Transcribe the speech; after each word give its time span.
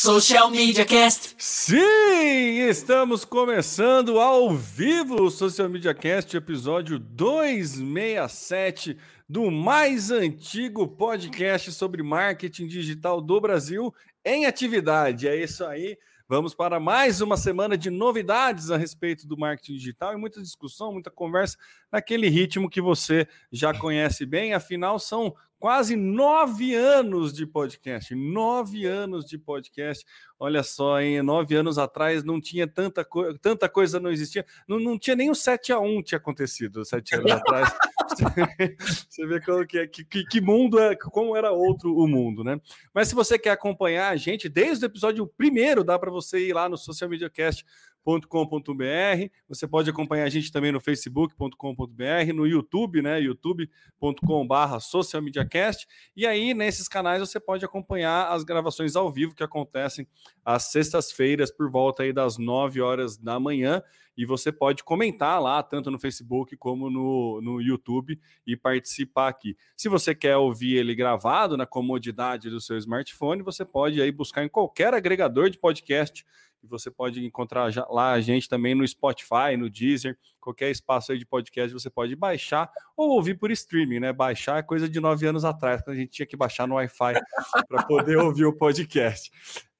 Social 0.00 0.48
Media 0.48 0.84
Cast. 0.86 1.34
Sim, 1.36 2.60
estamos 2.68 3.24
começando 3.24 4.20
ao 4.20 4.54
vivo 4.54 5.24
o 5.24 5.28
Social 5.28 5.68
Media 5.68 5.92
Cast, 5.92 6.36
episódio 6.36 7.00
267 7.00 8.96
do 9.28 9.50
mais 9.50 10.12
antigo 10.12 10.86
podcast 10.86 11.72
sobre 11.72 12.00
marketing 12.04 12.68
digital 12.68 13.20
do 13.20 13.40
Brasil 13.40 13.92
em 14.24 14.46
atividade. 14.46 15.26
É 15.26 15.34
isso 15.34 15.64
aí. 15.64 15.98
Vamos 16.28 16.54
para 16.54 16.78
mais 16.78 17.20
uma 17.20 17.36
semana 17.36 17.76
de 17.76 17.90
novidades 17.90 18.70
a 18.70 18.76
respeito 18.76 19.26
do 19.26 19.36
marketing 19.36 19.72
digital 19.72 20.12
e 20.12 20.16
muita 20.16 20.40
discussão, 20.40 20.92
muita 20.92 21.10
conversa 21.10 21.56
naquele 21.90 22.28
ritmo 22.28 22.70
que 22.70 22.80
você 22.80 23.26
já 23.50 23.72
conhece 23.72 24.24
bem. 24.24 24.54
Afinal, 24.54 25.00
são 25.00 25.34
quase 25.58 25.96
nove 25.96 26.74
anos 26.74 27.32
de 27.32 27.46
podcast. 27.46 28.14
Nove 28.14 28.86
anos 28.86 29.24
de 29.24 29.36
podcast. 29.36 30.04
Olha 30.38 30.62
só, 30.62 31.00
hein? 31.00 31.20
Nove 31.22 31.56
anos 31.56 31.78
atrás 31.78 32.22
não 32.22 32.40
tinha 32.40 32.66
tanta, 32.66 33.04
co 33.04 33.36
tanta 33.38 33.68
coisa, 33.68 33.98
não 33.98 34.10
existia. 34.10 34.46
Não, 34.68 34.78
não 34.78 34.98
tinha 34.98 35.16
nem 35.16 35.30
o 35.30 35.34
7 35.34 35.72
a 35.72 35.80
1 35.80 36.02
tinha 36.02 36.18
acontecido 36.18 36.84
sete 36.84 37.14
anos 37.16 37.30
atrás. 37.32 37.74
você 39.08 39.26
vê 39.26 39.40
que, 39.66 40.04
que, 40.04 40.24
que, 40.24 40.40
mundo 40.40 40.78
é, 40.78 40.96
como 40.96 41.36
era 41.36 41.50
outro 41.50 41.94
o 41.96 42.06
mundo, 42.06 42.42
né? 42.42 42.60
Mas 42.94 43.08
se 43.08 43.14
você 43.14 43.38
quer 43.38 43.50
acompanhar 43.50 44.10
a 44.10 44.16
gente 44.16 44.48
desde 44.48 44.84
o 44.84 44.86
episódio 44.86 45.26
primeiro, 45.26 45.84
dá 45.84 45.98
para 45.98 46.10
você 46.10 46.38
ir 46.38 46.52
lá 46.52 46.68
no 46.68 46.76
Social 46.76 47.10
Media 47.10 47.28
Cast 47.28 47.64
facebook.com.br. 48.08 49.30
Você 49.48 49.68
pode 49.68 49.90
acompanhar 49.90 50.24
a 50.24 50.28
gente 50.30 50.50
também 50.50 50.72
no 50.72 50.80
facebook.com.br, 50.80 52.32
no 52.34 52.46
YouTube, 52.46 53.02
né? 53.02 53.20
youtube.com.br 53.20 54.80
socialmediacast. 54.80 55.86
E 56.16 56.26
aí, 56.26 56.54
nesses 56.54 56.88
canais, 56.88 57.20
você 57.20 57.38
pode 57.38 57.64
acompanhar 57.64 58.32
as 58.32 58.42
gravações 58.44 58.96
ao 58.96 59.12
vivo 59.12 59.34
que 59.34 59.44
acontecem 59.44 60.06
às 60.44 60.64
sextas-feiras, 60.64 61.50
por 61.50 61.70
volta 61.70 62.02
aí 62.02 62.12
das 62.12 62.38
9 62.38 62.80
horas 62.80 63.18
da 63.18 63.38
manhã. 63.38 63.82
E 64.16 64.26
você 64.26 64.50
pode 64.50 64.82
comentar 64.82 65.40
lá, 65.40 65.62
tanto 65.62 65.92
no 65.92 65.98
Facebook 65.98 66.56
como 66.56 66.90
no, 66.90 67.40
no 67.40 67.62
YouTube, 67.62 68.18
e 68.44 68.56
participar 68.56 69.28
aqui. 69.28 69.56
Se 69.76 69.88
você 69.88 70.12
quer 70.12 70.36
ouvir 70.36 70.76
ele 70.76 70.92
gravado 70.92 71.56
na 71.56 71.64
comodidade 71.64 72.50
do 72.50 72.60
seu 72.60 72.76
smartphone, 72.78 73.42
você 73.42 73.64
pode 73.64 74.02
aí 74.02 74.10
buscar 74.10 74.42
em 74.42 74.48
qualquer 74.48 74.92
agregador 74.92 75.48
de 75.50 75.56
podcast 75.56 76.26
e 76.62 76.66
você 76.66 76.90
pode 76.90 77.24
encontrar 77.24 77.72
lá 77.90 78.12
a 78.12 78.20
gente 78.20 78.48
também 78.48 78.74
no 78.74 78.86
Spotify, 78.86 79.56
no 79.56 79.70
Deezer, 79.70 80.18
qualquer 80.40 80.70
espaço 80.70 81.12
aí 81.12 81.18
de 81.18 81.26
podcast 81.26 81.72
você 81.72 81.90
pode 81.90 82.16
baixar 82.16 82.70
ou 82.96 83.10
ouvir 83.10 83.34
por 83.38 83.50
streaming, 83.50 84.00
né? 84.00 84.12
Baixar 84.12 84.58
é 84.58 84.62
coisa 84.62 84.88
de 84.88 85.00
nove 85.00 85.26
anos 85.26 85.44
atrás, 85.44 85.82
quando 85.82 85.96
a 85.96 86.00
gente 86.00 86.10
tinha 86.10 86.26
que 86.26 86.36
baixar 86.36 86.66
no 86.66 86.74
Wi-Fi 86.74 87.14
para 87.68 87.82
poder 87.84 88.16
ouvir 88.18 88.44
o 88.44 88.52
podcast. 88.52 89.30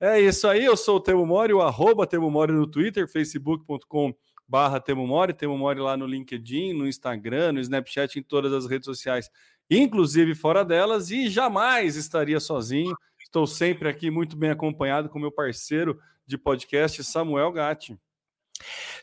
É 0.00 0.20
isso 0.20 0.46
aí, 0.46 0.64
eu 0.64 0.76
sou 0.76 0.96
o 0.96 1.00
Temo 1.00 1.26
Mori, 1.26 1.52
o 1.52 1.62
arroba 1.62 2.06
Temo 2.06 2.30
Mori 2.30 2.52
no 2.52 2.66
Twitter, 2.66 3.08
facebook.com 3.08 4.14
barra 4.48 4.80
Temo 4.80 5.06
Mori, 5.06 5.34
Temo 5.34 5.58
Mori 5.58 5.80
lá 5.80 5.96
no 5.96 6.06
LinkedIn, 6.06 6.72
no 6.72 6.88
Instagram, 6.88 7.52
no 7.52 7.60
Snapchat, 7.60 8.18
em 8.18 8.22
todas 8.22 8.52
as 8.52 8.66
redes 8.66 8.86
sociais, 8.86 9.30
inclusive 9.70 10.34
fora 10.34 10.64
delas, 10.64 11.10
e 11.10 11.28
jamais 11.28 11.96
estaria 11.96 12.40
sozinho. 12.40 12.96
Estou 13.28 13.46
sempre 13.46 13.90
aqui 13.90 14.10
muito 14.10 14.34
bem 14.38 14.48
acompanhado 14.48 15.10
com 15.10 15.18
meu 15.18 15.30
parceiro 15.30 16.00
de 16.26 16.38
podcast, 16.38 17.04
Samuel 17.04 17.52
Gatti. 17.52 17.94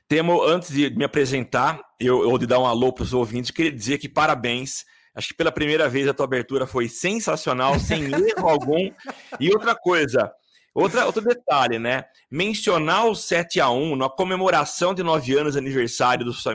Temo, 0.08 0.42
antes 0.44 0.72
de 0.74 0.90
me 0.90 1.04
apresentar, 1.04 1.80
eu, 2.00 2.24
eu 2.24 2.36
de 2.40 2.48
dar 2.48 2.60
um 2.60 2.66
alô 2.66 2.92
para 2.92 3.04
os 3.04 3.14
ouvintes, 3.14 3.52
queria 3.52 3.72
dizer 3.72 4.00
que 4.00 4.10
parabéns. 4.10 4.84
Acho 5.14 5.28
que 5.28 5.36
pela 5.36 5.52
primeira 5.52 5.88
vez 5.88 6.08
a 6.08 6.14
tua 6.14 6.26
abertura 6.26 6.66
foi 6.66 6.90
sensacional, 6.90 7.80
sem 7.80 8.06
erro 8.12 8.50
algum. 8.50 8.92
E 9.40 9.52
outra 9.52 9.76
coisa, 9.76 10.34
Outra, 10.76 11.06
outro 11.06 11.24
detalhe, 11.24 11.80
né? 11.80 12.04
Mencionar 12.30 13.06
o 13.08 13.16
7 13.16 13.62
a 13.62 13.70
1 13.70 13.96
na 13.96 14.10
comemoração 14.10 14.94
de 14.94 15.02
nove 15.02 15.34
anos 15.34 15.56
aniversário 15.56 16.26
do 16.26 16.34
Social 16.34 16.54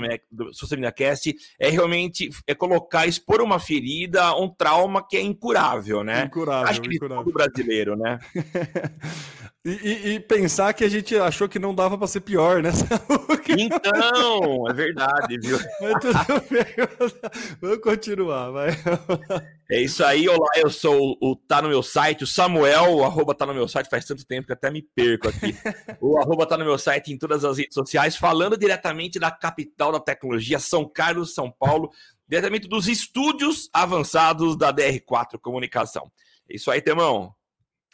Media 0.79 0.93
Cast 0.93 1.35
é 1.59 1.71
realmente 1.71 2.29
é 2.47 2.55
colocar, 2.55 3.07
expor 3.07 3.41
uma 3.41 3.59
ferida, 3.59 4.37
um 4.37 4.47
trauma 4.47 5.03
que 5.03 5.17
é 5.17 5.23
incurável, 5.23 6.05
né? 6.05 6.25
Incurável, 6.25 6.69
Acho 6.69 6.83
que 6.83 6.95
incurável. 6.95 7.25
todo 7.25 7.33
brasileiro, 7.33 7.97
né? 7.97 8.19
e, 9.63 9.71
e, 9.71 10.09
e, 10.15 10.21
pensar 10.21 10.73
que 10.73 10.83
a 10.83 10.89
gente 10.89 11.15
achou 11.17 11.47
que 11.47 11.59
não 11.59 11.75
dava 11.75 11.99
para 11.99 12.07
ser 12.07 12.21
pior, 12.21 12.63
né? 12.63 12.71
então, 13.59 14.67
é 14.67 14.73
verdade, 14.73 15.39
viu? 15.39 15.59
Mas 15.81 15.95
tudo 16.01 16.45
bem. 16.51 16.65
Vamos 17.61 17.79
continuar, 17.83 18.51
vai. 18.53 18.71
É 19.71 19.83
isso 19.83 20.03
aí, 20.03 20.27
olá, 20.27 20.49
eu 20.57 20.71
sou 20.71 21.15
o 21.21 21.37
Tá 21.37 21.61
no 21.61 21.69
meu 21.69 21.83
site, 21.83 22.25
o 22.25 22.27
Samuel, 22.27 22.95
o 22.95 23.05
arroba 23.05 23.35
tá 23.35 23.45
no 23.45 23.53
meu 23.53 23.69
site, 23.69 23.91
faz 23.91 24.07
tanto 24.07 24.25
tempo 24.25 24.47
que 24.47 24.55
até 24.55 24.71
me 24.71 24.81
perco 24.81 25.29
aqui. 25.29 25.55
o 26.01 26.19
arroba 26.19 26.47
tá 26.47 26.57
no 26.57 26.65
meu 26.65 26.79
site 26.79 27.13
em 27.13 27.19
todas 27.19 27.45
as 27.45 27.59
redes 27.59 27.75
sociais, 27.75 28.17
falando 28.17 28.57
diretamente 28.57 29.19
da 29.19 29.31
capital 29.31 29.93
da 29.93 30.01
tecnologia, 30.01 30.59
São 30.59 30.89
Carlos, 30.89 31.35
São 31.35 31.51
Paulo, 31.51 31.91
diretamente 32.27 32.67
dos 32.67 32.89
estúdios 32.89 33.69
avançados 33.75 34.57
da 34.57 34.73
DR4 34.73 35.39
Comunicação. 35.39 36.11
É 36.49 36.57
isso 36.57 36.71
aí, 36.71 36.81
Temão. 36.81 37.35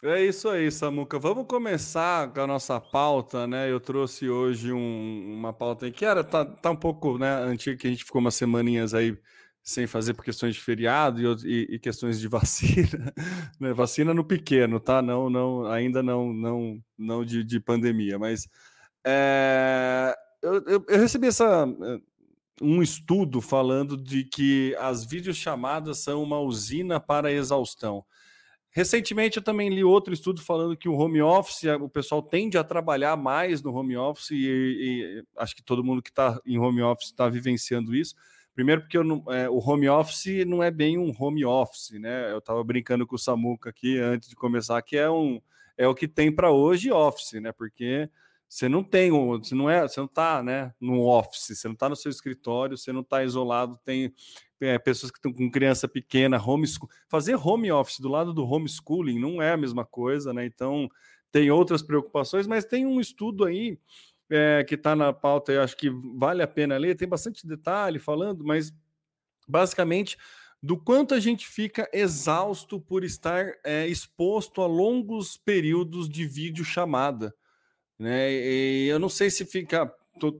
É 0.03 0.23
isso 0.23 0.47
aí, 0.47 0.71
Samuca. 0.71 1.17
Vamos 1.17 1.47
começar 1.47 2.31
com 2.31 2.41
a 2.41 2.45
nossa 2.45 2.79
pauta, 2.79 3.47
né? 3.47 3.71
Eu 3.71 3.79
trouxe 3.79 4.29
hoje 4.29 4.71
um, 4.71 5.33
uma 5.35 5.51
pauta 5.51 5.89
que 5.89 6.05
era 6.05 6.23
tá, 6.23 6.45
tá 6.45 6.69
um 6.69 6.75
pouco 6.75 7.17
né, 7.17 7.27
antiga, 7.27 7.75
que 7.75 7.87
a 7.87 7.89
gente 7.89 8.05
ficou 8.05 8.21
umas 8.21 8.35
semaninhas 8.35 8.93
aí 8.93 9.17
sem 9.63 9.87
fazer 9.87 10.13
por 10.13 10.23
questões 10.23 10.53
de 10.53 10.61
feriado 10.61 11.19
e, 11.19 11.47
e, 11.47 11.75
e 11.75 11.79
questões 11.79 12.19
de 12.19 12.27
vacina, 12.29 13.11
né? 13.59 13.73
vacina 13.73 14.13
no 14.13 14.23
pequeno, 14.23 14.79
tá? 14.79 15.01
Não, 15.01 15.31
não, 15.31 15.65
ainda 15.65 16.03
não, 16.03 16.31
não, 16.31 16.79
não 16.97 17.25
de, 17.25 17.43
de 17.43 17.59
pandemia, 17.59 18.19
mas 18.19 18.47
é, 19.03 20.15
eu, 20.43 20.53
eu, 20.67 20.85
eu, 20.87 20.99
recebi 20.99 21.27
essa 21.27 21.67
um 22.61 22.83
estudo 22.83 23.41
falando 23.41 23.97
de 23.97 24.23
que 24.23 24.75
as 24.79 25.03
videochamadas 25.03 25.97
são 25.99 26.21
uma 26.21 26.39
usina 26.39 26.99
para 26.99 27.31
exaustão. 27.31 28.05
Recentemente 28.77 29.37
eu 29.37 29.43
também 29.43 29.69
li 29.69 29.83
outro 29.83 30.13
estudo 30.13 30.41
falando 30.41 30.77
que 30.77 30.87
o 30.87 30.93
home 30.93 31.21
office, 31.21 31.63
o 31.81 31.89
pessoal 31.89 32.21
tende 32.21 32.57
a 32.57 32.63
trabalhar 32.63 33.17
mais 33.17 33.61
no 33.61 33.73
home 33.73 33.97
office 33.97 34.31
e, 34.31 34.35
e 34.37 35.23
acho 35.35 35.55
que 35.55 35.63
todo 35.63 35.83
mundo 35.83 36.01
que 36.01 36.09
está 36.09 36.39
em 36.45 36.59
home 36.59 36.83
office 36.83 37.07
está 37.07 37.27
vivenciando 37.27 37.95
isso 37.95 38.13
Primeiro, 38.57 38.81
porque 38.81 38.97
não, 39.03 39.23
é, 39.27 39.47
o 39.47 39.59
home 39.59 39.87
office 39.87 40.43
não 40.43 40.63
é 40.63 40.71
bem 40.71 40.97
um 40.97 41.13
home 41.15 41.45
office, 41.45 41.91
né? 41.99 42.31
Eu 42.31 42.39
estava 42.39 42.63
brincando 42.63 43.05
com 43.05 43.15
o 43.15 43.19
Samuca 43.19 43.69
aqui 43.69 43.99
antes 43.99 44.27
de 44.27 44.35
começar, 44.35 44.81
que 44.81 44.97
é 44.97 45.07
um 45.07 45.39
é 45.77 45.87
o 45.87 45.93
que 45.93 46.07
tem 46.07 46.33
para 46.33 46.51
hoje 46.51 46.91
office, 46.91 47.33
né? 47.39 47.51
Porque 47.51 48.09
você 48.47 48.69
não 48.69 48.83
tem, 48.83 49.11
você 49.11 49.53
não 49.53 49.69
é, 49.69 49.81
você 49.81 49.99
não 49.99 50.07
está, 50.07 50.41
né, 50.41 50.73
no 50.79 51.05
office, 51.05 51.57
você 51.57 51.67
não 51.67 51.73
está 51.73 51.89
no 51.89 51.95
seu 51.95 52.09
escritório, 52.09 52.77
você 52.77 52.91
não 52.91 53.01
está 53.01 53.23
isolado, 53.23 53.77
tem 53.83 54.13
é, 54.61 54.77
pessoas 54.79 55.11
que 55.11 55.17
estão 55.17 55.33
com 55.33 55.51
criança 55.51 55.87
pequena, 55.87 56.41
homeschool, 56.41 56.89
fazer 57.09 57.35
home 57.35 57.71
office 57.71 57.99
do 57.99 58.09
lado 58.09 58.33
do 58.33 58.45
homeschooling 58.45 59.19
não 59.19 59.41
é 59.41 59.51
a 59.51 59.57
mesma 59.57 59.85
coisa, 59.85 60.33
né? 60.33 60.45
Então 60.45 60.89
tem 61.31 61.51
outras 61.51 61.81
preocupações, 61.81 62.47
mas 62.47 62.65
tem 62.65 62.85
um 62.85 62.99
estudo 62.99 63.45
aí 63.45 63.77
é, 64.29 64.63
que 64.67 64.75
está 64.75 64.95
na 64.95 65.13
pauta, 65.13 65.51
eu 65.51 65.61
acho 65.61 65.75
que 65.75 65.89
vale 66.17 66.41
a 66.41 66.47
pena 66.47 66.77
ler, 66.77 66.95
tem 66.95 67.07
bastante 67.07 67.45
detalhe 67.45 67.99
falando, 67.99 68.43
mas 68.43 68.73
basicamente 69.47 70.17
do 70.61 70.77
quanto 70.77 71.13
a 71.13 71.19
gente 71.19 71.47
fica 71.47 71.87
exausto 71.93 72.79
por 72.79 73.03
estar 73.03 73.53
é, 73.63 73.87
exposto 73.87 74.61
a 74.61 74.67
longos 74.67 75.37
períodos 75.37 76.09
de 76.09 76.25
vídeo 76.25 76.65
chamada. 76.65 77.33
Né? 77.99 78.31
E 78.31 78.87
eu 78.87 78.99
não 78.99 79.09
sei 79.09 79.29
se 79.29 79.45
fica 79.45 79.91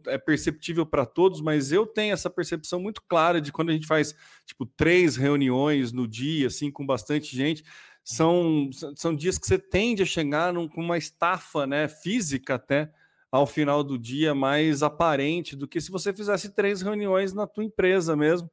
é 0.08 0.18
perceptível 0.18 0.86
para 0.86 1.06
todos, 1.06 1.40
mas 1.40 1.72
eu 1.72 1.86
tenho 1.86 2.14
essa 2.14 2.30
percepção 2.30 2.80
muito 2.80 3.02
clara 3.08 3.40
de 3.40 3.52
quando 3.52 3.70
a 3.70 3.74
gente 3.74 3.86
faz 3.86 4.16
tipo 4.46 4.66
três 4.66 5.16
reuniões 5.16 5.92
no 5.92 6.08
dia, 6.08 6.48
assim, 6.48 6.72
com 6.72 6.86
bastante 6.86 7.36
gente, 7.36 7.64
são, 8.04 8.70
são 8.96 9.16
dias 9.16 9.38
que 9.38 9.46
você 9.46 9.60
tende 9.60 10.02
a 10.02 10.06
chegar 10.06 10.54
num, 10.54 10.68
com 10.68 10.82
uma 10.82 10.98
estafa 10.98 11.68
né, 11.68 11.88
física 11.88 12.56
até 12.56 12.92
ao 13.32 13.46
final 13.46 13.84
do 13.84 14.00
dia 14.00 14.34
mais 14.34 14.82
aparente 14.82 15.56
do 15.56 15.68
que 15.68 15.82
se 15.82 15.92
você 15.92 16.14
fizesse 16.14 16.56
três 16.56 16.82
reuniões 16.82 17.34
na 17.34 17.46
tua 17.46 17.64
empresa 17.64 18.16
mesmo. 18.16 18.50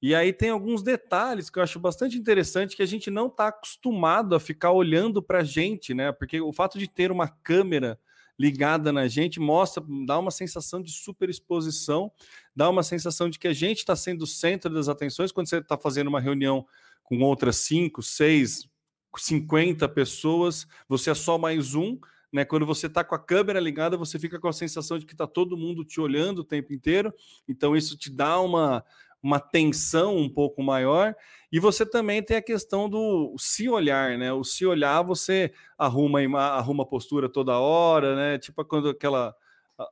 E 0.00 0.14
aí 0.14 0.32
tem 0.32 0.50
alguns 0.50 0.82
detalhes 0.82 1.48
que 1.48 1.58
eu 1.58 1.62
acho 1.62 1.78
bastante 1.78 2.16
interessante 2.18 2.76
que 2.76 2.82
a 2.82 2.86
gente 2.86 3.10
não 3.10 3.26
está 3.26 3.48
acostumado 3.48 4.34
a 4.34 4.40
ficar 4.40 4.72
olhando 4.72 5.22
para 5.22 5.38
a 5.40 5.44
gente, 5.44 5.94
né? 5.94 6.12
Porque 6.12 6.40
o 6.40 6.52
fato 6.52 6.78
de 6.78 6.88
ter 6.88 7.10
uma 7.10 7.28
câmera 7.28 7.98
ligada 8.38 8.92
na 8.92 9.06
gente 9.06 9.38
mostra, 9.38 9.82
dá 10.06 10.18
uma 10.18 10.30
sensação 10.30 10.82
de 10.82 10.90
superexposição, 10.90 12.10
dá 12.54 12.68
uma 12.68 12.82
sensação 12.82 13.30
de 13.30 13.38
que 13.38 13.48
a 13.48 13.52
gente 13.52 13.78
está 13.78 13.94
sendo 13.94 14.22
o 14.22 14.26
centro 14.26 14.72
das 14.72 14.88
atenções 14.88 15.32
quando 15.32 15.48
você 15.48 15.58
está 15.58 15.78
fazendo 15.78 16.08
uma 16.08 16.20
reunião 16.20 16.66
com 17.02 17.20
outras 17.20 17.56
cinco, 17.56 18.02
seis, 18.02 18.68
50 19.16 19.88
pessoas, 19.90 20.66
você 20.88 21.10
é 21.10 21.14
só 21.14 21.38
mais 21.38 21.74
um, 21.74 21.98
né? 22.32 22.44
Quando 22.44 22.66
você 22.66 22.88
está 22.88 23.04
com 23.04 23.14
a 23.14 23.18
câmera 23.18 23.60
ligada, 23.60 23.96
você 23.96 24.18
fica 24.18 24.40
com 24.40 24.48
a 24.48 24.52
sensação 24.52 24.98
de 24.98 25.06
que 25.06 25.12
está 25.12 25.26
todo 25.26 25.56
mundo 25.56 25.84
te 25.84 26.00
olhando 26.00 26.40
o 26.40 26.44
tempo 26.44 26.72
inteiro. 26.72 27.14
Então, 27.46 27.76
isso 27.76 27.96
te 27.96 28.10
dá 28.10 28.40
uma, 28.40 28.84
uma 29.24 29.40
tensão 29.40 30.18
um 30.18 30.28
pouco 30.28 30.62
maior. 30.62 31.16
E 31.50 31.58
você 31.58 31.86
também 31.86 32.22
tem 32.22 32.36
a 32.36 32.42
questão 32.42 32.90
do 32.90 33.34
se 33.38 33.70
olhar, 33.70 34.18
né? 34.18 34.30
O 34.34 34.44
se 34.44 34.66
olhar, 34.66 35.00
você 35.02 35.50
arruma 35.78 36.20
arruma 36.38 36.84
postura 36.84 37.26
toda 37.26 37.58
hora, 37.58 38.14
né? 38.14 38.38
Tipo 38.38 38.62
quando 38.66 38.90
aquela 38.90 39.34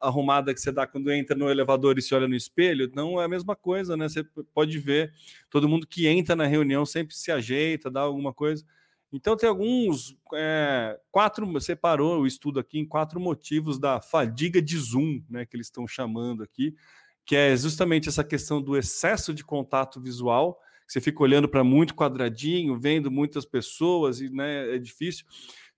arrumada 0.00 0.52
que 0.54 0.60
você 0.60 0.70
dá 0.70 0.86
quando 0.86 1.10
entra 1.10 1.34
no 1.34 1.50
elevador 1.50 1.98
e 1.98 2.02
se 2.02 2.14
olha 2.14 2.28
no 2.28 2.36
espelho, 2.36 2.90
não 2.94 3.20
é 3.20 3.24
a 3.24 3.28
mesma 3.28 3.56
coisa, 3.56 3.96
né? 3.96 4.06
Você 4.08 4.22
pode 4.54 4.78
ver, 4.78 5.12
todo 5.50 5.68
mundo 5.68 5.86
que 5.86 6.06
entra 6.06 6.36
na 6.36 6.46
reunião 6.46 6.84
sempre 6.84 7.16
se 7.16 7.32
ajeita, 7.32 7.90
dá 7.90 8.02
alguma 8.02 8.34
coisa. 8.34 8.64
Então 9.10 9.36
tem 9.36 9.48
alguns 9.48 10.16
é, 10.34 10.98
quatro 11.10 11.60
separou 11.60 12.20
o 12.20 12.26
estudo 12.26 12.60
aqui 12.60 12.78
em 12.78 12.86
quatro 12.86 13.18
motivos 13.18 13.78
da 13.78 14.00
fadiga 14.00 14.60
de 14.60 14.76
Zoom, 14.76 15.22
né? 15.28 15.46
Que 15.46 15.56
eles 15.56 15.66
estão 15.68 15.86
chamando 15.88 16.42
aqui, 16.42 16.74
que 17.24 17.36
é 17.36 17.56
justamente 17.56 18.08
essa 18.08 18.24
questão 18.24 18.60
do 18.60 18.76
excesso 18.76 19.32
de 19.32 19.44
contato 19.44 20.00
visual. 20.00 20.60
Você 20.86 21.00
fica 21.00 21.22
olhando 21.22 21.48
para 21.48 21.64
muito 21.64 21.94
quadradinho, 21.94 22.78
vendo 22.78 23.10
muitas 23.10 23.44
pessoas 23.44 24.20
e 24.20 24.28
né, 24.28 24.74
é 24.74 24.78
difícil. 24.78 25.24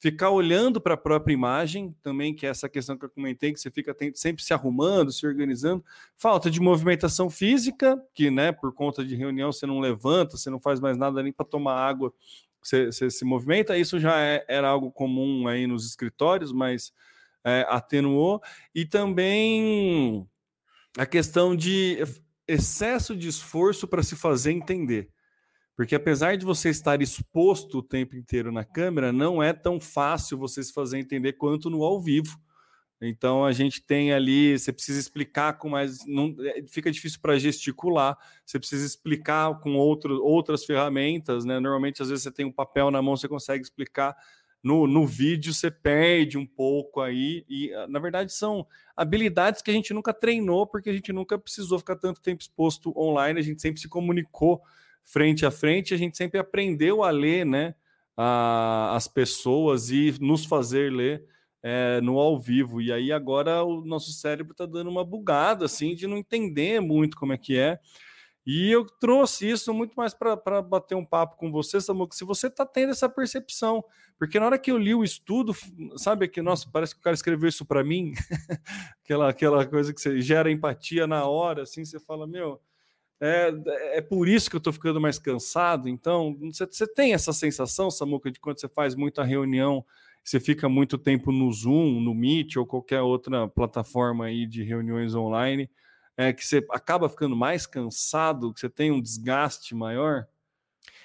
Ficar 0.00 0.30
olhando 0.30 0.80
para 0.80 0.94
a 0.94 0.98
própria 0.98 1.32
imagem, 1.32 1.94
também, 2.02 2.34
que 2.34 2.46
é 2.46 2.50
essa 2.50 2.68
questão 2.68 2.98
que 2.98 3.06
eu 3.06 3.10
comentei, 3.10 3.52
que 3.52 3.60
você 3.60 3.70
fica 3.70 3.96
sempre 4.14 4.42
se 4.42 4.52
arrumando, 4.52 5.12
se 5.12 5.26
organizando, 5.26 5.82
falta 6.16 6.50
de 6.50 6.60
movimentação 6.60 7.30
física, 7.30 7.96
que, 8.12 8.30
né, 8.30 8.52
por 8.52 8.74
conta 8.74 9.04
de 9.04 9.14
reunião 9.14 9.50
você 9.50 9.66
não 9.66 9.80
levanta, 9.80 10.36
você 10.36 10.50
não 10.50 10.60
faz 10.60 10.78
mais 10.78 10.98
nada 10.98 11.22
nem 11.22 11.32
para 11.32 11.46
tomar 11.46 11.76
água, 11.76 12.12
você, 12.60 12.86
você, 12.86 13.08
se 13.08 13.24
movimenta, 13.24 13.78
isso 13.78 13.98
já 13.98 14.18
é, 14.20 14.44
era 14.48 14.68
algo 14.68 14.90
comum 14.90 15.46
aí 15.46 15.66
nos 15.66 15.86
escritórios, 15.86 16.52
mas 16.52 16.92
é, 17.44 17.64
atenuou, 17.68 18.42
e 18.74 18.84
também 18.84 20.26
a 20.96 21.06
questão 21.06 21.56
de 21.56 21.98
excesso 22.46 23.16
de 23.16 23.28
esforço 23.28 23.86
para 23.86 24.02
se 24.02 24.16
fazer 24.16 24.52
entender. 24.52 25.10
Porque 25.76 25.94
apesar 25.94 26.36
de 26.36 26.44
você 26.44 26.68
estar 26.68 27.02
exposto 27.02 27.78
o 27.78 27.82
tempo 27.82 28.16
inteiro 28.16 28.52
na 28.52 28.64
câmera, 28.64 29.12
não 29.12 29.42
é 29.42 29.52
tão 29.52 29.80
fácil 29.80 30.38
você 30.38 30.62
se 30.62 30.72
fazer 30.72 30.98
entender 30.98 31.32
quanto 31.32 31.68
no 31.68 31.82
ao 31.82 32.00
vivo. 32.00 32.38
Então 33.00 33.44
a 33.44 33.52
gente 33.52 33.84
tem 33.84 34.12
ali, 34.12 34.56
você 34.56 34.72
precisa 34.72 35.00
explicar 35.00 35.54
com 35.58 35.68
mais, 35.68 35.98
não 36.06 36.34
é, 36.40 36.62
fica 36.68 36.90
difícil 36.92 37.18
para 37.20 37.38
gesticular. 37.38 38.16
Você 38.46 38.58
precisa 38.58 38.86
explicar 38.86 39.58
com 39.60 39.74
outro, 39.74 40.22
outras 40.24 40.64
ferramentas, 40.64 41.44
né? 41.44 41.58
Normalmente 41.58 42.00
às 42.02 42.08
vezes 42.08 42.22
você 42.22 42.30
tem 42.30 42.46
um 42.46 42.52
papel 42.52 42.90
na 42.90 43.02
mão, 43.02 43.16
você 43.16 43.28
consegue 43.28 43.62
explicar. 43.64 44.16
No, 44.64 44.86
no 44.86 45.06
vídeo 45.06 45.52
você 45.52 45.70
perde 45.70 46.38
um 46.38 46.46
pouco 46.46 47.02
aí 47.02 47.44
e 47.46 47.70
ah, 47.74 47.86
na 47.86 47.98
verdade 47.98 48.32
são 48.32 48.66
habilidades 48.96 49.60
que 49.60 49.70
a 49.70 49.74
gente 49.74 49.92
nunca 49.92 50.14
treinou 50.14 50.66
porque 50.66 50.88
a 50.88 50.92
gente 50.92 51.12
nunca 51.12 51.38
precisou 51.38 51.78
ficar 51.78 51.96
tanto 51.96 52.22
tempo 52.22 52.40
exposto 52.40 52.98
online. 52.98 53.38
A 53.38 53.42
gente 53.42 53.60
sempre 53.60 53.78
se 53.78 53.88
comunicou 53.88 54.62
frente 55.04 55.44
a 55.44 55.50
frente, 55.50 55.92
a 55.92 55.98
gente 55.98 56.16
sempre 56.16 56.40
aprendeu 56.40 57.04
a 57.04 57.10
ler, 57.10 57.44
né? 57.44 57.74
A, 58.16 58.96
as 58.96 59.06
pessoas 59.06 59.90
e 59.90 60.14
nos 60.18 60.46
fazer 60.46 60.90
ler 60.90 61.24
é, 61.62 62.00
no 62.00 62.18
ao 62.18 62.38
vivo. 62.38 62.80
E 62.80 62.90
aí 62.90 63.12
agora 63.12 63.62
o 63.62 63.84
nosso 63.84 64.12
cérebro 64.12 64.52
está 64.52 64.64
dando 64.64 64.88
uma 64.88 65.04
bugada, 65.04 65.66
assim, 65.66 65.94
de 65.94 66.06
não 66.06 66.16
entender 66.16 66.80
muito 66.80 67.16
como 67.16 67.32
é 67.34 67.38
que 67.38 67.58
é. 67.58 67.78
E 68.46 68.70
eu 68.70 68.84
trouxe 68.84 69.48
isso 69.48 69.72
muito 69.72 69.94
mais 69.94 70.12
para 70.12 70.60
bater 70.60 70.94
um 70.94 71.04
papo 71.04 71.36
com 71.36 71.50
você, 71.50 71.80
Samuca, 71.80 72.14
se 72.14 72.24
você 72.24 72.48
está 72.48 72.66
tendo 72.66 72.90
essa 72.90 73.08
percepção. 73.08 73.82
Porque 74.18 74.38
na 74.38 74.46
hora 74.46 74.58
que 74.58 74.70
eu 74.70 74.76
li 74.76 74.94
o 74.94 75.02
estudo, 75.02 75.54
sabe 75.96 76.28
que, 76.28 76.42
nossa, 76.42 76.68
parece 76.70 76.94
que 76.94 77.00
o 77.00 77.02
cara 77.02 77.14
escreveu 77.14 77.48
isso 77.48 77.64
para 77.64 77.82
mim, 77.82 78.12
aquela, 79.02 79.30
aquela 79.30 79.66
coisa 79.66 79.94
que 79.94 80.00
você 80.00 80.20
gera 80.20 80.50
empatia 80.50 81.06
na 81.06 81.24
hora, 81.26 81.62
assim, 81.62 81.84
você 81.84 81.98
fala, 81.98 82.26
meu, 82.26 82.60
é, 83.18 83.50
é 83.94 84.00
por 84.02 84.28
isso 84.28 84.50
que 84.50 84.56
eu 84.56 84.58
estou 84.58 84.72
ficando 84.72 85.00
mais 85.00 85.18
cansado. 85.18 85.88
Então, 85.88 86.36
você, 86.38 86.66
você 86.66 86.86
tem 86.86 87.14
essa 87.14 87.32
sensação, 87.32 87.90
Samuca, 87.90 88.30
de 88.30 88.38
quando 88.38 88.60
você 88.60 88.68
faz 88.68 88.94
muita 88.94 89.24
reunião, 89.24 89.84
você 90.22 90.38
fica 90.38 90.68
muito 90.68 90.98
tempo 90.98 91.32
no 91.32 91.50
Zoom, 91.50 92.00
no 92.00 92.14
Meet 92.14 92.56
ou 92.56 92.66
qualquer 92.66 93.00
outra 93.00 93.48
plataforma 93.48 94.26
aí 94.26 94.46
de 94.46 94.62
reuniões 94.62 95.14
online, 95.14 95.70
é 96.16 96.32
que 96.32 96.44
você 96.44 96.64
acaba 96.70 97.08
ficando 97.08 97.36
mais 97.36 97.66
cansado, 97.66 98.52
que 98.52 98.60
você 98.60 98.68
tem 98.68 98.90
um 98.90 99.00
desgaste 99.00 99.74
maior? 99.74 100.26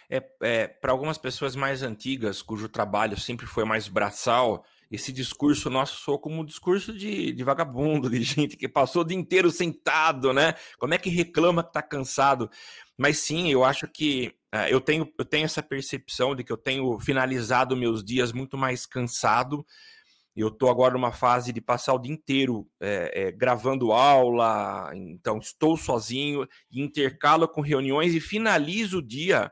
É, 0.10 0.24
é 0.42 0.68
para 0.68 0.92
algumas 0.92 1.18
pessoas 1.18 1.56
mais 1.56 1.84
antigas, 1.84 2.42
cujo 2.42 2.68
trabalho 2.68 3.20
sempre 3.20 3.46
foi 3.46 3.64
mais 3.64 3.88
braçal, 3.88 4.66
esse 4.92 5.12
discurso 5.12 5.70
nosso 5.70 5.98
soa 6.02 6.18
como 6.18 6.42
um 6.42 6.46
discurso 6.46 6.92
de, 6.92 7.32
de, 7.32 7.44
vagabundo, 7.44 8.10
de 8.10 8.24
gente 8.24 8.58
que 8.58 8.68
passou 8.68 9.04
o 9.04 9.06
dia 9.06 9.18
inteiro 9.18 9.52
sentado, 9.52 10.34
né? 10.34 10.56
Como 10.80 10.94
é 10.94 10.98
que 10.98 11.10
reclama 11.10 11.64
que 11.64 11.72
tá 11.72 11.82
cansado? 11.82 12.50
Mas 12.98 13.20
sim, 13.20 13.52
eu 13.52 13.64
acho 13.64 13.88
que 13.88 14.34
uh, 14.54 14.68
eu, 14.68 14.82
tenho, 14.82 15.12
eu 15.18 15.26
tenho 15.26 15.46
essa 15.46 15.62
percepção 15.62 16.36
de 16.36 16.44
que 16.44 16.52
eu 16.52 16.58
tenho 16.58 17.00
finalizado 17.00 17.78
meus 17.78 18.04
dias 18.04 18.32
muito 18.32 18.58
mais 18.58 18.86
cansado. 18.88 19.64
Eu 20.40 20.48
estou 20.48 20.70
agora 20.70 20.94
numa 20.94 21.12
fase 21.12 21.52
de 21.52 21.60
passar 21.60 21.94
o 21.94 22.00
dia 22.00 22.14
inteiro 22.14 22.68
é, 22.80 23.12
é, 23.14 23.32
gravando 23.32 23.92
aula, 23.92 24.92
então 24.96 25.38
estou 25.38 25.76
sozinho, 25.76 26.48
intercalo 26.72 27.48
com 27.48 27.62
reuniões 27.62 28.14
e 28.14 28.22
finalizo 28.22 29.00
o 29.00 29.02
dia 29.02 29.52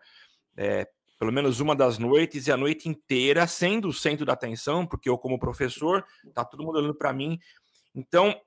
é, 0.56 0.88
pelo 1.20 1.32
menos 1.32 1.60
uma 1.60 1.76
das 1.76 1.98
noites 1.98 2.48
e 2.48 2.52
a 2.52 2.58
noite 2.58 2.88
inteira 2.88 3.46
sendo 3.48 3.90
o 3.90 3.94
centro 3.94 4.26
da 4.26 4.34
atenção, 4.34 4.86
porque 4.86 5.10
eu, 5.10 5.18
como 5.18 5.40
professor, 5.40 6.06
tá 6.34 6.46
todo 6.46 6.64
mundo 6.64 6.78
olhando 6.78 6.96
para 6.96 7.12
mim. 7.12 7.40
Então, 7.94 8.40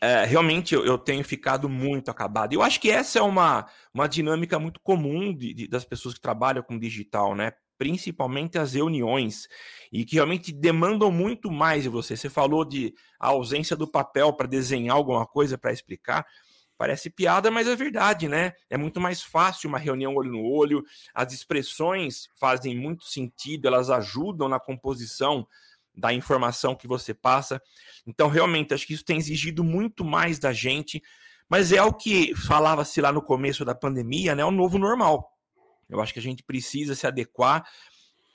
é, 0.00 0.24
realmente 0.24 0.74
eu, 0.74 0.84
eu, 0.84 0.98
tenho 0.98 1.24
ficado 1.24 1.68
muito 1.68 2.10
acabado. 2.10 2.52
Eu 2.52 2.62
acho 2.62 2.80
que 2.80 2.90
essa 2.90 3.20
é 3.20 3.22
uma, 3.22 3.66
uma 3.94 4.08
dinâmica 4.08 4.58
muito 4.58 4.80
comum 4.80 5.32
de, 5.32 5.54
de, 5.54 5.68
das 5.68 5.84
pessoas 5.84 6.14
que 6.14 6.20
trabalham 6.20 6.62
com 6.62 6.78
digital, 6.78 7.34
né? 7.34 7.52
Principalmente 7.82 8.58
as 8.58 8.74
reuniões, 8.74 9.48
e 9.90 10.04
que 10.04 10.14
realmente 10.14 10.52
demandam 10.52 11.10
muito 11.10 11.50
mais 11.50 11.82
de 11.82 11.88
você. 11.88 12.16
Você 12.16 12.30
falou 12.30 12.64
de 12.64 12.94
a 13.18 13.26
ausência 13.26 13.74
do 13.74 13.88
papel 13.90 14.32
para 14.32 14.46
desenhar 14.46 14.94
alguma 14.94 15.26
coisa, 15.26 15.58
para 15.58 15.72
explicar. 15.72 16.24
Parece 16.78 17.10
piada, 17.10 17.50
mas 17.50 17.66
é 17.66 17.74
verdade, 17.74 18.28
né? 18.28 18.52
É 18.70 18.76
muito 18.76 19.00
mais 19.00 19.20
fácil 19.20 19.68
uma 19.68 19.78
reunião 19.78 20.14
olho 20.14 20.30
no 20.30 20.44
olho, 20.44 20.84
as 21.12 21.32
expressões 21.32 22.28
fazem 22.38 22.78
muito 22.78 23.02
sentido, 23.02 23.66
elas 23.66 23.90
ajudam 23.90 24.48
na 24.48 24.60
composição 24.60 25.44
da 25.92 26.12
informação 26.12 26.76
que 26.76 26.86
você 26.86 27.12
passa. 27.12 27.60
Então, 28.06 28.28
realmente, 28.28 28.72
acho 28.72 28.86
que 28.86 28.94
isso 28.94 29.04
tem 29.04 29.18
exigido 29.18 29.64
muito 29.64 30.04
mais 30.04 30.38
da 30.38 30.52
gente, 30.52 31.02
mas 31.48 31.72
é 31.72 31.82
o 31.82 31.92
que 31.92 32.32
falava-se 32.36 33.00
lá 33.00 33.10
no 33.10 33.22
começo 33.22 33.64
da 33.64 33.74
pandemia, 33.74 34.36
né? 34.36 34.44
O 34.44 34.52
novo 34.52 34.78
normal. 34.78 35.31
Eu 35.92 36.00
acho 36.00 36.12
que 36.12 36.18
a 36.18 36.22
gente 36.22 36.42
precisa 36.42 36.94
se 36.94 37.06
adequar. 37.06 37.64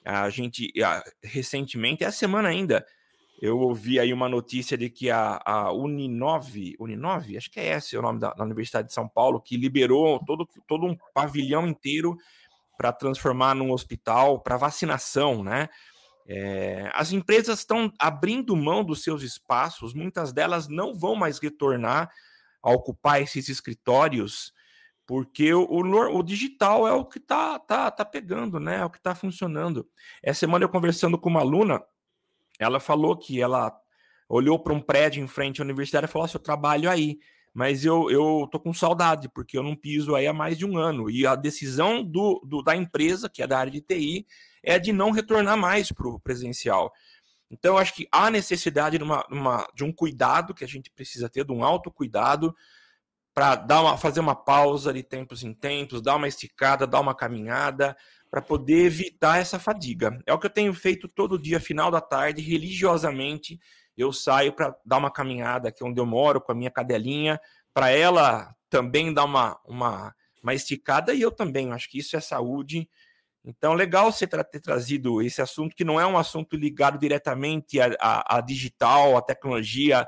A 0.06 0.30
gente, 0.30 0.72
recentemente, 1.22 2.04
essa 2.04 2.18
semana 2.18 2.48
ainda, 2.48 2.86
eu 3.42 3.60
ouvi 3.60 4.00
aí 4.00 4.14
uma 4.14 4.30
notícia 4.30 4.78
de 4.78 4.90
que 4.90 5.10
a, 5.10 5.42
a 5.46 5.72
Uninove, 5.74 6.76
Uninove, 6.80 7.38
acho 7.38 7.52
que 7.52 7.60
é 7.60 7.76
esse 7.76 7.98
o 7.98 8.02
nome 8.02 8.20
da, 8.20 8.34
da 8.34 8.44
Universidade 8.44 8.88
de 8.88 8.94
São 8.94 9.08
Paulo, 9.08 9.42
que 9.42 9.58
liberou 9.58 10.24
todo, 10.26 10.48
todo 10.68 10.86
um 10.86 10.98
pavilhão 11.14 11.68
inteiro 11.68 12.18
para 12.78 12.94
transformar 12.94 13.56
num 13.56 13.72
hospital 13.72 14.40
para 14.40 14.56
vacinação, 14.56 15.44
né? 15.44 15.68
É, 16.30 16.90
as 16.94 17.12
empresas 17.14 17.60
estão 17.60 17.92
abrindo 17.98 18.56
mão 18.56 18.84
dos 18.84 19.02
seus 19.02 19.24
espaços, 19.24 19.94
muitas 19.94 20.34
delas 20.34 20.68
não 20.68 20.94
vão 20.94 21.16
mais 21.16 21.40
retornar 21.40 22.12
a 22.62 22.72
ocupar 22.72 23.22
esses 23.22 23.48
escritórios, 23.48 24.52
porque 25.08 25.52
o, 25.54 25.64
o, 25.64 26.18
o 26.18 26.22
digital 26.22 26.88
é 26.88 26.94
o 26.94 27.06
que 27.06 27.18
está 27.18 27.58
tá, 27.58 27.90
tá 27.90 28.06
pegando, 28.06 28.60
né? 28.60 28.82
É 28.82 28.86
o 28.86 28.90
que 28.90 29.00
está 29.00 29.16
funcionando. 29.16 29.88
Essa 30.22 30.42
semana 30.42 30.66
eu 30.66 30.70
conversando 30.70 31.18
com 31.18 31.30
uma 31.30 31.40
aluna 31.40 31.82
ela 32.60 32.80
falou 32.80 33.16
que 33.16 33.42
ela 33.42 33.76
olhou 34.28 34.60
para 34.60 34.74
um 34.74 34.82
prédio 34.82 35.24
em 35.24 35.28
frente 35.28 35.62
à 35.62 35.64
universidade 35.64 36.06
e 36.06 36.10
falou: 36.10 36.26
assim, 36.26 36.38
eu 36.38 36.44
trabalho 36.44 36.90
aí, 36.90 37.20
mas 37.54 37.86
eu, 37.86 38.10
eu 38.10 38.48
tô 38.52 38.60
com 38.60 38.74
saudade, 38.74 39.30
porque 39.30 39.58
eu 39.58 39.64
não 39.64 39.76
piso 39.76 40.16
aí 40.16 40.28
há 40.28 40.34
mais 40.34 40.58
de 40.58 40.66
um 40.66 40.78
ano. 40.78 41.10
E 41.10 41.26
a 41.26 41.36
decisão 41.36 42.04
do, 42.04 42.42
do 42.46 42.62
da 42.62 42.76
empresa, 42.76 43.30
que 43.30 43.42
é 43.42 43.48
da 43.48 43.60
área 43.60 43.72
de 43.72 43.82
TI, 43.82 44.26
é 44.64 44.80
de 44.80 44.92
não 44.92 45.12
retornar 45.12 45.58
mais 45.58 45.92
para 45.92 46.08
o 46.08 46.20
presencial. 46.20 46.92
Então, 47.50 47.78
acho 47.78 47.94
que 47.94 48.08
há 48.12 48.30
necessidade 48.30 48.98
de, 48.98 49.04
uma, 49.04 49.26
uma, 49.32 49.66
de 49.74 49.84
um 49.86 49.92
cuidado 49.92 50.54
que 50.54 50.66
a 50.66 50.68
gente 50.68 50.92
precisa 50.92 51.30
ter, 51.30 51.46
de 51.46 51.54
um 51.54 51.64
autocuidado, 51.64 52.54
para 53.38 53.54
dar 53.56 53.84
uma, 53.84 53.98
fazer 54.00 54.20
uma 54.20 54.36
pausa 54.36 54.92
de 54.92 55.04
tempos 55.04 55.44
em 55.44 55.54
tempos, 55.54 56.02
dar 56.02 56.16
uma 56.16 56.28
esticada, 56.28 56.88
dar 56.88 57.00
uma 57.00 57.14
caminhada, 57.14 57.96
para 58.32 58.42
poder 58.42 58.88
evitar 58.88 59.38
essa 59.38 59.60
fadiga. 59.60 60.20
É 60.26 60.34
o 60.34 60.40
que 60.40 60.48
eu 60.48 60.50
tenho 60.50 60.74
feito 60.74 61.08
todo 61.08 61.38
dia, 61.38 61.60
final 61.60 61.92
da 61.92 62.02
tarde, 62.02 62.42
religiosamente. 62.42 63.60
Eu 63.96 64.12
saio 64.12 64.54
para 64.54 64.76
dar 64.84 64.98
uma 64.98 65.12
caminhada 65.12 65.70
aqui 65.70 65.84
onde 65.84 66.02
eu 66.02 66.06
moro 66.08 66.42
com 66.42 66.52
a 66.52 66.56
minha 66.56 66.72
cadelinha, 66.72 67.40
para 67.76 67.92
ela 67.92 68.56
também 68.72 69.14
dar 69.14 69.26
uma, 69.26 69.60
uma, 69.68 70.16
uma 70.42 70.56
esticada 70.56 71.14
e 71.14 71.22
eu 71.22 71.30
também. 71.30 71.72
Acho 71.72 71.92
que 71.92 72.00
isso 72.00 72.18
é 72.18 72.20
saúde. 72.20 72.90
Então, 73.46 73.76
legal 73.76 74.12
você 74.12 74.26
ter 74.26 74.62
trazido 74.62 75.22
esse 75.22 75.44
assunto, 75.44 75.76
que 75.76 75.86
não 75.86 76.02
é 76.02 76.08
um 76.08 76.18
assunto 76.18 76.56
ligado 76.56 76.98
diretamente 76.98 77.78
à, 77.80 78.42
digital, 78.42 79.16
à 79.16 79.22
tecnologia, 79.22 80.08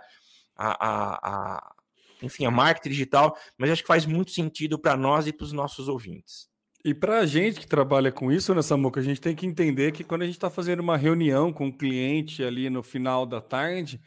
à, 0.57 0.87
à, 0.89 1.75
enfim, 2.21 2.45
a 2.45 2.51
marketing 2.51 2.89
digital, 2.89 3.37
mas 3.57 3.69
acho 3.69 3.81
que 3.81 3.87
faz 3.87 4.05
muito 4.05 4.31
sentido 4.31 4.77
para 4.77 4.95
nós 4.95 5.27
e 5.27 5.33
para 5.33 5.45
os 5.45 5.51
nossos 5.51 5.87
ouvintes. 5.87 6.49
E 6.83 6.93
para 6.93 7.19
a 7.19 7.25
gente 7.25 7.59
que 7.59 7.67
trabalha 7.67 8.11
com 8.11 8.31
isso, 8.31 8.55
nessa 8.55 8.75
né, 8.75 8.81
Samuca, 8.81 9.01
a 9.01 9.03
gente 9.03 9.19
tem 9.19 9.35
que 9.35 9.45
entender 9.45 9.91
que 9.91 10.03
quando 10.03 10.21
a 10.21 10.25
gente 10.25 10.35
está 10.35 10.49
fazendo 10.49 10.79
uma 10.79 10.95
reunião 10.95 11.51
com 11.51 11.67
o 11.67 11.77
cliente 11.77 12.43
ali 12.43 12.69
no 12.69 12.81
final 12.81 13.25
da 13.25 13.41
tarde, 13.41 13.99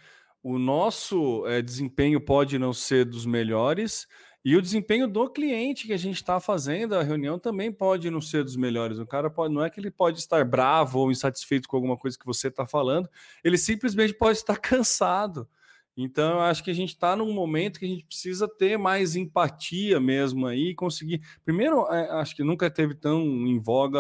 o 0.43 0.59
nosso 0.59 1.47
é, 1.47 1.61
desempenho 1.61 2.21
pode 2.21 2.59
não 2.59 2.73
ser 2.73 3.05
dos 3.05 3.27
melhores 3.27 4.07
e 4.45 4.57
o 4.57 4.63
desempenho 4.63 5.07
do 5.07 5.31
cliente 5.31 5.87
que 5.87 5.93
a 5.93 5.99
gente 5.99 6.17
está 6.17 6.41
fazendo 6.41 6.97
a 6.97 7.03
reunião 7.03 7.39
também 7.39 7.71
pode 7.71 8.11
não 8.11 8.21
ser 8.21 8.43
dos 8.43 8.57
melhores. 8.57 8.99
O 8.99 9.07
cara 9.07 9.31
pode, 9.31 9.55
não 9.55 9.65
é 9.65 9.71
que 9.71 9.79
ele 9.79 9.91
pode 9.91 10.19
estar 10.19 10.45
bravo 10.45 10.99
ou 10.99 11.13
insatisfeito 11.13 11.69
com 11.69 11.77
alguma 11.77 11.97
coisa 11.97 12.19
que 12.19 12.27
você 12.27 12.49
está 12.49 12.67
falando, 12.67 13.09
ele 13.45 13.57
simplesmente 13.57 14.15
pode 14.15 14.39
estar 14.39 14.57
cansado. 14.59 15.49
Então, 15.97 16.35
eu 16.35 16.41
acho 16.41 16.65
que 16.65 16.71
a 16.71 16.75
gente 16.75 16.91
está 16.91 17.15
num 17.15 17.33
momento 17.33 17.79
que 17.79 17.85
a 17.85 17.89
gente 17.89 18.05
precisa 18.05 18.49
ter 18.49 18.79
mais 18.79 19.15
empatia 19.15 20.01
mesmo 20.01 20.47
aí, 20.47 20.75
conseguir. 20.75 21.21
Primeiro, 21.45 21.87
é, 21.93 22.11
acho 22.13 22.35
que 22.35 22.43
nunca 22.43 22.71
teve 22.71 22.95
tão 22.95 23.23
em 23.47 23.61
voga 23.61 23.99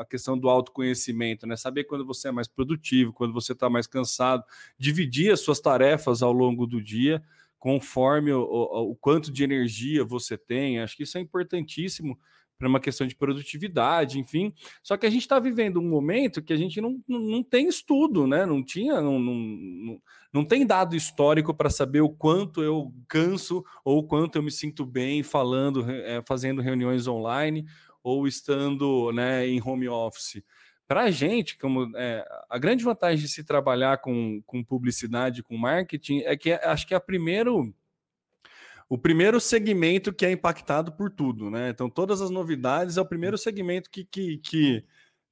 a 0.00 0.04
questão 0.04 0.38
do 0.38 0.48
autoconhecimento, 0.48 1.44
né? 1.44 1.56
Saber 1.56 1.84
quando 1.84 2.06
você 2.06 2.28
é 2.28 2.32
mais 2.32 2.46
produtivo, 2.46 3.12
quando 3.12 3.32
você 3.34 3.52
está 3.52 3.68
mais 3.68 3.88
cansado, 3.88 4.44
dividir 4.78 5.32
as 5.32 5.40
suas 5.40 5.58
tarefas 5.58 6.22
ao 6.22 6.32
longo 6.32 6.66
do 6.66 6.80
dia, 6.80 7.20
conforme 7.58 8.32
o, 8.32 8.40
o, 8.40 8.90
o 8.92 8.96
quanto 8.96 9.32
de 9.32 9.42
energia 9.42 10.04
você 10.04 10.38
tem. 10.38 10.78
Acho 10.78 10.96
que 10.96 11.02
isso 11.02 11.18
é 11.18 11.20
importantíssimo 11.20 12.16
para 12.64 12.68
uma 12.70 12.80
questão 12.80 13.06
de 13.06 13.14
produtividade, 13.14 14.18
enfim. 14.18 14.54
Só 14.82 14.96
que 14.96 15.04
a 15.04 15.10
gente 15.10 15.20
está 15.20 15.38
vivendo 15.38 15.78
um 15.78 15.88
momento 15.88 16.42
que 16.42 16.52
a 16.52 16.56
gente 16.56 16.80
não, 16.80 16.98
não, 17.06 17.20
não 17.20 17.42
tem 17.42 17.68
estudo, 17.68 18.26
né? 18.26 18.46
Não 18.46 18.64
tinha, 18.64 19.02
não, 19.02 19.18
não, 19.18 20.00
não 20.32 20.44
tem 20.46 20.66
dado 20.66 20.96
histórico 20.96 21.52
para 21.52 21.68
saber 21.68 22.00
o 22.00 22.08
quanto 22.08 22.62
eu 22.62 22.90
canso 23.06 23.62
ou 23.84 23.98
o 23.98 24.02
quanto 24.06 24.36
eu 24.36 24.42
me 24.42 24.50
sinto 24.50 24.86
bem 24.86 25.22
falando, 25.22 25.84
é, 25.90 26.22
fazendo 26.26 26.62
reuniões 26.62 27.06
online 27.06 27.66
ou 28.02 28.26
estando 28.26 29.12
né, 29.12 29.46
em 29.46 29.60
home 29.62 29.86
office. 29.86 30.42
Para 30.88 31.02
a 31.02 31.10
gente, 31.10 31.58
como 31.58 31.94
é, 31.96 32.24
a 32.48 32.58
grande 32.58 32.82
vantagem 32.82 33.20
de 33.20 33.28
se 33.28 33.44
trabalhar 33.44 33.98
com, 33.98 34.42
com 34.46 34.64
publicidade, 34.64 35.42
com 35.42 35.56
marketing, 35.58 36.20
é 36.20 36.34
que 36.34 36.52
acho 36.52 36.86
que 36.86 36.94
é 36.94 36.96
a 36.96 37.00
primeiro 37.00 37.74
o 38.94 38.98
primeiro 38.98 39.40
segmento 39.40 40.12
que 40.12 40.24
é 40.24 40.30
impactado 40.30 40.92
por 40.92 41.10
tudo, 41.10 41.50
né? 41.50 41.68
Então, 41.68 41.90
todas 41.90 42.20
as 42.20 42.30
novidades 42.30 42.96
é 42.96 43.00
o 43.00 43.04
primeiro 43.04 43.36
segmento 43.36 43.90
que, 43.90 44.04
que, 44.04 44.38
que 44.38 44.84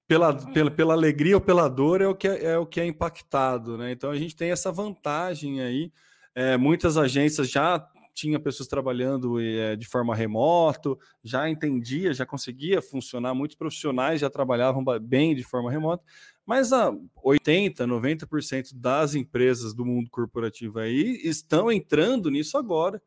pela, 0.08 0.34
pela, 0.52 0.68
pela 0.68 0.94
alegria 0.94 1.36
ou 1.36 1.40
pela 1.40 1.68
dor 1.68 2.00
é 2.00 2.08
o 2.08 2.14
que 2.14 2.26
é, 2.26 2.44
é, 2.46 2.58
o 2.58 2.66
que 2.66 2.80
é 2.80 2.86
impactado, 2.86 3.78
né? 3.78 3.92
Então, 3.92 4.10
a 4.10 4.16
gente 4.16 4.34
tem 4.34 4.50
essa 4.50 4.72
vantagem 4.72 5.60
aí. 5.60 5.92
É, 6.34 6.56
muitas 6.56 6.96
agências 6.96 7.48
já 7.48 7.88
tinha 8.12 8.40
pessoas 8.40 8.68
trabalhando 8.68 9.40
é, 9.40 9.76
de 9.76 9.86
forma 9.86 10.12
remoto, 10.12 10.98
já 11.22 11.48
entendia, 11.48 12.12
já 12.12 12.26
conseguia 12.26 12.82
funcionar, 12.82 13.32
muitos 13.32 13.56
profissionais 13.56 14.20
já 14.20 14.28
trabalhavam 14.28 14.84
bem 15.00 15.36
de 15.36 15.44
forma 15.44 15.70
remota, 15.70 16.02
mas 16.44 16.72
a 16.72 16.92
80, 17.22 17.86
90% 17.86 18.74
das 18.74 19.14
empresas 19.14 19.72
do 19.72 19.86
mundo 19.86 20.10
corporativo 20.10 20.80
aí 20.80 21.20
estão 21.22 21.70
entrando 21.70 22.28
nisso 22.28 22.58
agora. 22.58 23.00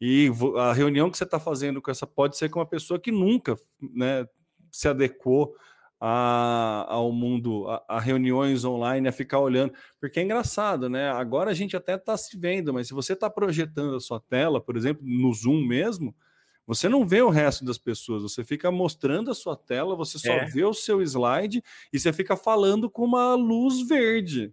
E 0.00 0.30
a 0.56 0.72
reunião 0.72 1.10
que 1.10 1.16
você 1.16 1.24
está 1.24 1.38
fazendo 1.38 1.80
com 1.80 1.90
essa 1.90 2.06
pode 2.06 2.36
ser 2.36 2.48
com 2.48 2.58
uma 2.58 2.66
pessoa 2.66 3.00
que 3.00 3.12
nunca 3.12 3.56
né, 3.80 4.26
se 4.70 4.88
adequou 4.88 5.54
a, 6.00 6.84
ao 6.88 7.10
mundo, 7.12 7.66
a, 7.68 7.82
a, 7.88 8.00
reuniões 8.00 8.64
online, 8.64 9.08
a 9.08 9.12
ficar 9.12 9.38
olhando. 9.38 9.72
Porque 10.00 10.20
é 10.20 10.22
engraçado, 10.22 10.88
né? 10.88 11.10
Agora 11.10 11.50
a 11.50 11.54
gente 11.54 11.76
até 11.76 11.94
está 11.94 12.16
se 12.16 12.36
vendo, 12.36 12.74
mas 12.74 12.88
se 12.88 12.94
você 12.94 13.14
está 13.14 13.30
projetando 13.30 13.96
a 13.96 14.00
sua 14.00 14.20
tela, 14.20 14.60
por 14.60 14.76
exemplo, 14.76 15.02
no 15.06 15.32
Zoom 15.32 15.64
mesmo, 15.64 16.14
você 16.66 16.88
não 16.88 17.06
vê 17.06 17.22
o 17.22 17.30
resto 17.30 17.64
das 17.64 17.78
pessoas, 17.78 18.22
você 18.22 18.42
fica 18.42 18.70
mostrando 18.70 19.30
a 19.30 19.34
sua 19.34 19.56
tela, 19.56 19.94
você 19.94 20.18
só 20.18 20.32
é. 20.32 20.46
vê 20.46 20.64
o 20.64 20.74
seu 20.74 21.00
slide 21.02 21.62
e 21.92 21.98
você 21.98 22.12
fica 22.12 22.36
falando 22.36 22.90
com 22.90 23.04
uma 23.04 23.34
luz 23.34 23.86
verde, 23.86 24.52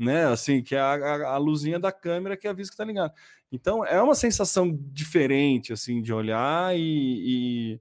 né? 0.00 0.26
Assim, 0.26 0.62
que 0.62 0.74
é 0.74 0.80
a, 0.80 0.94
a, 0.94 1.34
a 1.34 1.36
luzinha 1.36 1.78
da 1.78 1.92
câmera 1.92 2.36
que 2.36 2.48
avisa 2.48 2.70
que 2.70 2.74
está 2.74 2.84
ligado. 2.84 3.12
Então 3.52 3.84
é 3.84 4.00
uma 4.00 4.14
sensação 4.14 4.76
diferente 4.92 5.72
assim 5.72 6.00
de 6.00 6.12
olhar 6.12 6.76
e, 6.76 6.80
e 6.82 7.80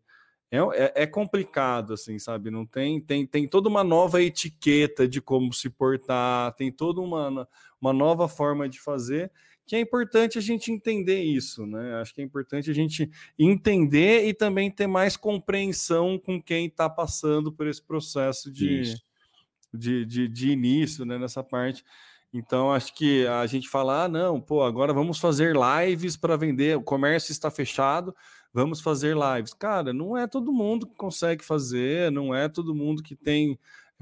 é, 0.52 0.58
é, 0.58 1.04
é, 1.04 1.08
complicado 1.08 1.94
assim, 1.94 2.20
sabe? 2.20 2.52
Não 2.52 2.66
tem, 2.66 3.00
tem 3.00 3.26
tem 3.26 3.48
toda 3.48 3.70
uma 3.70 3.84
nova 3.84 4.22
etiqueta 4.22 5.08
de 5.08 5.22
como 5.22 5.54
se 5.54 5.70
portar, 5.70 6.54
tem 6.56 6.72
toda 6.72 7.00
uma, 7.00 7.48
uma 7.80 7.94
nova 7.94 8.28
forma 8.28 8.68
de 8.68 8.80
fazer 8.80 9.32
que 9.70 9.76
é 9.76 9.80
importante 9.80 10.36
a 10.36 10.42
gente 10.42 10.72
entender 10.72 11.22
isso, 11.22 11.68
né? 11.68 12.02
Acho 12.02 12.16
que 12.16 12.22
é 12.22 12.24
importante 12.24 12.72
a 12.72 12.74
gente 12.74 13.08
entender 13.38 14.28
e 14.28 14.34
também 14.34 14.72
ter 14.72 14.88
mais 14.88 15.16
compreensão 15.16 16.18
com 16.18 16.42
quem 16.42 16.66
está 16.66 16.90
passando 16.90 17.52
por 17.52 17.68
esse 17.68 17.80
processo 17.80 18.52
de, 18.52 18.96
de, 19.72 20.06
de, 20.08 20.28
de, 20.28 20.50
início, 20.50 21.06
né? 21.06 21.20
Nessa 21.20 21.44
parte. 21.44 21.86
Então, 22.34 22.72
acho 22.72 22.94
que 22.94 23.26
a 23.28 23.46
gente 23.48 23.68
fala, 23.68 24.04
ah, 24.04 24.08
não, 24.08 24.40
pô, 24.40 24.62
agora 24.64 24.94
vamos 24.94 25.18
fazer 25.20 25.56
lives 25.56 26.16
para 26.16 26.38
vender, 26.38 26.78
o 26.78 26.84
comércio 26.84 27.32
está 27.32 27.50
fechado, 27.50 28.16
vamos 28.54 28.82
fazer 28.82 29.16
lives. 29.16 29.54
Cara, 29.54 29.92
não 29.92 30.16
é 30.16 30.28
todo 30.28 30.54
mundo 30.54 30.86
que 30.86 30.96
consegue 30.96 31.44
fazer, 31.44 32.12
não 32.12 32.34
é 32.34 32.48
todo 32.48 32.76
mundo 32.76 33.02
que 33.02 33.16
tem 33.16 33.58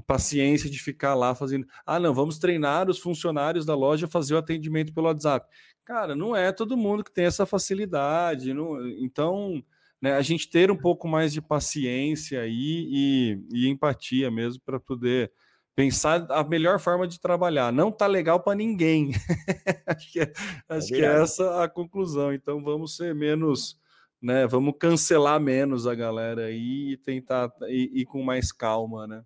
paciência 0.06 0.70
de 0.70 0.78
ficar 0.78 1.16
lá 1.16 1.34
fazendo. 1.34 1.66
Ah, 1.86 2.00
não, 2.00 2.14
vamos 2.14 2.38
treinar 2.38 2.90
os 2.90 3.00
funcionários 3.00 3.66
da 3.66 3.76
loja 3.76 4.06
a 4.06 4.10
fazer 4.10 4.36
o 4.36 4.38
atendimento 4.38 4.94
pelo 4.94 5.08
WhatsApp. 5.08 5.48
Cara, 5.84 6.16
não 6.16 6.36
é 6.36 6.52
todo 6.52 6.78
mundo 6.78 7.04
que 7.04 7.12
tem 7.12 7.26
essa 7.26 7.46
facilidade. 7.46 8.54
Não... 8.54 8.86
Então, 9.00 9.64
né, 10.02 10.14
a 10.14 10.22
gente 10.22 10.50
ter 10.50 10.70
um 10.70 10.78
pouco 10.78 11.08
mais 11.08 11.34
de 11.34 11.42
paciência 11.42 12.42
aí 12.42 12.88
e, 12.92 13.40
e 13.52 13.68
empatia 13.70 14.30
mesmo 14.30 14.62
para 14.66 14.80
poder 14.80 15.32
pensar 15.78 16.26
a 16.32 16.44
melhor 16.44 16.80
forma 16.80 17.08
de 17.08 17.20
trabalhar. 17.20 17.72
Não 17.72 17.92
tá 17.92 18.08
legal 18.08 18.40
para 18.40 18.58
ninguém. 18.58 19.12
acho 19.86 20.12
que, 20.12 20.20
é, 20.20 20.24
é 20.24 20.34
acho 20.76 20.88
que 20.88 21.06
é 21.06 21.22
essa 21.22 21.64
a 21.64 21.70
conclusão. 21.70 22.34
Então 22.34 22.64
vamos 22.64 22.96
ser 22.96 23.14
menos, 23.14 23.80
né? 24.20 24.48
Vamos 24.48 24.74
cancelar 24.80 25.40
menos 25.40 25.86
a 25.86 25.94
galera 25.94 26.46
aí 26.46 26.94
e 26.94 26.98
tentar 26.98 27.52
ir, 27.68 27.92
ir 27.94 28.06
com 28.06 28.24
mais 28.24 28.52
calma, 28.52 29.06
né? 29.06 29.24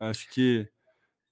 Acho 0.00 0.26
que 0.30 0.66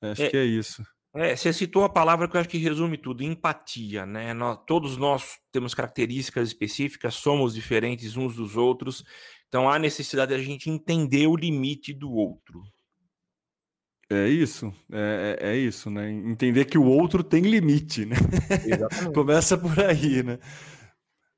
acho 0.02 0.24
é, 0.24 0.28
que 0.28 0.36
é 0.36 0.44
isso. 0.44 0.84
É, 1.14 1.34
você 1.34 1.50
citou 1.50 1.82
a 1.84 1.88
palavra 1.88 2.28
que 2.28 2.36
eu 2.36 2.40
acho 2.40 2.48
que 2.50 2.58
resume 2.58 2.98
tudo, 2.98 3.22
empatia, 3.22 4.04
né? 4.04 4.34
Nós, 4.34 4.58
todos 4.66 4.98
nós 4.98 5.38
temos 5.50 5.74
características 5.74 6.48
específicas, 6.48 7.14
somos 7.14 7.54
diferentes 7.54 8.18
uns 8.18 8.36
dos 8.36 8.54
outros, 8.54 9.02
então 9.48 9.70
há 9.70 9.78
necessidade 9.78 10.34
de 10.34 10.40
a 10.40 10.44
gente 10.44 10.68
entender 10.68 11.26
o 11.26 11.36
limite 11.36 11.94
do 11.94 12.12
outro. 12.12 12.62
É 14.12 14.28
isso, 14.28 14.70
é, 14.92 15.38
é, 15.40 15.52
é, 15.52 15.56
isso, 15.56 15.88
né? 15.88 16.10
Entender 16.10 16.66
que 16.66 16.76
o 16.76 16.84
outro 16.84 17.24
tem 17.24 17.40
limite, 17.40 18.04
né? 18.04 18.16
Começa 19.14 19.56
por 19.56 19.80
aí, 19.80 20.22
né? 20.22 20.38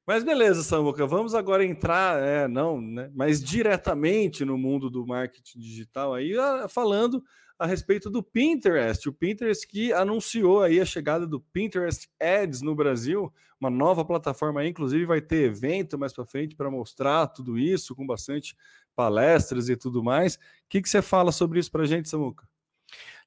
Mas 0.04 0.24
beleza, 0.24 0.64
Samuca, 0.64 1.06
vamos 1.06 1.36
agora 1.36 1.64
entrar, 1.64 2.20
é, 2.20 2.48
não, 2.48 2.80
né? 2.80 3.12
Mas 3.14 3.40
diretamente 3.40 4.44
no 4.44 4.58
mundo 4.58 4.90
do 4.90 5.06
marketing 5.06 5.60
digital 5.60 6.14
aí, 6.14 6.32
falando 6.68 7.22
a 7.56 7.64
respeito 7.64 8.10
do 8.10 8.24
Pinterest. 8.24 9.08
O 9.08 9.12
Pinterest 9.12 9.68
que 9.68 9.92
anunciou 9.92 10.60
aí 10.60 10.80
a 10.80 10.84
chegada 10.84 11.28
do 11.28 11.38
Pinterest 11.40 12.08
Ads 12.20 12.60
no 12.60 12.74
Brasil, 12.74 13.32
uma 13.60 13.70
nova 13.70 14.04
plataforma 14.04 14.60
aí, 14.60 14.68
inclusive 14.68 15.06
vai 15.06 15.20
ter 15.20 15.44
evento 15.44 15.96
mais 15.96 16.12
para 16.12 16.26
frente 16.26 16.56
para 16.56 16.68
mostrar 16.68 17.28
tudo 17.28 17.56
isso, 17.56 17.94
com 17.94 18.04
bastante 18.04 18.56
palestras 18.96 19.68
e 19.68 19.76
tudo 19.76 20.02
mais. 20.02 20.34
O 20.34 20.38
que, 20.68 20.82
que 20.82 20.88
você 20.88 21.00
fala 21.00 21.30
sobre 21.30 21.60
isso 21.60 21.70
para 21.70 21.84
a 21.84 21.86
gente, 21.86 22.08
Samuca? 22.08 22.52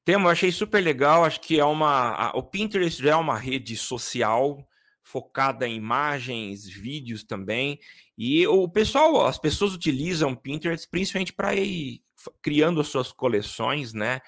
Temo, 0.03 0.27
eu 0.27 0.31
achei 0.31 0.51
super 0.51 0.81
legal. 0.81 1.25
Acho 1.25 1.41
que 1.41 1.59
é 1.59 1.65
uma. 1.65 2.11
A, 2.11 2.37
o 2.37 2.43
Pinterest 2.43 3.01
já 3.01 3.11
é 3.11 3.15
uma 3.15 3.37
rede 3.37 3.75
social 3.75 4.65
focada 5.03 5.67
em 5.67 5.75
imagens, 5.75 6.65
vídeos 6.65 7.23
também. 7.23 7.79
E 8.17 8.45
o 8.47 8.67
pessoal, 8.67 9.25
as 9.25 9.37
pessoas 9.37 9.73
utilizam 9.73 10.35
Pinterest 10.35 10.87
principalmente 10.89 11.33
para 11.33 11.55
ir 11.55 12.01
criando 12.41 12.81
as 12.81 12.87
suas 12.87 13.11
coleções, 13.11 13.93
né? 13.93 14.21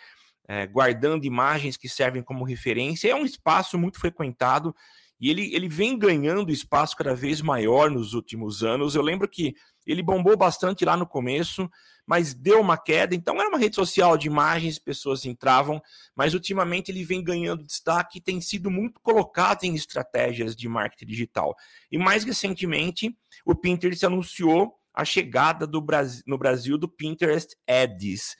É, 0.48 0.66
guardando 0.66 1.26
imagens 1.26 1.78
que 1.78 1.88
servem 1.88 2.24
como 2.24 2.44
referência. 2.44 3.10
É 3.10 3.16
um 3.16 3.26
espaço 3.26 3.78
muito 3.78 4.00
frequentado 4.00 4.74
e 5.20 5.30
ele, 5.30 5.54
ele 5.54 5.68
vem 5.68 5.98
ganhando 5.98 6.52
espaço 6.52 6.96
cada 6.96 7.14
vez 7.14 7.42
maior 7.42 7.92
nos 7.92 8.14
últimos 8.14 8.64
anos. 8.64 8.96
Eu 8.96 9.02
lembro 9.02 9.28
que 9.28 9.54
ele 9.92 10.04
bombou 10.04 10.38
bastante 10.38 10.86
lá 10.86 10.96
no 10.96 11.08
começo, 11.08 11.70
mas 12.06 12.34
deu 12.34 12.60
uma 12.60 12.78
queda. 12.78 13.14
Então 13.16 13.40
era 13.40 13.50
uma 13.50 13.58
rede 13.58 13.76
social 13.76 14.18
de 14.18 14.28
imagens, 14.28 14.80
pessoas 14.80 15.26
entravam, 15.26 15.82
mas 16.16 16.34
ultimamente 16.34 16.90
ele 16.92 17.04
vem 17.04 17.24
ganhando 17.24 17.64
destaque 17.64 18.18
e 18.18 18.22
tem 18.22 18.42
sido 18.42 18.72
muito 18.72 19.00
colocado 19.02 19.64
em 19.64 19.76
estratégias 19.76 20.56
de 20.56 20.68
marketing 20.68 21.06
digital. 21.06 21.56
E 21.92 21.98
mais 21.98 22.24
recentemente, 22.24 23.16
o 23.46 23.56
Pinterest 23.56 24.06
anunciou 24.06 24.74
a 24.94 25.06
chegada 25.06 25.66
do 25.66 25.82
Brasil, 25.82 26.24
no 26.26 26.38
Brasil 26.38 26.78
do 26.78 26.90
Pinterest 26.90 27.56
Ads. 27.68 28.36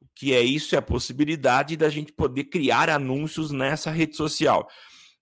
O 0.00 0.06
que 0.14 0.32
é 0.32 0.40
isso? 0.40 0.74
É 0.74 0.78
a 0.78 0.82
possibilidade 0.82 1.76
da 1.76 1.88
gente 1.88 2.12
poder 2.12 2.44
criar 2.44 2.88
anúncios 2.88 3.50
nessa 3.50 3.90
rede 3.90 4.16
social. 4.16 4.68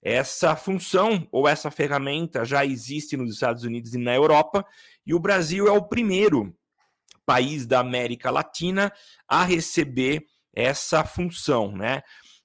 Essa 0.01 0.55
função 0.55 1.27
ou 1.33 1.49
essa 1.49 1.71
ferramenta 1.71 2.45
já 2.45 2.65
existe 2.65 3.17
nos 3.17 3.35
Estados 3.35 3.65
Unidos 3.65 3.95
e 3.95 3.99
na 3.99 4.15
Europa, 4.15 4.65
e 5.09 5.15
o 5.15 5.19
Brasil 5.19 5.67
é 5.67 5.73
o 5.73 5.83
primeiro 5.83 6.55
país 7.25 7.67
da 7.67 7.81
América 7.81 8.31
Latina 8.31 8.93
a 9.27 9.43
receber 9.43 10.27
essa 10.55 11.03
função, 11.03 11.75
né? 11.75 12.03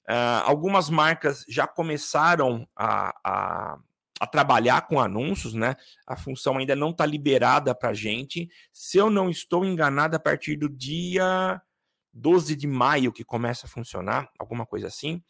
Uh, 0.08 0.40
algumas 0.44 0.88
marcas 0.88 1.44
já 1.46 1.66
começaram 1.66 2.66
a, 2.74 3.14
a, 3.22 3.78
a, 4.18 4.26
trabalhar 4.26 4.86
com 4.86 4.98
anúncios, 4.98 5.52
né? 5.52 5.76
A 6.06 6.16
função 6.16 6.56
ainda 6.56 6.74
não 6.74 6.88
está 6.88 7.04
liberada 7.04 7.74
para 7.74 7.90
a 7.90 7.94
gente. 7.94 8.48
Se 8.72 8.96
eu 8.96 9.10
não 9.10 9.28
estou 9.28 9.62
enganado, 9.62 10.16
a 10.16 10.20
partir 10.20 10.56
do 10.56 10.68
dia 10.68 11.60
12 12.14 12.56
de 12.56 12.66
maio 12.66 13.12
que 13.12 13.24
começa 13.24 13.66
a 13.66 13.70
funcionar, 13.70 14.30
alguma 14.38 14.64
coisa 14.64 14.86
assim 14.86 15.22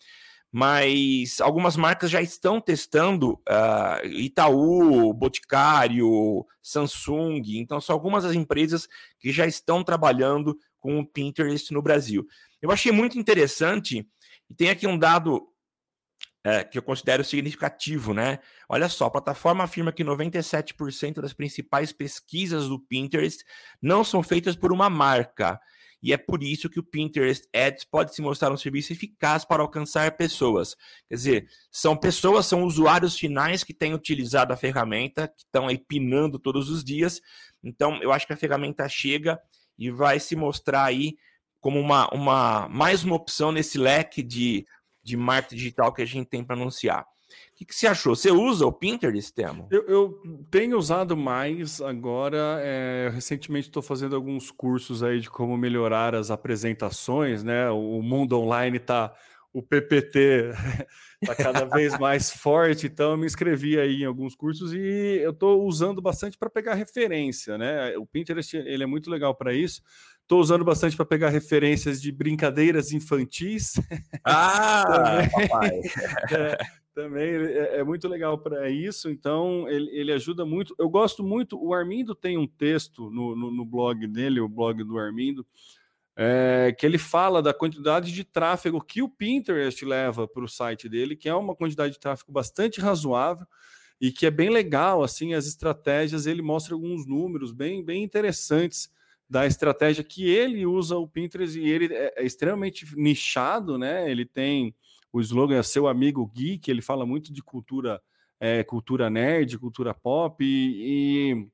mas 0.56 1.40
algumas 1.40 1.76
marcas 1.76 2.08
já 2.08 2.22
estão 2.22 2.60
testando 2.60 3.32
uh, 3.32 4.06
Itaú, 4.06 5.12
Boticário, 5.12 6.46
Samsung, 6.62 7.42
então 7.58 7.80
são 7.80 7.92
algumas 7.92 8.22
das 8.22 8.34
empresas 8.34 8.86
que 9.18 9.32
já 9.32 9.48
estão 9.48 9.82
trabalhando 9.82 10.56
com 10.78 11.00
o 11.00 11.04
Pinterest 11.04 11.74
no 11.74 11.82
Brasil. 11.82 12.24
Eu 12.62 12.70
achei 12.70 12.92
muito 12.92 13.18
interessante, 13.18 14.08
e 14.48 14.54
tem 14.54 14.70
aqui 14.70 14.86
um 14.86 14.96
dado 14.96 15.38
uh, 15.38 16.70
que 16.70 16.78
eu 16.78 16.82
considero 16.84 17.24
significativo, 17.24 18.14
né? 18.14 18.38
Olha 18.68 18.88
só, 18.88 19.06
a 19.06 19.10
plataforma 19.10 19.64
afirma 19.64 19.90
que 19.90 20.04
97% 20.04 21.20
das 21.20 21.32
principais 21.32 21.92
pesquisas 21.92 22.68
do 22.68 22.78
Pinterest 22.78 23.44
não 23.82 24.04
são 24.04 24.22
feitas 24.22 24.54
por 24.54 24.72
uma 24.72 24.88
marca, 24.88 25.60
e 26.04 26.12
é 26.12 26.18
por 26.18 26.42
isso 26.42 26.68
que 26.68 26.78
o 26.78 26.82
Pinterest 26.82 27.48
Ads 27.50 27.84
pode 27.84 28.14
se 28.14 28.20
mostrar 28.20 28.52
um 28.52 28.58
serviço 28.58 28.92
eficaz 28.92 29.42
para 29.42 29.62
alcançar 29.62 30.14
pessoas. 30.18 30.76
Quer 31.08 31.14
dizer, 31.14 31.46
são 31.72 31.96
pessoas, 31.96 32.44
são 32.44 32.62
usuários 32.62 33.18
finais 33.18 33.64
que 33.64 33.72
têm 33.72 33.94
utilizado 33.94 34.52
a 34.52 34.56
ferramenta, 34.56 35.28
que 35.28 35.44
estão 35.44 35.66
aí 35.66 35.78
pinando 35.78 36.38
todos 36.38 36.68
os 36.68 36.84
dias. 36.84 37.22
Então, 37.62 38.02
eu 38.02 38.12
acho 38.12 38.26
que 38.26 38.34
a 38.34 38.36
ferramenta 38.36 38.86
chega 38.86 39.40
e 39.78 39.90
vai 39.90 40.20
se 40.20 40.36
mostrar 40.36 40.84
aí 40.84 41.16
como 41.58 41.80
uma, 41.80 42.06
uma 42.12 42.68
mais 42.68 43.02
uma 43.02 43.16
opção 43.16 43.50
nesse 43.50 43.78
leque 43.78 44.22
de, 44.22 44.66
de 45.02 45.16
marketing 45.16 45.56
digital 45.56 45.90
que 45.90 46.02
a 46.02 46.06
gente 46.06 46.28
tem 46.28 46.44
para 46.44 46.54
anunciar. 46.54 47.06
O 47.52 47.56
que, 47.56 47.64
que 47.64 47.74
você 47.74 47.86
achou? 47.86 48.16
Você 48.16 48.30
usa 48.30 48.66
o 48.66 48.72
Pinterest, 48.72 49.32
Temo? 49.32 49.68
Eu, 49.70 49.86
eu 49.86 50.22
tenho 50.50 50.78
usado 50.78 51.16
mais 51.16 51.80
agora. 51.80 52.58
É, 52.60 53.10
recentemente 53.12 53.68
estou 53.68 53.82
fazendo 53.82 54.16
alguns 54.16 54.50
cursos 54.50 55.02
aí 55.02 55.20
de 55.20 55.30
como 55.30 55.56
melhorar 55.56 56.14
as 56.14 56.30
apresentações, 56.30 57.44
né? 57.44 57.70
O 57.70 58.02
mundo 58.02 58.38
online 58.38 58.78
está 58.78 59.14
o 59.54 59.62
PPT 59.62 60.50
está 61.22 61.34
cada 61.36 61.64
vez 61.64 61.96
mais 61.98 62.28
forte, 62.28 62.88
então 62.88 63.12
eu 63.12 63.16
me 63.16 63.24
inscrevi 63.24 63.78
aí 63.78 64.02
em 64.02 64.04
alguns 64.04 64.34
cursos 64.34 64.72
e 64.74 65.20
eu 65.22 65.30
estou 65.30 65.64
usando 65.64 66.02
bastante 66.02 66.36
para 66.36 66.50
pegar 66.50 66.74
referência, 66.74 67.56
né? 67.56 67.96
O 67.96 68.04
Pinterest 68.04 68.56
ele 68.56 68.82
é 68.82 68.86
muito 68.86 69.08
legal 69.08 69.32
para 69.32 69.54
isso. 69.54 69.80
Estou 70.20 70.40
usando 70.40 70.64
bastante 70.64 70.96
para 70.96 71.04
pegar 71.04 71.28
referências 71.28 72.02
de 72.02 72.10
brincadeiras 72.10 72.90
infantis. 72.92 73.74
Ah, 74.24 75.22
papai. 75.30 75.80
é, 76.32 76.58
também 76.94 77.34
é, 77.34 77.78
é 77.78 77.84
muito 77.84 78.06
legal 78.08 78.38
para 78.38 78.70
isso, 78.70 79.10
então 79.10 79.68
ele, 79.68 79.90
ele, 79.90 80.12
ajuda 80.12 80.46
muito. 80.46 80.74
Eu 80.78 80.88
gosto 80.88 81.24
muito. 81.24 81.62
O 81.62 81.74
Armindo 81.74 82.14
tem 82.14 82.38
um 82.38 82.46
texto 82.46 83.10
no, 83.10 83.34
no, 83.34 83.50
no 83.50 83.64
blog 83.64 84.06
dele, 84.06 84.40
o 84.40 84.48
blog 84.48 84.82
do 84.84 84.96
Armindo, 84.96 85.44
é, 86.16 86.74
que 86.78 86.86
ele 86.86 86.98
fala 86.98 87.42
da 87.42 87.52
quantidade 87.52 88.12
de 88.12 88.24
tráfego 88.24 88.80
que 88.80 89.02
o 89.02 89.08
Pinterest 89.08 89.84
leva 89.84 90.28
para 90.28 90.44
o 90.44 90.48
site 90.48 90.88
dele, 90.88 91.16
que 91.16 91.28
é 91.28 91.34
uma 91.34 91.56
quantidade 91.56 91.94
de 91.94 92.00
tráfego 92.00 92.30
bastante 92.30 92.80
razoável 92.80 93.46
e 94.00 94.12
que 94.12 94.24
é 94.24 94.30
bem 94.30 94.48
legal. 94.48 95.02
Assim, 95.02 95.34
as 95.34 95.46
estratégias, 95.46 96.26
ele 96.26 96.42
mostra 96.42 96.74
alguns 96.74 97.06
números 97.06 97.52
bem, 97.52 97.84
bem 97.84 98.04
interessantes 98.04 98.88
da 99.28 99.46
estratégia 99.46 100.04
que 100.04 100.28
ele 100.28 100.64
usa 100.64 100.96
o 100.96 101.08
Pinterest 101.08 101.58
e 101.58 101.68
ele 101.68 101.92
é, 101.92 102.14
é 102.16 102.24
extremamente 102.24 102.86
nichado, 102.96 103.76
né? 103.76 104.08
Ele 104.08 104.24
tem 104.24 104.74
o 105.14 105.20
slogan 105.20 105.56
é 105.56 105.62
seu 105.62 105.86
amigo 105.86 106.28
geek, 106.34 106.68
ele 106.68 106.82
fala 106.82 107.06
muito 107.06 107.32
de 107.32 107.40
cultura, 107.40 108.02
é, 108.40 108.64
cultura 108.64 109.08
nerd, 109.08 109.56
cultura 109.60 109.94
pop, 109.94 110.44
e, 110.44 111.30
e 111.30 111.48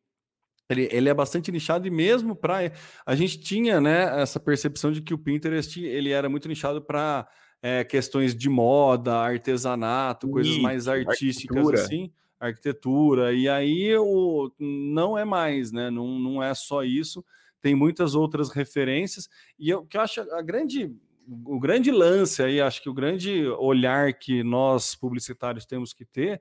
ele, 0.70 0.88
ele, 0.90 1.08
é 1.10 1.14
bastante 1.14 1.52
nichado, 1.52 1.86
e 1.86 1.90
mesmo 1.90 2.34
para. 2.34 2.72
A 3.04 3.14
gente 3.14 3.38
tinha 3.38 3.78
né, 3.78 4.22
essa 4.22 4.40
percepção 4.40 4.90
de 4.90 5.02
que 5.02 5.12
o 5.12 5.18
Pinterest 5.18 5.78
ele 5.84 6.08
era 6.08 6.26
muito 6.26 6.48
nichado 6.48 6.80
para 6.80 7.28
é, 7.60 7.84
questões 7.84 8.34
de 8.34 8.48
moda, 8.48 9.14
artesanato, 9.16 10.30
coisas 10.30 10.56
mais 10.56 10.88
artísticas 10.88 11.58
arquitetura. 11.58 11.82
assim, 11.82 12.10
arquitetura, 12.40 13.34
e 13.34 13.46
aí 13.46 13.94
o, 13.94 14.50
não 14.58 15.18
é 15.18 15.24
mais, 15.26 15.70
né? 15.70 15.90
Não, 15.90 16.18
não 16.18 16.42
é 16.42 16.54
só 16.54 16.82
isso, 16.82 17.22
tem 17.60 17.74
muitas 17.74 18.14
outras 18.14 18.48
referências, 18.48 19.28
e 19.58 19.74
o 19.74 19.84
que 19.84 19.98
eu 19.98 20.00
acho 20.00 20.22
a 20.22 20.40
grande 20.40 20.96
o 21.26 21.60
grande 21.60 21.90
lance 21.90 22.42
aí, 22.42 22.60
acho 22.60 22.82
que 22.82 22.88
o 22.88 22.94
grande 22.94 23.46
olhar 23.58 24.12
que 24.14 24.42
nós 24.42 24.94
publicitários 24.94 25.66
temos 25.66 25.92
que 25.92 26.04
ter 26.04 26.40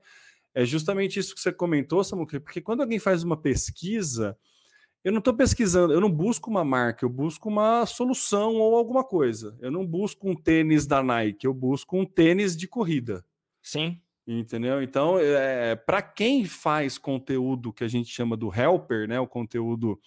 é 0.54 0.64
justamente 0.64 1.18
isso 1.18 1.34
que 1.34 1.40
você 1.40 1.52
comentou, 1.52 2.02
Samuel, 2.02 2.26
porque 2.40 2.60
quando 2.60 2.80
alguém 2.80 2.98
faz 2.98 3.22
uma 3.22 3.36
pesquisa, 3.36 4.36
eu 5.02 5.12
não 5.12 5.18
estou 5.18 5.32
pesquisando, 5.32 5.92
eu 5.92 6.00
não 6.00 6.10
busco 6.10 6.50
uma 6.50 6.64
marca, 6.64 7.04
eu 7.04 7.08
busco 7.08 7.48
uma 7.48 7.86
solução 7.86 8.56
ou 8.56 8.76
alguma 8.76 9.02
coisa. 9.04 9.56
Eu 9.60 9.70
não 9.70 9.86
busco 9.86 10.28
um 10.28 10.34
tênis 10.34 10.86
da 10.86 11.02
Nike, 11.02 11.46
eu 11.46 11.54
busco 11.54 11.96
um 11.96 12.04
tênis 12.04 12.56
de 12.56 12.68
corrida. 12.68 13.24
Sim. 13.62 14.00
Entendeu? 14.26 14.82
Então, 14.82 15.18
é, 15.18 15.74
para 15.74 16.02
quem 16.02 16.44
faz 16.44 16.98
conteúdo 16.98 17.72
que 17.72 17.82
a 17.82 17.88
gente 17.88 18.12
chama 18.12 18.36
do 18.36 18.52
helper, 18.54 19.08
né, 19.08 19.18
o 19.18 19.26
conteúdo 19.26 19.98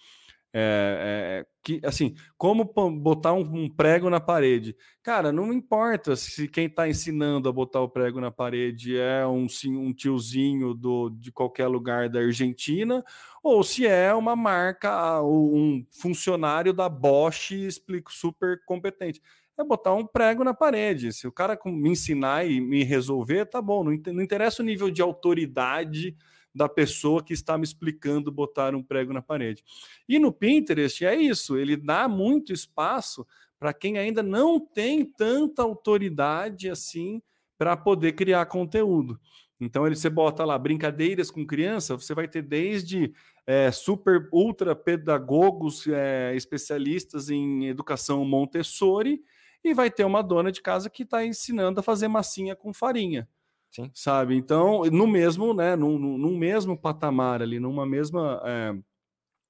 é, 0.56 1.42
é, 1.42 1.46
que 1.64 1.80
assim, 1.84 2.14
como 2.38 2.64
botar 2.64 3.32
um, 3.32 3.40
um, 3.40 3.68
prego 3.68 4.08
na 4.08 4.20
parede? 4.20 4.76
Cara, 5.02 5.32
não 5.32 5.52
importa 5.52 6.14
se 6.14 6.46
quem 6.46 6.66
está 6.66 6.88
ensinando 6.88 7.48
a 7.48 7.52
botar 7.52 7.80
o 7.80 7.88
prego 7.88 8.20
na 8.20 8.30
parede 8.30 8.96
é 8.96 9.26
um, 9.26 9.48
um 9.66 9.92
tiozinho 9.92 10.72
do, 10.72 11.10
de 11.10 11.32
qualquer 11.32 11.66
lugar 11.66 12.08
da 12.08 12.20
Argentina 12.20 13.04
ou 13.42 13.64
se 13.64 13.84
é 13.84 14.14
uma 14.14 14.36
marca, 14.36 15.20
um 15.22 15.84
funcionário 15.90 16.72
da 16.72 16.88
Bosch 16.88 17.50
explico 17.50 18.12
super 18.12 18.62
competente. 18.64 19.20
É 19.58 19.64
botar 19.64 19.92
um 19.94 20.06
prego 20.06 20.44
na 20.44 20.54
parede. 20.54 21.12
Se 21.12 21.26
o 21.26 21.32
cara 21.32 21.58
me 21.66 21.90
ensinar 21.90 22.46
e 22.46 22.60
me 22.60 22.84
resolver, 22.84 23.46
tá 23.46 23.60
bom. 23.60 23.84
Não 23.84 24.22
interessa 24.22 24.62
o 24.62 24.64
nível 24.64 24.88
de 24.88 25.02
autoridade 25.02 26.16
da 26.54 26.68
pessoa 26.68 27.22
que 27.22 27.32
está 27.32 27.58
me 27.58 27.64
explicando 27.64 28.30
botar 28.30 28.74
um 28.74 28.82
prego 28.82 29.12
na 29.12 29.20
parede. 29.20 29.64
E 30.08 30.18
no 30.18 30.32
Pinterest 30.32 31.04
é 31.04 31.14
isso, 31.14 31.56
ele 31.56 31.76
dá 31.76 32.06
muito 32.06 32.52
espaço 32.52 33.26
para 33.58 33.72
quem 33.72 33.98
ainda 33.98 34.22
não 34.22 34.60
tem 34.60 35.04
tanta 35.04 35.62
autoridade 35.62 36.68
assim 36.68 37.20
para 37.58 37.76
poder 37.76 38.12
criar 38.12 38.46
conteúdo. 38.46 39.18
Então 39.60 39.86
ele 39.86 39.96
você 39.96 40.10
bota 40.10 40.44
lá 40.44 40.58
brincadeiras 40.58 41.30
com 41.30 41.46
criança, 41.46 41.96
você 41.96 42.14
vai 42.14 42.28
ter 42.28 42.42
desde 42.42 43.12
é, 43.46 43.70
super 43.70 44.28
ultra 44.32 44.74
pedagogos 44.74 45.86
é, 45.86 46.34
especialistas 46.34 47.30
em 47.30 47.66
educação 47.66 48.24
Montessori 48.24 49.22
e 49.62 49.72
vai 49.72 49.90
ter 49.90 50.04
uma 50.04 50.22
dona 50.22 50.52
de 50.52 50.60
casa 50.60 50.90
que 50.90 51.02
está 51.02 51.24
ensinando 51.24 51.80
a 51.80 51.82
fazer 51.82 52.08
massinha 52.08 52.54
com 52.54 52.72
farinha. 52.72 53.28
Sim. 53.74 53.90
Sabe? 53.92 54.36
Então, 54.36 54.82
no 54.84 55.06
mesmo, 55.06 55.52
né, 55.52 55.74
num, 55.74 55.98
num 55.98 56.36
mesmo 56.38 56.78
patamar 56.78 57.42
ali, 57.42 57.58
numa 57.58 57.84
mesma. 57.84 58.40
É, 58.44 58.74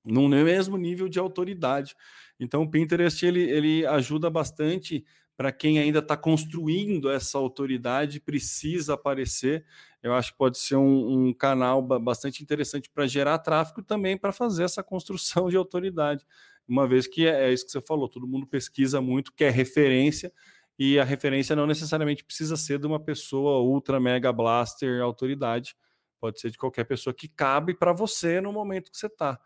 num 0.04 0.28
mesmo 0.28 0.76
nível 0.78 1.08
de 1.08 1.18
autoridade. 1.18 1.94
Então, 2.40 2.62
o 2.62 2.70
Pinterest 2.70 3.24
ele, 3.24 3.42
ele 3.42 3.86
ajuda 3.86 4.30
bastante 4.30 5.04
para 5.36 5.52
quem 5.52 5.78
ainda 5.78 6.00
está 6.00 6.16
construindo 6.16 7.10
essa 7.10 7.38
autoridade, 7.38 8.20
precisa 8.20 8.94
aparecer. 8.94 9.64
Eu 10.02 10.14
acho 10.14 10.32
que 10.32 10.38
pode 10.38 10.58
ser 10.58 10.76
um, 10.76 11.28
um 11.28 11.32
canal 11.34 11.82
bastante 11.82 12.42
interessante 12.42 12.90
para 12.90 13.06
gerar 13.06 13.38
tráfego 13.38 13.82
também 13.82 14.16
para 14.18 14.32
fazer 14.32 14.64
essa 14.64 14.82
construção 14.82 15.48
de 15.50 15.56
autoridade. 15.56 16.26
Uma 16.68 16.86
vez 16.88 17.06
que 17.06 17.26
é, 17.26 17.48
é 17.48 17.52
isso 17.52 17.66
que 17.66 17.72
você 17.72 17.80
falou, 17.80 18.08
todo 18.08 18.26
mundo 18.28 18.46
pesquisa 18.46 19.00
muito, 19.00 19.32
quer 19.32 19.52
referência, 19.52 20.32
e 20.78 20.98
a 20.98 21.04
referência 21.04 21.54
não 21.54 21.66
necessariamente 21.66 22.24
precisa 22.24 22.56
ser 22.56 22.78
de 22.78 22.86
uma 22.86 22.98
pessoa 22.98 23.60
ultra 23.60 24.00
mega 24.00 24.32
blaster 24.32 25.02
autoridade, 25.02 25.76
pode 26.20 26.40
ser 26.40 26.50
de 26.50 26.58
qualquer 26.58 26.84
pessoa 26.84 27.14
que 27.14 27.28
cabe 27.28 27.74
para 27.74 27.92
você 27.92 28.40
no 28.40 28.52
momento 28.52 28.90
que 28.90 28.96
você 28.96 29.06
está. 29.06 29.38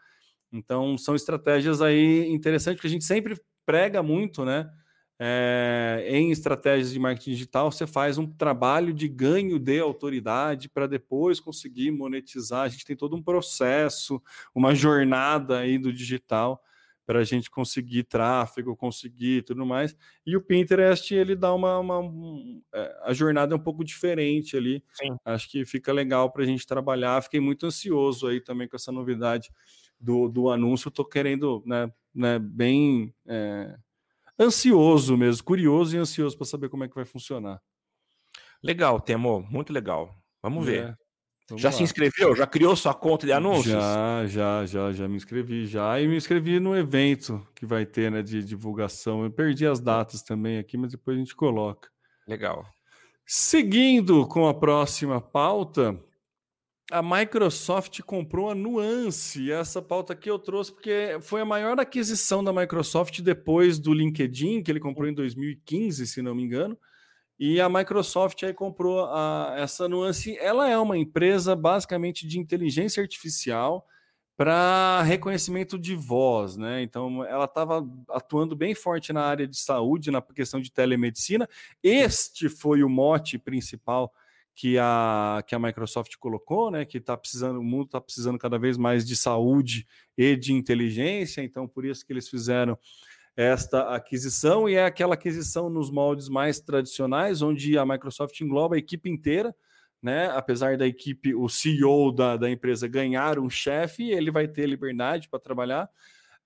Então 0.52 0.96
são 0.96 1.14
estratégias 1.14 1.82
aí 1.82 2.26
interessantes 2.28 2.80
que 2.80 2.86
a 2.86 2.90
gente 2.90 3.04
sempre 3.04 3.36
prega 3.66 4.02
muito, 4.02 4.44
né? 4.44 4.70
É, 5.20 6.06
em 6.08 6.30
estratégias 6.30 6.92
de 6.92 6.98
marketing 6.98 7.32
digital, 7.32 7.72
você 7.72 7.88
faz 7.88 8.18
um 8.18 8.26
trabalho 8.26 8.94
de 8.94 9.08
ganho 9.08 9.58
de 9.58 9.80
autoridade 9.80 10.68
para 10.68 10.86
depois 10.86 11.40
conseguir 11.40 11.90
monetizar. 11.90 12.62
A 12.62 12.68
gente 12.68 12.84
tem 12.84 12.96
todo 12.96 13.16
um 13.16 13.22
processo, 13.22 14.22
uma 14.54 14.74
jornada 14.74 15.58
aí 15.58 15.76
do 15.76 15.92
digital 15.92 16.62
para 17.08 17.20
a 17.20 17.24
gente 17.24 17.50
conseguir 17.50 18.04
tráfego, 18.04 18.76
conseguir 18.76 19.40
tudo 19.40 19.64
mais. 19.64 19.96
E 20.26 20.36
o 20.36 20.42
Pinterest 20.42 21.14
ele 21.14 21.34
dá 21.34 21.54
uma, 21.54 21.78
uma 21.78 21.98
um, 22.00 22.62
é, 22.70 23.00
a 23.04 23.14
jornada 23.14 23.54
é 23.54 23.56
um 23.56 23.62
pouco 23.62 23.82
diferente 23.82 24.58
ali. 24.58 24.84
Sim. 24.92 25.16
Acho 25.24 25.50
que 25.50 25.64
fica 25.64 25.90
legal 25.90 26.30
para 26.30 26.42
a 26.42 26.46
gente 26.46 26.66
trabalhar. 26.66 27.22
Fiquei 27.22 27.40
muito 27.40 27.64
ansioso 27.64 28.26
aí 28.26 28.42
também 28.42 28.68
com 28.68 28.76
essa 28.76 28.92
novidade 28.92 29.50
do, 29.98 30.28
do 30.28 30.50
anúncio. 30.50 30.90
Estou 30.90 31.02
querendo, 31.02 31.62
né, 31.64 31.90
né, 32.14 32.38
bem 32.38 33.14
é, 33.26 33.74
ansioso 34.38 35.16
mesmo, 35.16 35.42
curioso 35.44 35.96
e 35.96 35.98
ansioso 35.98 36.36
para 36.36 36.44
saber 36.44 36.68
como 36.68 36.84
é 36.84 36.88
que 36.88 36.94
vai 36.94 37.06
funcionar. 37.06 37.58
Legal, 38.62 39.00
Temo, 39.00 39.40
muito 39.48 39.72
legal. 39.72 40.14
Vamos 40.42 40.66
ver. 40.66 40.94
Vamos 41.48 41.62
já 41.62 41.70
lá. 41.70 41.72
se 41.72 41.82
inscreveu? 41.82 42.36
Já 42.36 42.46
criou 42.46 42.76
sua 42.76 42.92
conta 42.92 43.26
de 43.26 43.32
anúncios? 43.32 43.72
Já, 43.72 44.26
já, 44.26 44.66
já, 44.66 44.92
já 44.92 45.08
me 45.08 45.16
inscrevi 45.16 45.66
já. 45.66 45.98
E 45.98 46.06
me 46.06 46.16
inscrevi 46.16 46.60
no 46.60 46.76
evento 46.76 47.46
que 47.54 47.64
vai 47.64 47.86
ter, 47.86 48.10
né, 48.10 48.22
de 48.22 48.44
divulgação. 48.44 49.24
Eu 49.24 49.30
perdi 49.30 49.66
as 49.66 49.80
datas 49.80 50.22
também 50.22 50.58
aqui, 50.58 50.76
mas 50.76 50.90
depois 50.90 51.16
a 51.16 51.20
gente 51.20 51.34
coloca. 51.34 51.88
Legal. 52.26 52.66
Seguindo 53.24 54.26
com 54.26 54.46
a 54.46 54.52
próxima 54.52 55.20
pauta, 55.20 55.98
a 56.90 57.02
Microsoft 57.02 58.00
comprou 58.02 58.50
a 58.50 58.54
Nuance. 58.54 59.50
Essa 59.50 59.80
pauta 59.80 60.12
aqui 60.12 60.30
eu 60.30 60.38
trouxe 60.38 60.72
porque 60.72 61.18
foi 61.22 61.40
a 61.40 61.46
maior 61.46 61.78
aquisição 61.80 62.44
da 62.44 62.52
Microsoft 62.52 63.20
depois 63.20 63.78
do 63.78 63.92
LinkedIn, 63.94 64.62
que 64.62 64.70
ele 64.70 64.80
comprou 64.80 65.08
em 65.08 65.14
2015, 65.14 66.06
se 66.06 66.20
não 66.20 66.34
me 66.34 66.42
engano. 66.42 66.78
E 67.38 67.60
a 67.60 67.68
Microsoft 67.68 68.42
aí 68.42 68.52
comprou 68.52 69.04
a, 69.04 69.54
essa 69.56 69.88
nuance. 69.88 70.36
Ela 70.38 70.68
é 70.68 70.76
uma 70.76 70.98
empresa 70.98 71.54
basicamente 71.54 72.26
de 72.26 72.38
inteligência 72.38 73.00
artificial 73.00 73.86
para 74.36 75.02
reconhecimento 75.02 75.78
de 75.78 75.96
voz, 75.96 76.56
né? 76.56 76.82
Então 76.82 77.24
ela 77.24 77.44
estava 77.44 77.84
atuando 78.08 78.54
bem 78.54 78.74
forte 78.74 79.12
na 79.12 79.22
área 79.22 79.48
de 79.48 79.56
saúde, 79.56 80.10
na 80.10 80.22
questão 80.22 80.60
de 80.60 80.70
telemedicina. 80.70 81.48
Este 81.82 82.48
foi 82.48 82.82
o 82.82 82.88
mote 82.88 83.36
principal 83.36 84.12
que 84.54 84.76
a, 84.76 85.42
que 85.46 85.54
a 85.54 85.58
Microsoft 85.58 86.16
colocou, 86.18 86.70
né? 86.70 86.84
Que 86.84 86.98
está 86.98 87.16
precisando, 87.16 87.58
o 87.58 87.64
mundo 87.64 87.86
está 87.86 88.00
precisando 88.00 88.38
cada 88.38 88.58
vez 88.58 88.76
mais 88.76 89.06
de 89.06 89.16
saúde 89.16 89.86
e 90.16 90.34
de 90.36 90.52
inteligência. 90.52 91.42
Então, 91.42 91.68
por 91.68 91.84
isso 91.84 92.04
que 92.04 92.12
eles 92.12 92.28
fizeram 92.28 92.76
esta 93.38 93.94
aquisição, 93.94 94.68
e 94.68 94.74
é 94.74 94.84
aquela 94.84 95.14
aquisição 95.14 95.70
nos 95.70 95.92
moldes 95.92 96.28
mais 96.28 96.58
tradicionais, 96.58 97.40
onde 97.40 97.78
a 97.78 97.86
Microsoft 97.86 98.40
engloba 98.40 98.74
a 98.74 98.78
equipe 98.78 99.08
inteira, 99.08 99.54
né? 100.02 100.26
Apesar 100.34 100.76
da 100.76 100.84
equipe, 100.84 101.36
o 101.36 101.48
CEO 101.48 102.10
da, 102.10 102.36
da 102.36 102.50
empresa 102.50 102.88
ganhar 102.88 103.38
um 103.38 103.48
chefe, 103.48 104.10
ele 104.10 104.32
vai 104.32 104.48
ter 104.48 104.66
liberdade 104.66 105.28
para 105.28 105.38
trabalhar. 105.38 105.88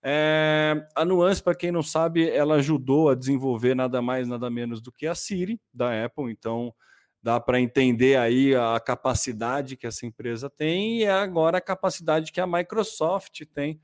É, 0.02 0.87
a 0.94 1.02
Nuance, 1.02 1.42
para 1.42 1.55
quem 1.55 1.72
não 1.72 1.83
sabe, 1.83 2.28
ela 2.28 2.57
ajudou 2.57 3.09
a 3.09 3.14
desenvolver 3.14 3.74
nada 3.74 4.02
mais, 4.02 4.28
nada 4.28 4.50
menos 4.50 4.83
do 4.83 4.92
que 4.92 5.07
a 5.07 5.14
Siri 5.14 5.59
da 5.72 6.05
Apple, 6.05 6.31
então 6.31 6.74
dá 7.22 7.40
para 7.40 7.59
entender 7.59 8.18
aí 8.18 8.55
a 8.55 8.78
capacidade 8.78 9.78
que 9.78 9.87
essa 9.87 10.05
empresa 10.05 10.50
tem 10.50 10.98
e 10.98 11.05
é 11.05 11.11
agora 11.11 11.57
a 11.57 11.62
capacidade 11.62 12.33
que 12.33 12.40
a 12.40 12.46
Microsoft 12.46 13.46
tem 13.55 13.81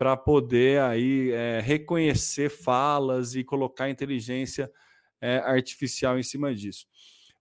para 0.00 0.16
poder 0.16 0.80
aí 0.80 1.30
é, 1.30 1.60
reconhecer 1.60 2.48
falas 2.48 3.34
e 3.34 3.44
colocar 3.44 3.90
inteligência 3.90 4.72
é, 5.20 5.36
artificial 5.40 6.18
em 6.18 6.22
cima 6.22 6.54
disso. 6.54 6.86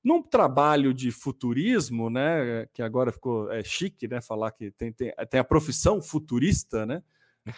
Num 0.03 0.21
trabalho 0.21 0.93
de 0.93 1.09
futurismo, 1.09 2.09
né, 2.09 2.67
que 2.73 2.81
agora 2.81 3.13
ficou 3.13 3.49
é, 3.49 3.63
chique, 3.63 4.09
né, 4.09 4.21
falar 4.21 4.51
que 4.51 4.71
tem, 4.71 4.91
tem, 4.91 5.13
tem 5.29 5.39
a 5.39 5.43
profissão 5.45 6.01
futurista, 6.01 6.85
né, 6.85 7.01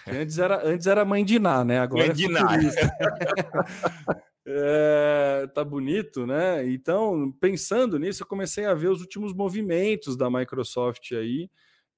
antes 0.07 0.37
era, 0.37 0.63
antes 0.63 0.85
era 0.85 1.03
mãe 1.03 1.25
de 1.25 1.39
Ná, 1.39 1.65
né, 1.65 1.79
agora 1.79 2.05
mãe 2.05 2.11
é 2.11 2.15
futurista. 2.15 2.91
É, 4.43 5.47
tá 5.53 5.63
bonito, 5.63 6.25
né? 6.25 6.67
Então, 6.67 7.31
pensando 7.39 7.99
nisso, 7.99 8.23
eu 8.23 8.27
comecei 8.27 8.65
a 8.65 8.73
ver 8.73 8.89
os 8.89 8.99
últimos 8.99 9.33
movimentos 9.35 10.17
da 10.17 10.31
Microsoft 10.31 11.11
aí, 11.11 11.47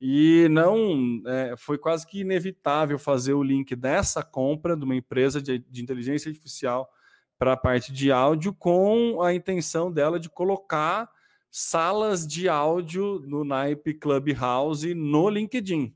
e 0.05 0.49
não 0.49 1.21
é, 1.25 1.55
foi 1.55 1.77
quase 1.77 2.05
que 2.05 2.19
inevitável 2.19 2.99
fazer 2.99 3.35
o 3.35 3.41
link 3.41 3.73
dessa 3.73 4.21
compra 4.21 4.75
de 4.75 4.83
uma 4.83 4.97
empresa 4.97 5.41
de, 5.41 5.59
de 5.59 5.81
inteligência 5.81 6.27
artificial 6.27 6.91
para 7.39 7.53
a 7.53 7.57
parte 7.57 7.93
de 7.93 8.11
áudio 8.11 8.53
com 8.53 9.21
a 9.21 9.33
intenção 9.33 9.89
dela 9.89 10.19
de 10.19 10.29
colocar 10.29 11.09
salas 11.49 12.27
de 12.27 12.49
áudio 12.49 13.23
no 13.25 13.45
naipe 13.45 13.93
Clubhouse 13.93 14.93
no 14.93 15.29
LinkedIn. 15.29 15.95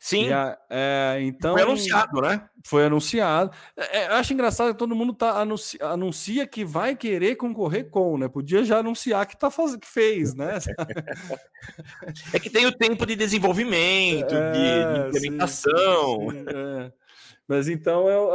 Sim. 0.00 0.32
A, 0.32 0.58
é, 0.70 1.18
então, 1.22 1.54
foi 1.54 1.62
anunciado, 1.62 2.20
né? 2.20 2.48
Foi 2.64 2.84
anunciado. 2.86 3.50
É, 3.76 3.98
é, 3.98 4.06
acho 4.08 4.32
engraçado 4.32 4.72
que 4.72 4.78
todo 4.78 4.94
mundo 4.94 5.12
tá 5.12 5.40
anuncia, 5.40 5.84
anuncia, 5.84 6.46
que 6.46 6.64
vai 6.64 6.96
querer 6.96 7.36
concorrer 7.36 7.88
com, 7.90 8.18
né? 8.18 8.28
Podia 8.28 8.64
já 8.64 8.78
anunciar 8.78 9.26
que, 9.26 9.36
tá 9.36 9.50
faz, 9.50 9.76
que 9.76 9.86
fez, 9.86 10.34
né? 10.34 10.58
é 12.32 12.38
que 12.38 12.50
tem 12.50 12.66
o 12.66 12.72
tempo 12.72 13.04
de 13.06 13.16
desenvolvimento, 13.16 14.34
é, 14.34 14.52
de, 14.52 14.58
de, 14.58 14.66
é, 14.66 15.08
implementação. 15.08 16.30
Sim, 16.30 16.38
sim, 16.38 16.44
é. 16.48 16.92
Mas 17.46 17.68
então 17.68 18.08
eu. 18.08 18.30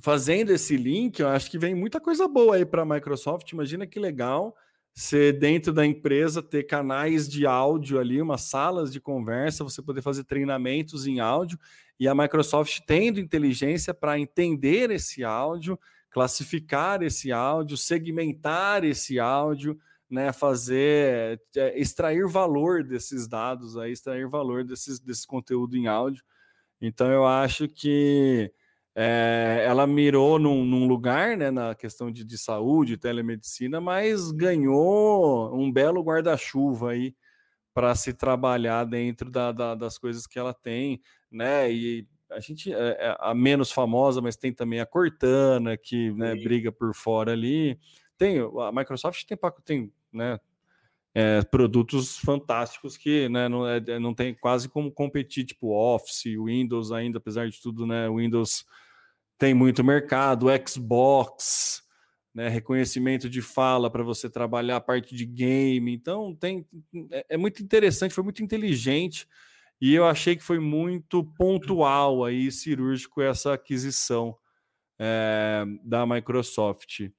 Fazendo 0.00 0.52
esse 0.52 0.76
link, 0.76 1.18
eu 1.18 1.26
acho 1.26 1.50
que 1.50 1.58
vem 1.58 1.74
muita 1.74 2.00
coisa 2.00 2.28
boa 2.28 2.54
aí 2.54 2.64
para 2.64 2.82
a 2.82 2.86
Microsoft. 2.86 3.50
Imagina 3.50 3.84
que 3.84 3.98
legal 3.98 4.54
você 4.94 5.32
dentro 5.32 5.72
da 5.72 5.86
empresa 5.86 6.42
ter 6.42 6.64
canais 6.64 7.28
de 7.28 7.46
áudio 7.46 8.00
ali, 8.00 8.20
umas 8.20 8.42
salas 8.42 8.92
de 8.92 9.00
conversa, 9.00 9.62
você 9.62 9.80
poder 9.80 10.02
fazer 10.02 10.24
treinamentos 10.24 11.06
em 11.06 11.20
áudio 11.20 11.58
e 12.00 12.06
a 12.06 12.14
Microsoft 12.14 12.80
tendo 12.86 13.20
inteligência 13.20 13.92
para 13.92 14.18
entender 14.18 14.90
esse 14.90 15.24
áudio, 15.24 15.78
classificar 16.10 17.02
esse 17.02 17.32
áudio, 17.32 17.76
segmentar 17.76 18.84
esse 18.84 19.18
áudio, 19.18 19.78
né, 20.10 20.32
fazer 20.32 21.40
é, 21.56 21.78
extrair 21.78 22.26
valor 22.26 22.82
desses 22.82 23.28
dados, 23.28 23.76
aí, 23.76 23.92
extrair 23.92 24.26
valor 24.28 24.64
desses, 24.64 24.98
desse 24.98 25.26
conteúdo 25.26 25.76
em 25.76 25.86
áudio. 25.86 26.24
Então 26.80 27.10
eu 27.10 27.26
acho 27.26 27.68
que 27.68 28.52
é, 29.00 29.62
ela 29.64 29.86
mirou 29.86 30.40
num, 30.40 30.64
num, 30.64 30.88
lugar, 30.88 31.36
né, 31.36 31.52
na 31.52 31.72
questão 31.72 32.10
de, 32.10 32.24
de 32.24 32.36
saúde, 32.36 32.96
telemedicina, 32.96 33.80
mas 33.80 34.32
ganhou 34.32 35.54
um 35.56 35.70
belo 35.70 36.02
guarda-chuva 36.02 36.90
aí 36.90 37.14
para 37.72 37.94
se 37.94 38.12
trabalhar 38.12 38.82
dentro 38.82 39.30
da, 39.30 39.52
da, 39.52 39.76
das 39.76 39.98
coisas 39.98 40.26
que 40.26 40.36
ela 40.36 40.52
tem, 40.52 41.00
né? 41.30 41.70
E 41.70 42.08
a 42.28 42.40
gente 42.40 42.72
é, 42.72 42.96
é 42.98 43.16
a 43.20 43.32
menos 43.32 43.70
famosa, 43.70 44.20
mas 44.20 44.36
tem 44.36 44.52
também 44.52 44.80
a 44.80 44.86
Cortana 44.86 45.76
que 45.76 46.10
né, 46.14 46.34
briga 46.34 46.72
por 46.72 46.92
fora 46.92 47.30
ali. 47.30 47.78
Tem 48.16 48.40
a 48.40 48.72
Microsoft 48.72 49.24
tem 49.24 49.38
tem 49.64 49.92
né, 50.12 50.40
é, 51.14 51.40
produtos 51.42 52.18
fantásticos 52.18 52.96
que 52.96 53.28
né, 53.28 53.48
não, 53.48 53.64
é, 53.64 53.80
não 54.00 54.12
tem 54.12 54.34
quase 54.34 54.68
como 54.68 54.90
competir, 54.90 55.44
tipo 55.44 55.72
Office, 55.72 56.24
Windows 56.24 56.90
ainda, 56.90 57.18
apesar 57.18 57.48
de 57.48 57.62
tudo, 57.62 57.86
né? 57.86 58.10
Windows 58.10 58.66
tem 59.38 59.54
muito 59.54 59.84
mercado, 59.84 60.48
Xbox, 60.66 61.82
né, 62.34 62.48
reconhecimento 62.48 63.30
de 63.30 63.40
fala 63.40 63.90
para 63.90 64.02
você 64.02 64.28
trabalhar 64.28 64.76
a 64.76 64.80
parte 64.80 65.14
de 65.14 65.24
game. 65.24 65.94
Então 65.94 66.34
tem 66.34 66.66
é, 67.10 67.26
é, 67.30 67.36
muito 67.36 67.62
interessante, 67.62 68.14
foi 68.14 68.24
muito 68.24 68.42
inteligente 68.42 69.26
e 69.80 69.94
eu 69.94 70.06
achei 70.06 70.34
que 70.36 70.42
foi 70.42 70.58
muito 70.58 71.24
pontual 71.36 72.24
aí 72.24 72.50
cirúrgico 72.50 73.22
essa 73.22 73.54
aquisição 73.54 74.36
é, 74.98 75.64
da 75.84 76.04
Microsoft. 76.04 77.00
O 77.00 77.10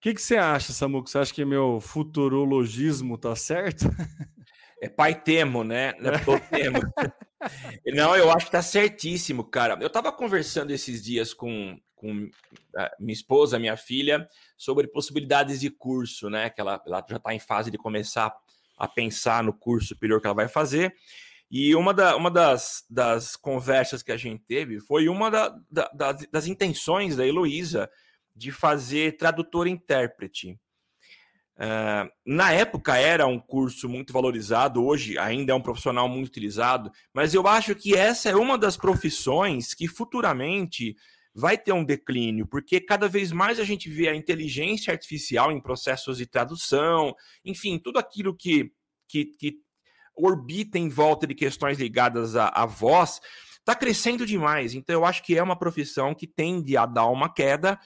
que, 0.00 0.14
que 0.14 0.22
você 0.22 0.36
acha, 0.36 0.72
Samuco? 0.72 1.10
Você 1.10 1.18
acha 1.18 1.34
que 1.34 1.44
meu 1.44 1.78
futurologismo 1.80 3.18
tá 3.18 3.36
certo? 3.36 3.84
É 4.80 4.88
pai 4.88 5.14
temo, 5.14 5.62
né? 5.62 5.88
É 5.90 5.94
temo. 6.56 6.80
Não, 7.86 8.16
eu 8.16 8.30
acho 8.30 8.46
que 8.46 8.52
tá 8.52 8.62
certíssimo, 8.62 9.44
cara. 9.44 9.78
Eu 9.80 9.90
tava 9.90 10.12
conversando 10.12 10.70
esses 10.70 11.02
dias 11.02 11.32
com, 11.32 11.78
com 11.94 12.30
minha 12.98 13.12
esposa, 13.12 13.58
minha 13.58 13.76
filha, 13.76 14.28
sobre 14.56 14.86
possibilidades 14.88 15.60
de 15.60 15.70
curso, 15.70 16.28
né? 16.28 16.50
Que 16.50 16.60
ela, 16.60 16.82
ela 16.86 17.04
já 17.08 17.16
está 17.16 17.34
em 17.34 17.38
fase 17.38 17.70
de 17.70 17.78
começar 17.78 18.34
a 18.76 18.88
pensar 18.88 19.42
no 19.42 19.52
curso 19.52 19.88
superior 19.88 20.20
que 20.20 20.26
ela 20.26 20.34
vai 20.34 20.48
fazer. 20.48 20.94
E 21.50 21.74
uma, 21.74 21.92
da, 21.92 22.16
uma 22.16 22.30
das, 22.30 22.84
das 22.88 23.34
conversas 23.34 24.02
que 24.02 24.12
a 24.12 24.16
gente 24.16 24.42
teve 24.44 24.78
foi 24.78 25.08
uma 25.08 25.30
da, 25.30 25.48
da, 25.70 25.90
das, 25.92 26.26
das 26.30 26.46
intenções 26.46 27.16
da 27.16 27.26
Heloísa 27.26 27.90
de 28.36 28.52
fazer 28.52 29.16
tradutor-intérprete. 29.16 30.58
Uh, 31.60 32.08
na 32.24 32.52
época 32.52 32.96
era 32.96 33.26
um 33.26 33.38
curso 33.38 33.86
muito 33.86 34.14
valorizado, 34.14 34.82
hoje 34.82 35.18
ainda 35.18 35.52
é 35.52 35.54
um 35.54 35.60
profissional 35.60 36.08
muito 36.08 36.28
utilizado, 36.28 36.90
mas 37.12 37.34
eu 37.34 37.46
acho 37.46 37.74
que 37.74 37.94
essa 37.94 38.30
é 38.30 38.34
uma 38.34 38.56
das 38.56 38.78
profissões 38.78 39.74
que 39.74 39.86
futuramente 39.86 40.96
vai 41.34 41.58
ter 41.58 41.72
um 41.72 41.84
declínio, 41.84 42.46
porque 42.46 42.80
cada 42.80 43.06
vez 43.08 43.30
mais 43.30 43.60
a 43.60 43.64
gente 43.64 43.90
vê 43.90 44.08
a 44.08 44.16
inteligência 44.16 44.90
artificial 44.90 45.52
em 45.52 45.60
processos 45.60 46.16
de 46.16 46.26
tradução, 46.26 47.14
enfim, 47.44 47.78
tudo 47.78 47.98
aquilo 47.98 48.34
que, 48.34 48.72
que, 49.06 49.26
que 49.26 49.58
orbita 50.16 50.78
em 50.78 50.88
volta 50.88 51.26
de 51.26 51.34
questões 51.34 51.78
ligadas 51.78 52.36
à, 52.36 52.48
à 52.48 52.64
voz, 52.64 53.20
está 53.58 53.74
crescendo 53.74 54.24
demais. 54.24 54.74
Então 54.74 54.94
eu 54.94 55.04
acho 55.04 55.22
que 55.22 55.36
é 55.36 55.42
uma 55.42 55.58
profissão 55.58 56.14
que 56.14 56.26
tende 56.26 56.74
a 56.74 56.86
dar 56.86 57.06
uma 57.06 57.32
queda, 57.32 57.78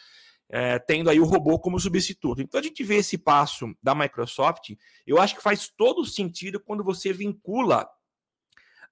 é, 0.51 0.79
tendo 0.79 1.11
aí 1.11 1.19
o 1.19 1.25
robô 1.25 1.59
como 1.59 1.81
substituto. 1.81 2.43
Então 2.43 2.61
a 2.61 2.63
gente 2.63 2.83
vê 2.85 2.97
esse 2.97 3.19
passo 3.19 3.75
da 3.83 3.95
Microsoft, 3.95 4.71
eu 5.07 5.21
acho 5.21 5.35
que 5.35 5.43
faz 5.43 5.69
todo 5.69 6.05
sentido 6.05 6.61
quando 6.61 6.85
você 6.85 7.13
vincula 7.13 7.89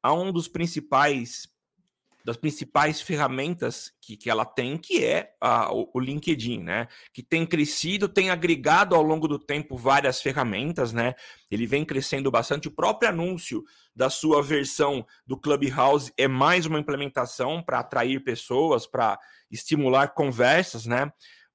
a 0.02 0.12
um 0.12 0.32
dos 0.32 0.48
principais 0.48 1.52
das 2.24 2.36
principais 2.36 3.00
ferramentas 3.00 3.92
que, 4.00 4.16
que 4.16 4.30
ela 4.30 4.44
tem, 4.44 4.76
que 4.76 5.04
é 5.04 5.34
a, 5.40 5.72
o, 5.74 5.90
o, 5.92 6.00
LinkedIn, 6.00 6.62
né? 6.62 6.86
Que 7.12 7.22
tem 7.22 7.44
crescido, 7.44 8.08
tem 8.08 8.30
agregado 8.30 8.94
ao 8.94 9.02
longo 9.02 9.26
do 9.26 9.38
tempo 9.38 9.76
várias 9.76 10.20
ferramentas, 10.20 10.92
né? 10.92 11.14
Ele 11.50 11.66
vem 11.66 11.84
crescendo 11.84 12.30
bastante. 12.30 12.68
O 12.68 12.74
próprio 12.74 13.08
anúncio 13.08 13.64
da 13.94 14.08
sua 14.08 14.42
versão 14.42 15.04
do 15.26 15.36
Clubhouse 15.36 16.12
é 16.16 16.28
mais 16.28 16.64
uma 16.64 16.78
implementação 16.78 17.62
para 17.62 17.80
atrair 17.80 18.22
pessoas, 18.22 18.86
para 18.86 19.18
estimular 19.50 20.14
conversas, 20.14 20.86
né? 20.86 21.12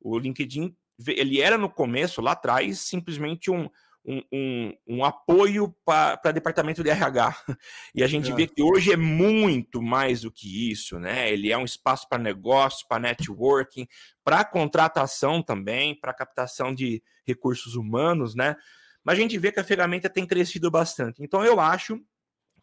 O 0.09 0.17
LinkedIn, 0.17 0.75
ele 1.05 1.41
era 1.41 1.57
no 1.57 1.69
começo, 1.69 2.21
lá 2.21 2.31
atrás, 2.31 2.79
simplesmente 2.79 3.51
um, 3.51 3.69
um, 4.05 4.21
um, 4.31 4.73
um 4.87 5.03
apoio 5.03 5.75
para 5.83 6.31
departamento 6.31 6.81
de 6.81 6.89
RH. 6.89 7.35
E 7.93 8.03
a 8.03 8.07
gente 8.07 8.31
é. 8.31 8.35
vê 8.35 8.47
que 8.47 8.61
hoje 8.61 8.93
é 8.93 8.97
muito 8.97 9.81
mais 9.81 10.21
do 10.21 10.31
que 10.31 10.71
isso, 10.71 10.99
né? 10.99 11.31
Ele 11.31 11.51
é 11.51 11.57
um 11.57 11.65
espaço 11.65 12.07
para 12.07 12.21
negócio, 12.21 12.87
para 12.87 13.01
networking, 13.01 13.87
para 14.23 14.45
contratação 14.45 15.41
também, 15.41 15.99
para 15.99 16.13
captação 16.13 16.73
de 16.73 17.01
recursos 17.25 17.75
humanos, 17.75 18.35
né? 18.35 18.55
Mas 19.03 19.17
a 19.17 19.21
gente 19.21 19.37
vê 19.37 19.51
que 19.51 19.59
a 19.59 19.63
ferramenta 19.63 20.09
tem 20.09 20.25
crescido 20.25 20.69
bastante. 20.69 21.23
Então 21.23 21.43
eu 21.43 21.59
acho 21.59 21.99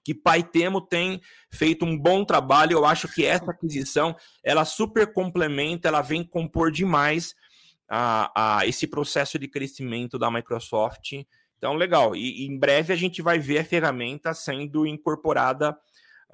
que 0.04 0.14
Pai 0.14 0.42
Temo 0.42 0.80
tem 0.80 1.20
feito 1.50 1.84
um 1.84 1.98
bom 1.98 2.24
trabalho. 2.24 2.74
Eu 2.74 2.84
acho 2.84 3.08
que 3.08 3.24
essa 3.24 3.50
aquisição 3.50 4.14
ela 4.42 4.64
super 4.64 5.12
complementa, 5.12 5.88
ela 5.88 6.02
vem 6.02 6.22
compor 6.22 6.70
demais 6.70 7.34
a, 7.88 8.58
a 8.58 8.66
esse 8.66 8.86
processo 8.86 9.38
de 9.38 9.48
crescimento 9.48 10.18
da 10.18 10.30
Microsoft. 10.30 11.12
Então, 11.56 11.74
legal. 11.74 12.14
E, 12.14 12.44
e 12.44 12.46
em 12.46 12.58
breve 12.58 12.92
a 12.92 12.96
gente 12.96 13.22
vai 13.22 13.38
ver 13.38 13.58
a 13.58 13.64
ferramenta 13.64 14.34
sendo 14.34 14.86
incorporada 14.86 15.76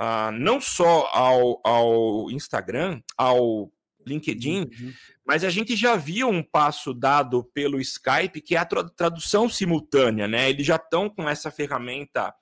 uh, 0.00 0.32
não 0.32 0.60
só 0.60 1.08
ao, 1.12 1.60
ao 1.64 2.30
Instagram, 2.30 3.00
ao 3.16 3.70
LinkedIn, 4.06 4.62
uhum. 4.62 4.92
mas 5.24 5.44
a 5.44 5.50
gente 5.50 5.76
já 5.76 5.94
viu 5.94 6.28
um 6.28 6.42
passo 6.42 6.94
dado 6.94 7.44
pelo 7.54 7.80
Skype, 7.80 8.40
que 8.40 8.56
é 8.56 8.58
a 8.58 8.64
tradução 8.64 9.48
simultânea, 9.48 10.26
né? 10.26 10.48
Eles 10.48 10.66
já 10.66 10.76
estão 10.76 11.08
com 11.08 11.28
essa 11.28 11.50
ferramenta. 11.50 12.34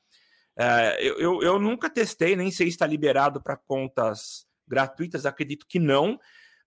Uh, 0.58 1.00
eu, 1.00 1.42
eu, 1.42 1.58
nunca 1.58 1.88
testei, 1.88 2.34
nem 2.34 2.50
sei 2.50 2.66
se 2.66 2.72
está 2.72 2.86
liberado 2.86 3.40
para 3.40 3.56
contas 3.56 4.44
gratuitas, 4.66 5.24
acredito 5.24 5.64
que 5.68 5.78
não, 5.78 6.18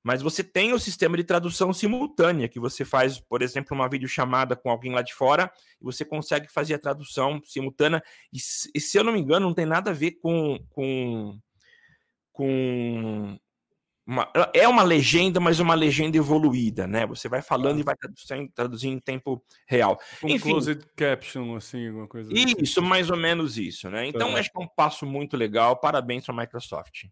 mas 0.04 0.22
você 0.22 0.44
tem 0.44 0.74
o 0.74 0.80
sistema 0.80 1.16
de 1.16 1.24
tradução 1.24 1.72
simultânea, 1.74 2.48
que 2.48 2.60
você 2.60 2.84
faz, 2.84 3.20
por 3.20 3.42
exemplo, 3.42 3.76
uma 3.76 3.90
videochamada 3.90 4.56
com 4.56 4.70
alguém 4.70 4.94
lá 4.94 5.02
de 5.02 5.14
fora, 5.14 5.52
e 5.80 5.84
você 5.84 6.04
consegue 6.04 6.52
fazer 6.52 6.74
a 6.74 6.80
tradução 6.80 7.42
simultânea. 7.44 8.02
E, 8.34 8.38
e 8.74 8.80
se 8.80 8.98
eu 8.98 9.04
não 9.04 9.14
me 9.14 9.20
engano, 9.20 9.46
não 9.46 9.54
tem 9.54 9.66
nada 9.66 9.92
a 9.92 9.94
ver 9.94 10.12
com. 10.12 10.58
com, 10.70 11.38
com 12.32 13.38
uma, 14.12 14.30
é 14.54 14.68
uma 14.68 14.84
legenda, 14.84 15.40
mas 15.40 15.62
uma 15.62 15.74
legenda 15.74 16.18
evoluída, 16.18 16.86
né? 16.86 17.06
Você 17.06 17.30
vai 17.30 17.42
falando 17.42 17.80
e 17.80 17.84
vai 17.84 17.96
traduzindo, 17.96 18.52
traduzindo 18.54 18.98
em 18.98 19.00
tempo 19.00 19.42
real. 19.66 19.98
Um 20.22 20.28
Enfim, 20.28 20.50
closed 20.50 20.86
caption, 20.98 21.56
assim, 21.56 21.88
alguma 21.88 22.08
coisa 22.10 22.32
assim. 22.32 22.56
Isso, 22.62 22.82
mais 22.82 23.10
ou 23.10 23.16
menos 23.16 23.58
isso, 23.58 23.90
né? 23.90 24.06
Então, 24.06 24.36
acho 24.36 24.52
que 24.52 24.62
é 24.62 24.64
um 24.64 24.68
passo 24.68 25.06
muito 25.06 25.38
legal. 25.38 25.78
Parabéns 25.78 26.26
para 26.26 26.36
a 26.36 26.38
Microsoft. 26.38 27.06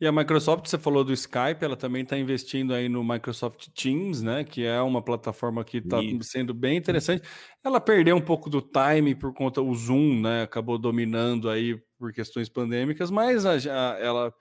E 0.00 0.06
a 0.06 0.12
Microsoft, 0.12 0.66
você 0.68 0.78
falou 0.78 1.04
do 1.04 1.12
Skype, 1.12 1.62
ela 1.62 1.76
também 1.76 2.02
está 2.02 2.16
investindo 2.16 2.72
aí 2.72 2.88
no 2.88 3.04
Microsoft 3.04 3.68
Teams, 3.74 4.22
né? 4.22 4.42
Que 4.42 4.64
é 4.64 4.80
uma 4.80 5.02
plataforma 5.02 5.62
que 5.64 5.78
está 5.78 5.98
sendo 6.22 6.54
bem 6.54 6.78
interessante. 6.78 7.28
Ela 7.62 7.78
perdeu 7.78 8.16
um 8.16 8.20
pouco 8.20 8.48
do 8.48 8.62
time 8.62 9.14
por 9.14 9.34
conta 9.34 9.60
o 9.60 9.74
Zoom, 9.74 10.20
né? 10.20 10.42
Acabou 10.42 10.78
dominando 10.78 11.50
aí 11.50 11.78
por 11.98 12.10
questões 12.12 12.48
pandêmicas, 12.48 13.10
mas 13.10 13.44
a, 13.44 13.52
a, 13.52 13.98
ela 14.00 14.34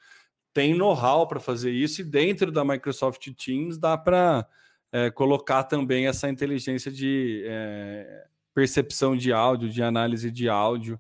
tem 0.54 0.76
know-how 0.76 1.28
para 1.28 1.40
fazer 1.40 1.72
isso 1.72 2.02
e 2.02 2.04
dentro 2.04 2.52
da 2.52 2.64
Microsoft 2.64 3.28
Teams 3.34 3.78
dá 3.78 3.98
para 3.98 4.48
é, 4.92 5.10
colocar 5.10 5.64
também 5.64 6.08
essa 6.08 6.30
inteligência 6.30 6.92
de 6.92 7.44
é, 7.46 8.26
percepção 8.54 9.16
de 9.16 9.32
áudio, 9.32 9.70
de 9.70 9.82
análise 9.82 10.30
de 10.30 10.50
áudio 10.50 11.00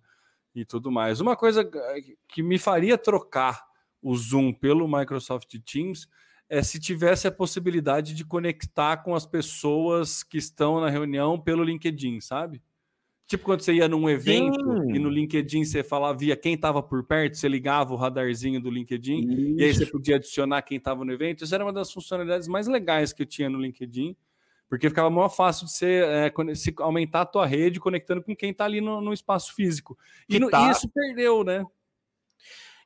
e 0.56 0.64
tudo 0.64 0.92
mais. 0.92 1.20
Uma 1.20 1.36
coisa 1.36 1.70
que 2.28 2.42
me 2.42 2.58
faria 2.58 2.98
trocar 2.98 3.66
o 4.02 4.16
Zoom 4.16 4.54
pelo 4.54 4.88
Microsoft 4.88 5.54
Teams 5.60 6.08
é 6.50 6.62
se 6.62 6.80
tivesse 6.80 7.28
a 7.28 7.32
possibilidade 7.32 8.14
de 8.14 8.26
conectar 8.26 8.98
com 8.98 9.16
as 9.16 9.26
pessoas 9.26 10.24
que 10.24 10.38
estão 10.38 10.82
na 10.82 10.90
reunião 10.90 11.40
pelo 11.40 11.64
LinkedIn, 11.64 12.20
sabe? 12.20 12.62
Tipo 13.32 13.46
quando 13.46 13.62
você 13.62 13.72
ia 13.72 13.88
num 13.88 14.10
evento 14.10 14.60
Sim. 14.60 14.94
e 14.94 15.00
no 15.00 15.10
LinkedIn 15.10 15.64
você 15.64 15.82
falava, 15.82 16.18
via 16.18 16.36
quem 16.36 16.54
estava 16.54 16.84
por 16.84 17.02
perto, 17.02 17.38
você 17.38 17.48
ligava 17.48 17.94
o 17.94 17.96
radarzinho 17.96 18.60
do 18.60 18.70
LinkedIn 18.70 19.20
Isso. 19.22 19.58
e 19.58 19.64
aí 19.64 19.74
você 19.74 19.86
podia 19.86 20.18
adicionar 20.18 20.62
quem 20.64 20.78
estava 20.78 21.06
no 21.06 21.14
evento. 21.14 21.46
Isso 21.46 21.56
era 21.56 21.64
uma 21.64 21.72
das 21.72 21.90
funcionalidades 21.94 22.50
mais 22.50 22.68
legais 22.68 23.14
que 23.14 23.22
eu 23.22 23.26
tinha 23.26 23.50
no 23.50 23.58
LinkedIn, 23.58 24.18
porque 24.68 24.90
ficava 24.90 25.10
mais 25.10 25.34
fácil 25.34 25.66
de 25.66 25.72
você 25.72 26.04
é, 26.04 26.56
se 26.56 26.74
aumentar 26.80 27.22
a 27.22 27.26
tua 27.26 27.46
rede 27.46 27.80
conectando 27.80 28.22
com 28.22 28.36
quem 28.36 28.52
está 28.52 28.66
ali 28.66 28.82
no, 28.82 29.00
no, 29.00 29.14
espaço 29.14 29.56
físico. 29.56 29.98
E, 30.28 30.36
e 30.36 30.40
no, 30.40 30.50
tá... 30.50 30.70
isso 30.70 30.90
perdeu, 30.90 31.42
né? 31.46 31.66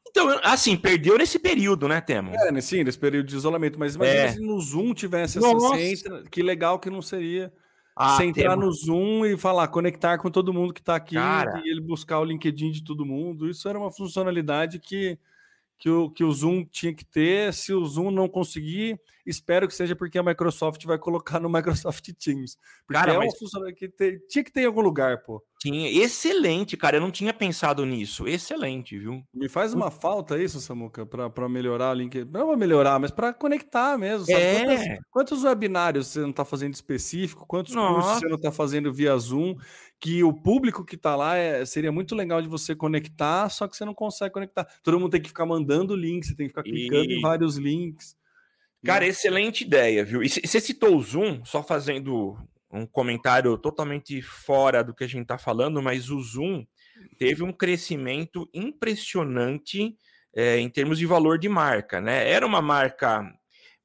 Então, 0.08 0.30
assim, 0.44 0.78
perdeu 0.78 1.18
nesse 1.18 1.40
período, 1.40 1.88
né, 1.88 2.00
Temo? 2.02 2.36
É, 2.36 2.62
sim, 2.62 2.84
nesse 2.84 3.00
período 3.00 3.26
de 3.26 3.36
isolamento. 3.36 3.80
Mas 3.80 3.96
imagina 3.96 4.20
é. 4.20 4.32
se 4.34 4.40
no 4.40 4.62
Zoom 4.62 4.94
tivesse 4.94 5.40
essa. 5.40 5.82
Entra, 5.82 6.24
que 6.30 6.44
legal 6.44 6.78
que 6.78 6.92
não 6.92 7.02
seria. 7.02 7.52
Ah, 7.96 8.18
você 8.18 8.26
entrar 8.26 8.58
no 8.58 8.70
Zoom 8.74 9.26
e 9.26 9.38
falar, 9.38 9.70
conectar 9.70 10.18
com 10.18 10.30
todo 10.30 10.54
mundo 10.54 10.74
que 10.74 10.82
está 10.82 10.98
aqui 10.98 11.16
Cara. 11.16 11.62
e 11.64 11.70
ele 11.70 11.80
buscar 11.80 12.20
o 12.20 12.26
LinkedIn 12.26 12.72
de 12.72 12.84
todo 12.84 13.06
mundo. 13.06 13.50
Isso 13.50 13.70
era 13.70 13.80
uma 13.80 13.90
funcionalidade 13.90 14.80
que, 14.80 15.18
que, 15.80 15.90
o, 15.90 16.10
que 16.10 16.24
o 16.24 16.32
Zoom 16.32 16.66
tinha 16.66 16.94
que 16.94 17.06
ter. 17.06 17.54
Se 17.54 17.74
o 17.74 17.86
Zoom 17.86 18.12
não 18.12 18.28
conseguir, 18.28 19.00
espero 19.26 19.68
que 19.68 19.74
seja 19.74 19.96
porque 19.96 20.18
a 20.18 20.24
Microsoft 20.24 20.86
vai 20.86 20.98
colocar 20.98 21.40
no 21.40 21.50
Microsoft 21.50 22.10
Teams. 22.14 22.58
Porque 22.86 23.00
Cara, 23.00 23.14
é 23.14 23.18
mas... 23.18 23.38
funcionalidade 23.38 23.80
que 23.80 23.90
te, 23.90 24.20
tinha 24.28 24.44
que 24.44 24.52
ter 24.52 24.62
em 24.62 24.66
algum 24.66 24.82
lugar, 24.82 25.24
pô. 25.24 25.44
Tinha. 25.60 25.90
Excelente, 25.90 26.78
cara. 26.78 26.98
Eu 26.98 27.02
não 27.02 27.10
tinha 27.10 27.34
pensado 27.34 27.86
nisso. 27.86 28.28
Excelente, 28.28 28.98
viu? 28.98 29.24
Me 29.34 29.50
faz 29.50 29.74
uma 29.74 29.90
falta 29.90 30.38
isso, 30.38 30.60
Samuca, 30.60 31.06
para 31.06 31.50
melhorar 31.50 31.92
o 31.92 31.94
link. 31.94 32.24
Não 32.26 32.48
para 32.48 32.58
melhorar, 32.58 33.00
mas 33.00 33.10
para 33.10 33.34
conectar 33.34 33.98
mesmo. 33.98 34.26
Sabe? 34.26 34.40
É. 34.40 34.66
Quantos, 34.66 35.06
quantos, 35.10 35.44
webinários 35.44 36.08
você 36.08 36.20
não 36.20 36.30
está 36.30 36.46
fazendo 36.46 36.74
específico? 36.74 37.46
Quantos 37.48 37.74
Nossa. 37.74 37.94
cursos 37.94 38.20
você 38.20 38.28
não 38.28 38.36
está 38.36 38.52
fazendo 38.52 38.94
via 38.94 39.18
Zoom? 39.18 39.56
Que 40.00 40.24
o 40.24 40.34
público 40.34 40.86
que 40.86 40.96
está 40.96 41.16
lá 41.16 41.36
é, 41.36 41.66
seria 41.66 41.92
muito 41.92 42.14
legal 42.14 42.42
de 42.42 42.48
você 42.48 42.76
conectar, 42.76 43.50
só 43.50 43.68
que 43.68 43.76
você 43.76 43.86
não 43.86 43.94
consegue 43.94 44.34
conectar. 44.34 44.68
Todo 44.84 45.00
mundo 45.00 45.12
tem 45.12 45.22
que 45.22 45.30
ficar 45.30 45.46
mandando 45.46 45.96
link, 45.96 46.26
você 46.26 46.36
tem 46.36 46.48
que 46.48 46.52
ficar 46.52 46.64
clicando 46.64 47.12
e... 47.12 47.18
em 47.18 47.22
vários 47.22 47.56
links. 47.56 48.16
Cara, 48.86 49.06
excelente 49.06 49.64
ideia, 49.64 50.06
viu? 50.06 50.22
E 50.22 50.30
você 50.30 50.60
citou 50.60 50.96
o 50.96 51.02
Zoom, 51.02 51.44
só 51.44 51.64
fazendo 51.64 52.38
um 52.72 52.86
comentário 52.86 53.58
totalmente 53.58 54.22
fora 54.22 54.84
do 54.84 54.94
que 54.94 55.04
a 55.04 55.08
gente 55.08 55.24
está 55.24 55.38
falando, 55.38 55.82
mas 55.82 56.10
o 56.10 56.22
Zoom 56.22 56.66
teve 57.18 57.44
um 57.44 57.52
crescimento 57.52 58.48
impressionante 58.54 59.98
é, 60.36 60.60
em 60.60 60.70
termos 60.70 61.00
de 61.00 61.06
valor 61.06 61.40
de 61.40 61.50
marca, 61.50 62.00
né? 62.00 62.30
Era 62.30 62.46
uma 62.46 62.62
marca, 62.62 63.24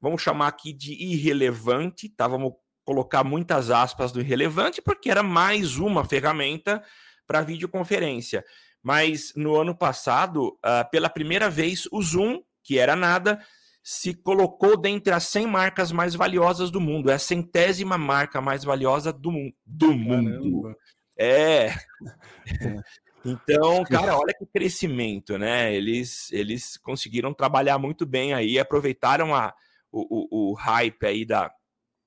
vamos 0.00 0.20
chamar 0.20 0.48
aqui 0.48 0.72
de 0.72 0.92
irrelevante, 0.92 2.08
tá? 2.08 2.28
Vamos 2.28 2.52
colocar 2.84 3.24
muitas 3.24 3.70
aspas 3.70 4.12
do 4.12 4.20
irrelevante, 4.20 4.82
porque 4.82 5.10
era 5.10 5.22
mais 5.22 5.76
uma 5.76 6.04
ferramenta 6.04 6.82
para 7.26 7.40
videoconferência. 7.40 8.44
Mas 8.82 9.32
no 9.36 9.56
ano 9.56 9.76
passado, 9.76 10.58
uh, 10.64 10.90
pela 10.90 11.08
primeira 11.08 11.48
vez, 11.48 11.86
o 11.92 12.02
Zoom, 12.02 12.42
que 12.64 12.78
era 12.78 12.96
nada, 12.96 13.40
se 13.82 14.14
colocou 14.14 14.76
dentre 14.76 15.12
as 15.12 15.24
100 15.24 15.46
marcas 15.46 15.92
mais 15.92 16.14
valiosas 16.14 16.70
do 16.70 16.80
mundo. 16.80 17.10
É 17.10 17.14
a 17.14 17.18
centésima 17.18 17.96
marca 17.96 18.40
mais 18.40 18.64
valiosa 18.64 19.12
do, 19.12 19.32
mu 19.32 19.52
do 19.64 19.92
mundo. 19.92 20.76
É. 21.18 21.70
Então, 23.22 23.84
cara, 23.84 24.18
olha 24.18 24.32
que 24.32 24.46
crescimento, 24.46 25.36
né? 25.36 25.74
Eles, 25.74 26.32
eles 26.32 26.78
conseguiram 26.78 27.34
trabalhar 27.34 27.76
muito 27.78 28.06
bem 28.06 28.32
aí, 28.32 28.58
aproveitaram 28.58 29.34
a, 29.34 29.52
o, 29.92 30.48
o, 30.48 30.52
o 30.52 30.54
hype 30.54 31.04
aí 31.04 31.26
da, 31.26 31.52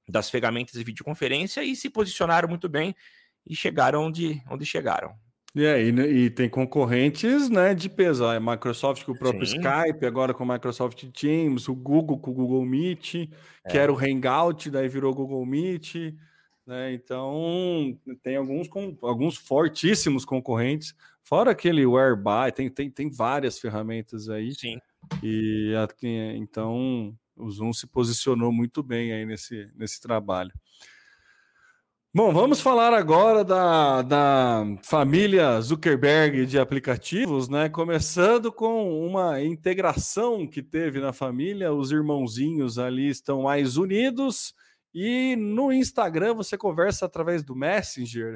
das 0.10 0.30
ferramentas 0.32 0.74
de 0.74 0.84
videoconferência 0.84 1.64
e 1.64 1.76
se 1.76 1.88
posicionaram 1.88 2.50
muito 2.50 2.68
bem 2.68 2.96
e 3.46 3.56
chegaram 3.56 4.06
onde, 4.06 4.42
onde 4.50 4.66
chegaram. 4.66 5.16
E, 5.56 5.68
aí, 5.68 5.90
e 5.90 6.30
tem 6.32 6.50
concorrentes 6.50 7.48
né, 7.48 7.76
de 7.76 7.88
peso. 7.88 8.26
A 8.26 8.40
Microsoft 8.40 9.04
com 9.04 9.12
o 9.12 9.18
próprio 9.18 9.46
Sim. 9.46 9.58
Skype, 9.58 10.06
agora 10.06 10.34
com 10.34 10.44
o 10.44 10.48
Microsoft 10.48 11.04
Teams, 11.12 11.68
o 11.68 11.76
Google 11.76 12.18
com 12.18 12.32
o 12.32 12.34
Google 12.34 12.66
Meet, 12.66 13.30
é. 13.64 13.70
que 13.70 13.78
era 13.78 13.94
o 13.94 13.98
Hangout, 13.98 14.70
daí 14.72 14.90
virou 14.90 15.14
Google 15.14 15.46
Meet. 15.46 16.16
Né? 16.66 16.94
Então, 16.94 17.96
tem 18.24 18.36
alguns, 18.36 18.68
com, 18.68 18.98
alguns 19.02 19.38
fortíssimos 19.38 20.26
concorrentes, 20.26 20.96
fora 21.22 21.52
aquele 21.52 21.86
Whereby, 21.86 22.52
tem, 22.56 22.70
tem, 22.70 22.90
tem 22.90 23.12
várias 23.12 23.60
ferramentas 23.60 24.30
aí. 24.30 24.54
Sim. 24.56 24.80
E 25.22 25.74
então 26.36 27.16
o 27.36 27.50
Zoom 27.52 27.74
se 27.74 27.86
posicionou 27.88 28.52
muito 28.52 28.82
bem 28.82 29.12
aí 29.12 29.26
nesse, 29.26 29.70
nesse 29.76 30.02
trabalho. 30.02 30.52
Bom, 32.16 32.32
vamos 32.32 32.62
falar 32.62 32.94
agora 32.94 33.44
da, 33.44 34.04
da 34.04 34.64
família 34.84 35.60
Zuckerberg 35.60 36.46
de 36.46 36.60
aplicativos, 36.60 37.50
né? 37.50 37.70
Começando 37.70 38.52
com 38.52 39.04
uma 39.04 39.42
integração 39.42 40.46
que 40.46 40.62
teve 40.62 41.00
na 41.00 41.12
família, 41.12 41.74
os 41.74 41.92
irmãozinhos 41.92 42.78
ali 42.78 43.10
estão 43.10 43.42
mais 43.42 43.78
unidos 43.78 44.54
e 44.94 45.36
no 45.36 45.74
Instagram 45.74 46.36
você 46.36 46.56
conversa 46.56 47.08
através 47.08 47.44
do 47.44 47.56
Messenger. 47.56 48.36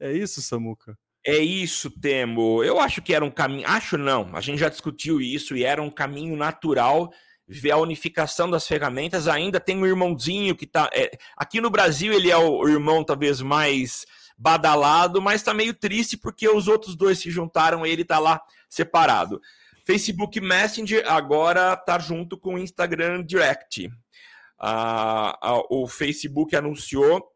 É 0.00 0.10
isso, 0.10 0.40
Samuca? 0.40 0.98
É 1.24 1.36
isso, 1.36 1.90
Temo. 2.00 2.64
Eu 2.64 2.80
acho 2.80 3.02
que 3.02 3.14
era 3.14 3.24
um 3.24 3.30
caminho. 3.30 3.68
Acho 3.68 3.98
não, 3.98 4.34
a 4.34 4.40
gente 4.40 4.58
já 4.58 4.70
discutiu 4.70 5.20
isso 5.20 5.54
e 5.54 5.64
era 5.64 5.82
um 5.82 5.90
caminho 5.90 6.34
natural 6.34 7.12
ver 7.48 7.72
a 7.72 7.76
unificação 7.76 8.50
das 8.50 8.66
ferramentas. 8.66 9.28
Ainda 9.28 9.60
tem 9.60 9.76
um 9.76 9.86
irmãozinho 9.86 10.54
que 10.56 10.66
tá. 10.66 10.88
É, 10.92 11.10
aqui 11.36 11.60
no 11.60 11.70
Brasil 11.70 12.12
ele 12.12 12.30
é 12.30 12.36
o 12.36 12.66
irmão 12.68 13.04
talvez 13.04 13.40
mais 13.40 14.06
badalado, 14.36 15.20
mas 15.20 15.42
tá 15.42 15.54
meio 15.54 15.74
triste 15.74 16.16
porque 16.16 16.48
os 16.48 16.66
outros 16.68 16.96
dois 16.96 17.18
se 17.18 17.30
juntaram 17.30 17.86
e 17.86 17.90
ele 17.90 18.04
tá 18.04 18.18
lá 18.18 18.40
separado. 18.68 19.40
Facebook 19.84 20.40
Messenger 20.40 21.04
agora 21.06 21.76
tá 21.76 21.98
junto 21.98 22.38
com 22.38 22.54
o 22.54 22.58
Instagram 22.58 23.24
Direct. 23.24 23.90
Ah, 24.58 25.36
o 25.70 25.88
Facebook 25.88 26.54
anunciou 26.54 27.28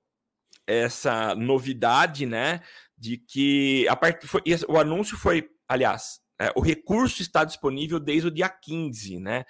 essa 0.67 1.35
novidade, 1.35 2.25
né? 2.25 2.61
De 2.97 3.19
que 3.19 3.87
a 3.89 3.97
part... 3.97 4.25
Foi, 4.27 4.43
o 4.69 4.79
anúncio 4.79 5.17
foi, 5.17 5.49
aliás, 5.69 6.21
é, 6.41 6.53
o 6.55 6.61
recurso 6.61 7.23
está 7.23 7.45
disponível 7.45 7.99
desde 7.99 8.29
o 8.29 8.31
dia 8.31 8.49
15, 8.49 9.19
né? 9.19 9.45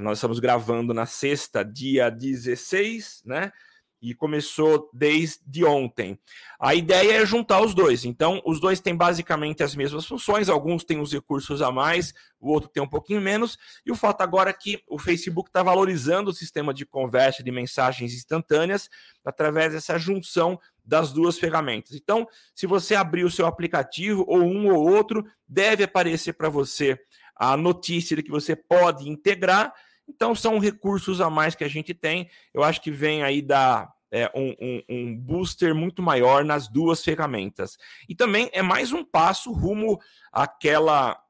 Nós 0.00 0.18
estamos 0.18 0.38
gravando 0.38 0.94
na 0.94 1.06
sexta, 1.06 1.64
dia 1.64 2.10
16, 2.10 3.22
né? 3.24 3.52
E 4.00 4.14
começou 4.14 4.88
desde 4.92 5.64
ontem. 5.64 6.16
A 6.60 6.72
ideia 6.72 7.20
é 7.20 7.26
juntar 7.26 7.60
os 7.60 7.74
dois. 7.74 8.04
Então, 8.04 8.40
os 8.46 8.60
dois 8.60 8.78
têm 8.78 8.94
basicamente 8.94 9.60
as 9.60 9.74
mesmas 9.74 10.06
funções. 10.06 10.48
Alguns 10.48 10.84
têm 10.84 11.00
os 11.00 11.12
recursos 11.12 11.60
a 11.60 11.72
mais, 11.72 12.14
o 12.38 12.52
outro 12.52 12.70
tem 12.70 12.80
um 12.80 12.88
pouquinho 12.88 13.20
menos. 13.20 13.58
E 13.84 13.90
o 13.90 13.96
fato 13.96 14.20
agora 14.20 14.50
é 14.50 14.52
que 14.52 14.80
o 14.86 15.00
Facebook 15.00 15.50
está 15.50 15.64
valorizando 15.64 16.30
o 16.30 16.34
sistema 16.34 16.72
de 16.72 16.86
conversa 16.86 17.42
de 17.42 17.50
mensagens 17.50 18.14
instantâneas 18.14 18.88
através 19.24 19.72
dessa 19.72 19.98
junção 19.98 20.60
das 20.84 21.12
duas 21.12 21.36
ferramentas. 21.36 21.96
Então, 21.96 22.24
se 22.54 22.68
você 22.68 22.94
abrir 22.94 23.24
o 23.24 23.30
seu 23.30 23.46
aplicativo, 23.46 24.24
ou 24.28 24.42
um 24.42 24.72
ou 24.72 24.88
outro, 24.88 25.26
deve 25.46 25.82
aparecer 25.82 26.34
para 26.34 26.48
você 26.48 26.96
a 27.34 27.56
notícia 27.56 28.16
de 28.16 28.22
que 28.22 28.30
você 28.30 28.54
pode 28.54 29.08
integrar 29.08 29.72
então, 30.08 30.34
são 30.34 30.58
recursos 30.58 31.20
a 31.20 31.28
mais 31.28 31.54
que 31.54 31.64
a 31.64 31.68
gente 31.68 31.92
tem. 31.92 32.30
Eu 32.54 32.62
acho 32.62 32.80
que 32.80 32.90
vem 32.90 33.22
aí 33.22 33.42
da 33.42 33.92
é, 34.10 34.30
um, 34.34 34.54
um, 34.60 34.82
um, 34.88 35.16
booster 35.16 35.74
muito 35.74 36.02
maior 36.02 36.44
nas 36.44 36.66
duas 36.68 37.04
ferramentas. 37.04 37.76
E 38.08 38.14
também 38.14 38.48
é 38.52 38.62
mais 38.62 38.92
um 38.92 39.04
passo 39.04 39.52
rumo 39.52 40.00
àquela 40.32 41.20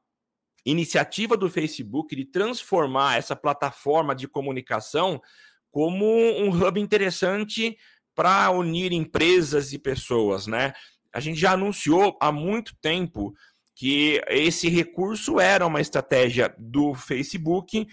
iniciativa 0.65 1.35
do 1.35 1.49
Facebook 1.49 2.15
de 2.15 2.25
transformar 2.25 3.17
essa 3.17 3.35
plataforma 3.35 4.15
de 4.15 4.27
comunicação 4.27 5.21
como 5.71 6.05
um 6.05 6.49
hub 6.49 6.79
interessante 6.79 7.77
para 8.15 8.49
unir 8.51 8.91
empresas 8.91 9.71
e 9.71 9.79
pessoas, 9.79 10.47
né? 10.47 10.73
A 11.13 11.19
gente 11.19 11.39
já 11.39 11.53
anunciou 11.53 12.17
há 12.21 12.31
muito 12.31 12.75
tempo 12.81 13.33
que 13.75 14.21
esse 14.27 14.67
recurso 14.67 15.39
era 15.39 15.65
uma 15.65 15.79
estratégia 15.79 16.53
do 16.57 16.93
Facebook 16.93 17.87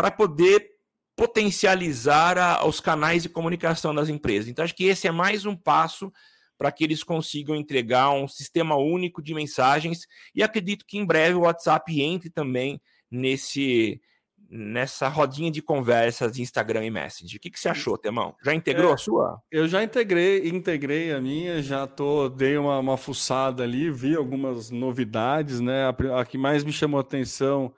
para 0.00 0.10
poder 0.10 0.66
potencializar 1.14 2.38
a, 2.38 2.66
os 2.66 2.80
canais 2.80 3.22
de 3.22 3.28
comunicação 3.28 3.94
das 3.94 4.08
empresas. 4.08 4.48
Então, 4.48 4.64
acho 4.64 4.74
que 4.74 4.84
esse 4.84 5.06
é 5.06 5.10
mais 5.10 5.44
um 5.44 5.54
passo 5.54 6.10
para 6.56 6.72
que 6.72 6.82
eles 6.82 7.04
consigam 7.04 7.54
entregar 7.54 8.10
um 8.12 8.26
sistema 8.26 8.76
único 8.76 9.22
de 9.22 9.34
mensagens 9.34 10.06
e 10.34 10.42
acredito 10.42 10.86
que 10.86 10.96
em 10.96 11.04
breve 11.04 11.34
o 11.34 11.40
WhatsApp 11.40 12.00
entre 12.00 12.30
também 12.30 12.80
nesse 13.10 14.00
nessa 14.48 15.06
rodinha 15.06 15.50
de 15.50 15.60
conversas 15.60 16.32
de 16.32 16.40
Instagram 16.40 16.86
e 16.86 16.90
Messenger. 16.90 17.36
O 17.36 17.40
que, 17.40 17.50
que 17.50 17.60
você 17.60 17.68
achou, 17.68 17.98
Temão? 17.98 18.34
Já 18.42 18.54
integrou 18.54 18.90
é, 18.90 18.94
a 18.94 18.96
sua? 18.96 19.38
Eu 19.50 19.68
já 19.68 19.82
integrei, 19.82 20.48
integrei 20.48 21.12
a 21.12 21.20
minha, 21.20 21.62
já 21.62 21.86
tô, 21.86 22.30
dei 22.30 22.56
uma, 22.56 22.78
uma 22.78 22.96
fuçada 22.96 23.62
ali, 23.62 23.90
vi 23.90 24.16
algumas 24.16 24.70
novidades, 24.70 25.60
né? 25.60 25.84
A, 25.84 26.20
a 26.20 26.24
que 26.24 26.38
mais 26.38 26.64
me 26.64 26.72
chamou 26.72 26.96
a 26.96 27.02
atenção 27.02 27.72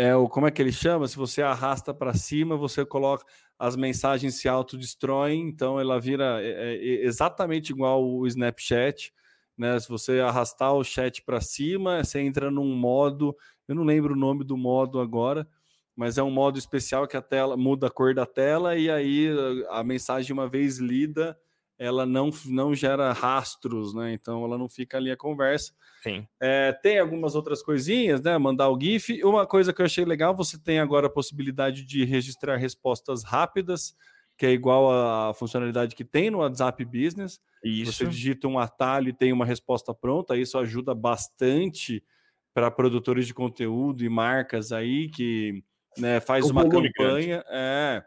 é 0.00 0.16
o 0.16 0.26
como 0.26 0.46
é 0.46 0.50
que 0.50 0.62
ele 0.62 0.72
chama? 0.72 1.06
Se 1.06 1.14
você 1.14 1.42
arrasta 1.42 1.92
para 1.92 2.14
cima, 2.14 2.56
você 2.56 2.86
coloca 2.86 3.22
as 3.58 3.76
mensagens 3.76 4.36
se 4.36 4.48
autodestroem, 4.48 5.46
então 5.46 5.78
ela 5.78 6.00
vira 6.00 6.42
é, 6.42 6.74
é, 6.74 7.04
exatamente 7.04 7.70
igual 7.70 8.02
o 8.02 8.26
Snapchat, 8.26 9.12
né? 9.58 9.78
Se 9.78 9.90
você 9.90 10.20
arrastar 10.20 10.72
o 10.72 10.82
chat 10.82 11.22
para 11.22 11.38
cima, 11.42 12.02
você 12.02 12.18
entra 12.18 12.50
num 12.50 12.74
modo, 12.74 13.36
eu 13.68 13.74
não 13.74 13.84
lembro 13.84 14.14
o 14.14 14.16
nome 14.16 14.42
do 14.42 14.56
modo 14.56 15.00
agora, 15.00 15.46
mas 15.94 16.16
é 16.16 16.22
um 16.22 16.30
modo 16.30 16.58
especial 16.58 17.06
que 17.06 17.18
a 17.18 17.22
tela 17.22 17.54
muda 17.54 17.88
a 17.88 17.90
cor 17.90 18.14
da 18.14 18.24
tela 18.24 18.78
e 18.78 18.90
aí 18.90 19.28
a 19.68 19.84
mensagem 19.84 20.32
uma 20.32 20.48
vez 20.48 20.78
lida, 20.78 21.38
ela 21.80 22.04
não, 22.04 22.28
não 22.44 22.74
gera 22.74 23.10
rastros, 23.10 23.94
né? 23.94 24.12
Então 24.12 24.44
ela 24.44 24.58
não 24.58 24.68
fica 24.68 24.98
ali 24.98 25.10
a 25.10 25.16
conversa. 25.16 25.72
Sim. 26.02 26.28
É, 26.38 26.72
tem 26.74 26.98
algumas 26.98 27.34
outras 27.34 27.62
coisinhas, 27.62 28.20
né? 28.20 28.36
Mandar 28.36 28.68
o 28.68 28.78
GIF. 28.78 29.24
Uma 29.24 29.46
coisa 29.46 29.72
que 29.72 29.80
eu 29.80 29.86
achei 29.86 30.04
legal, 30.04 30.36
você 30.36 30.62
tem 30.62 30.78
agora 30.78 31.06
a 31.06 31.10
possibilidade 31.10 31.86
de 31.86 32.04
registrar 32.04 32.56
respostas 32.58 33.24
rápidas, 33.24 33.96
que 34.36 34.44
é 34.44 34.50
igual 34.50 34.90
à 34.92 35.32
funcionalidade 35.32 35.96
que 35.96 36.04
tem 36.04 36.30
no 36.30 36.40
WhatsApp 36.40 36.84
Business. 36.84 37.40
Isso. 37.64 37.92
Você 37.94 38.06
digita 38.06 38.46
um 38.46 38.58
atalho 38.58 39.08
e 39.08 39.14
tem 39.14 39.32
uma 39.32 39.46
resposta 39.46 39.94
pronta. 39.94 40.36
Isso 40.36 40.58
ajuda 40.58 40.94
bastante 40.94 42.04
para 42.52 42.70
produtores 42.70 43.26
de 43.26 43.32
conteúdo 43.32 44.04
e 44.04 44.08
marcas 44.10 44.70
aí 44.70 45.08
que 45.08 45.64
né, 45.96 46.20
faz 46.20 46.44
o 46.44 46.50
uma 46.50 46.68
campanha. 46.68 47.42
É, 47.48 48.04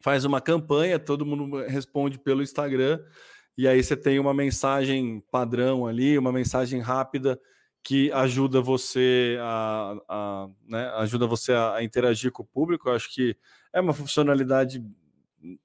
faz 0.00 0.24
uma 0.24 0.40
campanha, 0.40 0.98
todo 0.98 1.26
mundo 1.26 1.64
responde 1.66 2.18
pelo 2.18 2.42
Instagram, 2.42 3.00
e 3.56 3.68
aí 3.68 3.82
você 3.82 3.96
tem 3.96 4.18
uma 4.18 4.32
mensagem 4.32 5.22
padrão 5.30 5.86
ali, 5.86 6.16
uma 6.16 6.32
mensagem 6.32 6.80
rápida 6.80 7.38
que 7.82 8.10
ajuda 8.12 8.60
você 8.60 9.38
a, 9.40 9.96
a 10.08 10.48
né, 10.66 10.90
ajuda 10.96 11.26
você 11.26 11.52
a, 11.52 11.82
interagir 11.82 12.30
com 12.30 12.42
o 12.42 12.46
público. 12.46 12.88
Eu 12.88 12.94
acho 12.94 13.12
que 13.12 13.36
é 13.72 13.80
uma 13.80 13.92
funcionalidade 13.92 14.84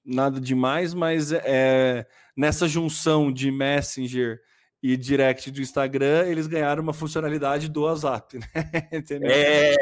nada 0.06 0.40
demais, 0.40 0.94
mas 0.94 1.32
é 1.32 2.06
nessa 2.36 2.68
junção 2.68 3.32
de 3.32 3.52
Messenger 3.52 4.40
e 4.88 4.96
direct 4.96 5.50
do 5.50 5.60
Instagram, 5.60 6.28
eles 6.28 6.46
ganharam 6.46 6.84
uma 6.84 6.94
funcionalidade 6.94 7.68
do 7.68 7.82
WhatsApp, 7.82 8.38
né? 8.38 8.48
Entendeu? 8.94 9.32
É. 9.32 9.74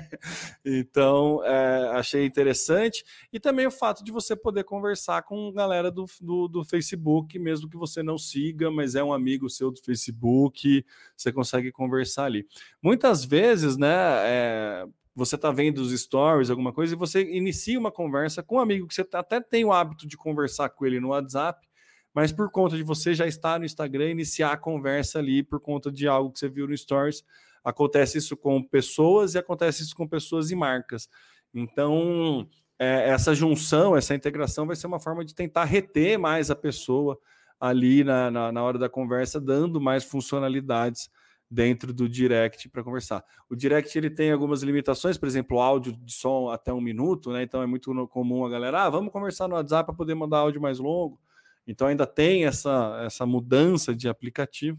então, 0.64 1.44
é, 1.44 1.90
achei 1.90 2.24
interessante. 2.24 3.04
E 3.30 3.38
também 3.38 3.66
o 3.66 3.70
fato 3.70 4.02
de 4.02 4.10
você 4.10 4.34
poder 4.34 4.64
conversar 4.64 5.24
com 5.24 5.52
galera 5.52 5.90
do, 5.90 6.06
do, 6.22 6.48
do, 6.48 6.64
Facebook, 6.64 7.38
mesmo 7.38 7.68
que 7.68 7.76
você 7.76 8.02
não 8.02 8.16
siga, 8.16 8.70
mas 8.70 8.94
é 8.94 9.04
um 9.04 9.12
amigo 9.12 9.50
seu 9.50 9.70
do 9.70 9.78
Facebook, 9.82 10.86
você 11.14 11.30
consegue 11.30 11.70
conversar 11.70 12.24
ali. 12.24 12.46
Muitas 12.82 13.26
vezes, 13.26 13.76
né? 13.76 13.94
É, 14.24 14.86
você 15.14 15.34
está 15.34 15.50
vendo 15.50 15.82
os 15.82 15.92
stories, 15.92 16.48
alguma 16.48 16.72
coisa, 16.72 16.94
e 16.94 16.96
você 16.96 17.22
inicia 17.30 17.78
uma 17.78 17.92
conversa 17.92 18.42
com 18.42 18.56
um 18.56 18.60
amigo 18.60 18.86
que 18.86 18.94
você 18.94 19.06
até 19.12 19.38
tem 19.38 19.66
o 19.66 19.72
hábito 19.72 20.06
de 20.06 20.16
conversar 20.16 20.70
com 20.70 20.86
ele 20.86 20.98
no 20.98 21.08
WhatsApp, 21.08 21.68
mas 22.14 22.32
por 22.32 22.50
conta 22.50 22.76
de 22.76 22.82
você 22.82 23.14
já 23.14 23.26
estar 23.26 23.58
no 23.58 23.64
Instagram, 23.64 24.10
iniciar 24.10 24.52
a 24.52 24.56
conversa 24.56 25.18
ali 25.18 25.42
por 25.42 25.60
conta 25.60 25.90
de 25.90 26.08
algo 26.08 26.32
que 26.32 26.38
você 26.38 26.48
viu 26.48 26.66
no 26.66 26.76
Stories. 26.76 27.22
Acontece 27.62 28.18
isso 28.18 28.36
com 28.36 28.62
pessoas 28.62 29.34
e 29.34 29.38
acontece 29.38 29.82
isso 29.82 29.94
com 29.94 30.08
pessoas 30.08 30.50
e 30.50 30.56
marcas. 30.56 31.08
Então, 31.54 32.48
é, 32.78 33.10
essa 33.10 33.34
junção, 33.34 33.96
essa 33.96 34.14
integração 34.14 34.66
vai 34.66 34.76
ser 34.76 34.86
uma 34.86 34.98
forma 34.98 35.24
de 35.24 35.34
tentar 35.34 35.64
reter 35.64 36.18
mais 36.18 36.50
a 36.50 36.56
pessoa 36.56 37.18
ali 37.60 38.02
na, 38.02 38.30
na, 38.30 38.50
na 38.50 38.62
hora 38.62 38.78
da 38.78 38.88
conversa, 38.88 39.38
dando 39.38 39.80
mais 39.80 40.02
funcionalidades 40.02 41.10
dentro 41.50 41.92
do 41.92 42.08
direct 42.08 42.68
para 42.68 42.82
conversar. 42.82 43.24
O 43.50 43.56
direct 43.56 43.96
ele 43.98 44.08
tem 44.08 44.30
algumas 44.30 44.62
limitações, 44.62 45.18
por 45.18 45.26
exemplo, 45.26 45.60
áudio 45.60 45.92
de 45.92 46.12
som 46.12 46.48
até 46.48 46.72
um 46.72 46.80
minuto, 46.80 47.32
né? 47.32 47.42
Então 47.42 47.60
é 47.60 47.66
muito 47.66 47.92
comum 48.08 48.46
a 48.46 48.48
galera, 48.48 48.84
ah, 48.84 48.90
vamos 48.90 49.12
conversar 49.12 49.48
no 49.48 49.56
WhatsApp 49.56 49.86
para 49.86 49.96
poder 49.96 50.14
mandar 50.14 50.38
áudio 50.38 50.60
mais 50.60 50.78
longo. 50.78 51.20
Então 51.66 51.86
ainda 51.88 52.06
tem 52.06 52.44
essa, 52.44 53.02
essa 53.04 53.24
mudança 53.26 53.94
de 53.94 54.08
aplicativo, 54.08 54.78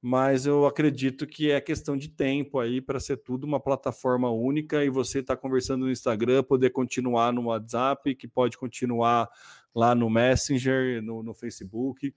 mas 0.00 0.46
eu 0.46 0.66
acredito 0.66 1.26
que 1.26 1.50
é 1.50 1.60
questão 1.60 1.96
de 1.96 2.08
tempo 2.08 2.58
aí 2.58 2.80
para 2.80 2.98
ser 2.98 3.18
tudo 3.18 3.44
uma 3.44 3.60
plataforma 3.60 4.30
única 4.30 4.84
e 4.84 4.90
você 4.90 5.20
está 5.20 5.36
conversando 5.36 5.84
no 5.84 5.92
Instagram, 5.92 6.42
poder 6.42 6.70
continuar 6.70 7.32
no 7.32 7.44
WhatsApp, 7.44 8.14
que 8.16 8.26
pode 8.26 8.58
continuar 8.58 9.28
lá 9.74 9.94
no 9.94 10.10
Messenger, 10.10 11.00
no, 11.02 11.22
no 11.22 11.32
Facebook. 11.32 12.12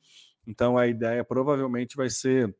Então 0.48 0.78
a 0.78 0.88
ideia 0.88 1.24
provavelmente 1.24 1.96
vai 1.96 2.10
ser 2.10 2.56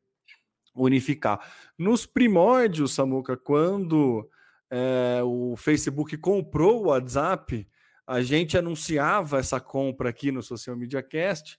unificar. 0.76 1.40
Nos 1.78 2.06
primórdios, 2.06 2.94
Samuca, 2.94 3.38
quando 3.38 4.30
é, 4.70 5.22
o 5.24 5.56
Facebook 5.56 6.18
comprou 6.18 6.84
o 6.84 6.88
WhatsApp, 6.88 7.68
a 8.08 8.22
gente 8.22 8.58
anunciava 8.58 9.40
essa 9.40 9.60
compra 9.60 10.10
aqui 10.10 10.32
no 10.32 10.44
Social 10.44 10.76
Media 10.76 11.02
Cast 11.02 11.58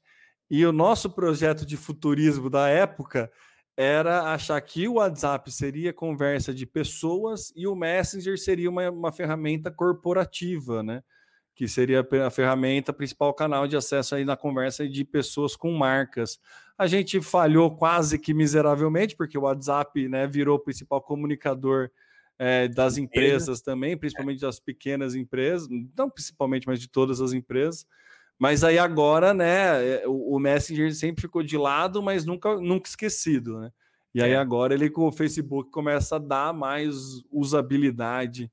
e 0.48 0.64
o 0.64 0.72
nosso 0.72 1.10
projeto 1.10 1.66
de 1.66 1.76
futurismo 1.76 2.48
da 2.48 2.68
época 2.68 3.30
era 3.76 4.32
achar 4.32 4.60
que 4.60 4.88
o 4.88 4.94
WhatsApp 4.94 5.50
seria 5.50 5.92
conversa 5.92 6.54
de 6.54 6.64
pessoas 6.64 7.52
e 7.54 7.66
o 7.66 7.74
Messenger 7.74 8.38
seria 8.38 8.70
uma, 8.70 8.90
uma 8.90 9.12
ferramenta 9.12 9.70
corporativa, 9.70 10.82
né? 10.82 11.02
Que 11.54 11.68
seria 11.68 12.06
a 12.26 12.30
ferramenta 12.30 12.92
principal 12.92 13.34
canal 13.34 13.66
de 13.66 13.76
acesso 13.76 14.14
aí 14.14 14.24
na 14.24 14.36
conversa 14.36 14.88
de 14.88 15.04
pessoas 15.04 15.56
com 15.56 15.72
marcas. 15.72 16.38
A 16.78 16.86
gente 16.86 17.20
falhou 17.20 17.76
quase 17.76 18.18
que 18.18 18.32
miseravelmente, 18.32 19.16
porque 19.16 19.36
o 19.36 19.42
WhatsApp 19.42 20.08
né, 20.08 20.26
virou 20.26 20.56
o 20.56 20.60
principal 20.60 21.02
comunicador 21.02 21.90
é, 22.38 22.68
das 22.68 22.98
empresas 22.98 23.60
também, 23.60 23.96
principalmente 23.96 24.40
das 24.40 24.60
pequenas 24.60 25.14
empresas, 25.14 25.68
não 25.96 26.10
principalmente, 26.10 26.66
mas 26.66 26.80
de 26.80 26.88
todas 26.88 27.20
as 27.20 27.32
empresas. 27.32 27.86
Mas 28.38 28.62
aí 28.62 28.78
agora, 28.78 29.32
né, 29.32 30.02
é, 30.02 30.04
o, 30.06 30.38
Messenger 30.38 30.94
sempre 30.94 31.22
ficou 31.22 31.42
de 31.42 31.56
lado, 31.56 32.02
mas 32.02 32.26
nunca, 32.26 32.56
nunca 32.56 32.88
esquecido, 32.88 33.60
né? 33.60 33.70
E 34.14 34.22
aí 34.22 34.32
é. 34.32 34.36
agora 34.36 34.74
ele 34.74 34.90
com 34.90 35.06
o 35.06 35.12
Facebook 35.12 35.70
começa 35.70 36.16
a 36.16 36.18
dar 36.18 36.52
mais 36.52 36.96
usabilidade 37.30 38.50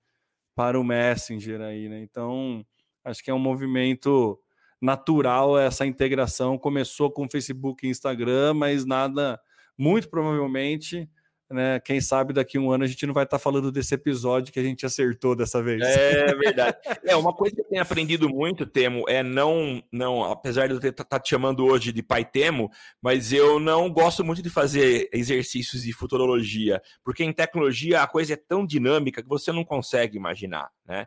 para 0.56 0.80
o 0.80 0.84
Messenger 0.84 1.62
aí, 1.62 1.90
né? 1.90 2.02
Então, 2.02 2.66
acho 3.04 3.24
que 3.24 3.32
é 3.32 3.34
um 3.34 3.40
movimento 3.40 4.40
natural 4.82 5.58
essa 5.58 5.86
integração. 5.86 6.58
Começou 6.58 7.12
com 7.12 7.26
o 7.26 7.30
Facebook 7.30 7.86
e 7.86 7.90
Instagram, 7.90 8.54
mas 8.54 8.86
nada, 8.86 9.40
muito 9.78 10.10
provavelmente 10.10 11.10
né? 11.50 11.80
Quem 11.80 12.02
sabe 12.02 12.34
daqui 12.34 12.58
a 12.58 12.62
um 12.62 12.72
ano 12.72 12.84
a 12.84 12.88
gente 12.88 13.06
não 13.06 13.14
vai 13.14 13.24
estar 13.24 13.38
tá 13.38 13.44
falando 13.44 13.72
desse 13.72 13.94
episódio 13.94 14.52
que 14.52 14.60
a 14.60 14.64
gente 14.64 14.86
acertou 14.86 15.36
dessa 15.36 15.62
vez. 15.62 15.82
É 15.82 16.34
verdade. 16.36 16.78
é 17.06 17.16
uma 17.16 17.34
coisa 17.34 17.56
que 17.56 17.62
eu 17.62 17.66
tenho 17.66 17.82
aprendido 17.82 18.30
muito, 18.30 18.66
Temo, 18.66 19.04
é 19.08 19.22
não, 19.22 19.82
não, 19.92 20.24
apesar 20.24 20.68
de 20.68 20.74
eu 20.74 20.90
estar 20.90 21.04
tá 21.04 21.20
te 21.20 21.30
chamando 21.30 21.66
hoje 21.66 21.92
de 21.92 22.02
pai 22.02 22.26
Temo, 22.26 22.70
mas 23.02 23.32
eu 23.32 23.60
não 23.60 23.90
gosto 23.90 24.24
muito 24.24 24.42
de 24.42 24.50
fazer 24.50 25.10
exercícios 25.14 25.84
de 25.84 25.94
futurologia, 25.94 26.82
porque 27.04 27.24
em 27.24 27.34
tecnologia 27.34 28.02
a 28.02 28.08
coisa 28.08 28.34
é 28.34 28.38
tão 28.38 28.66
dinâmica 28.66 29.22
que 29.22 29.30
você 29.30 29.52
não 29.52 29.64
consegue 29.64 30.18
imaginar, 30.18 30.70
né? 30.86 31.06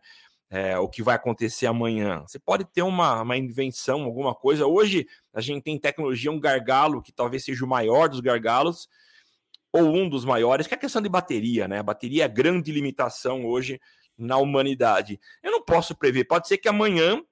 É, 0.49 0.79
o 0.79 0.89
que 0.89 1.03
vai 1.03 1.17
acontecer 1.17 1.67
amanhã. 1.67 2.23
Você 2.25 2.39
pode 2.39 2.65
ter 2.67 2.83
uma, 2.83 3.23
uma 3.23 3.37
invenção, 3.37 4.05
alguma 4.05 4.33
coisa. 4.33 4.65
Hoje 4.65 5.05
a 5.35 5.41
gente 5.41 5.65
tem 5.65 5.77
tecnologia, 5.77 6.31
um 6.31 6.39
gargalo 6.39 7.03
que 7.03 7.13
talvez 7.13 7.45
seja 7.45 7.65
o 7.65 7.69
maior 7.69 8.09
dos 8.09 8.21
gargalos, 8.21 8.89
ou 9.77 9.95
um 9.95 10.09
dos 10.09 10.25
maiores, 10.25 10.67
que 10.67 10.75
é 10.75 10.77
a 10.77 10.81
questão 10.81 11.03
de 11.03 11.09
bateria, 11.09 11.69
né? 11.69 11.79
A 11.79 11.83
bateria 11.83 12.23
é 12.23 12.25
a 12.25 12.29
grande 12.29 12.73
limitação 12.73 13.45
hoje 13.45 13.81
na 14.17 14.39
humanidade. 14.39 15.21
Eu 15.43 15.51
não 15.51 15.63
posso 15.63 15.95
prever, 15.95 16.25
pode 16.25 16.49
ser 16.49 16.59
que 16.59 16.69
amanhã 16.69 17.23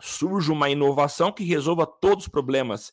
surja 0.00 0.52
uma 0.52 0.70
inovação 0.70 1.32
que 1.32 1.44
resolva 1.44 1.86
todos 1.86 2.24
os 2.24 2.30
problemas 2.30 2.92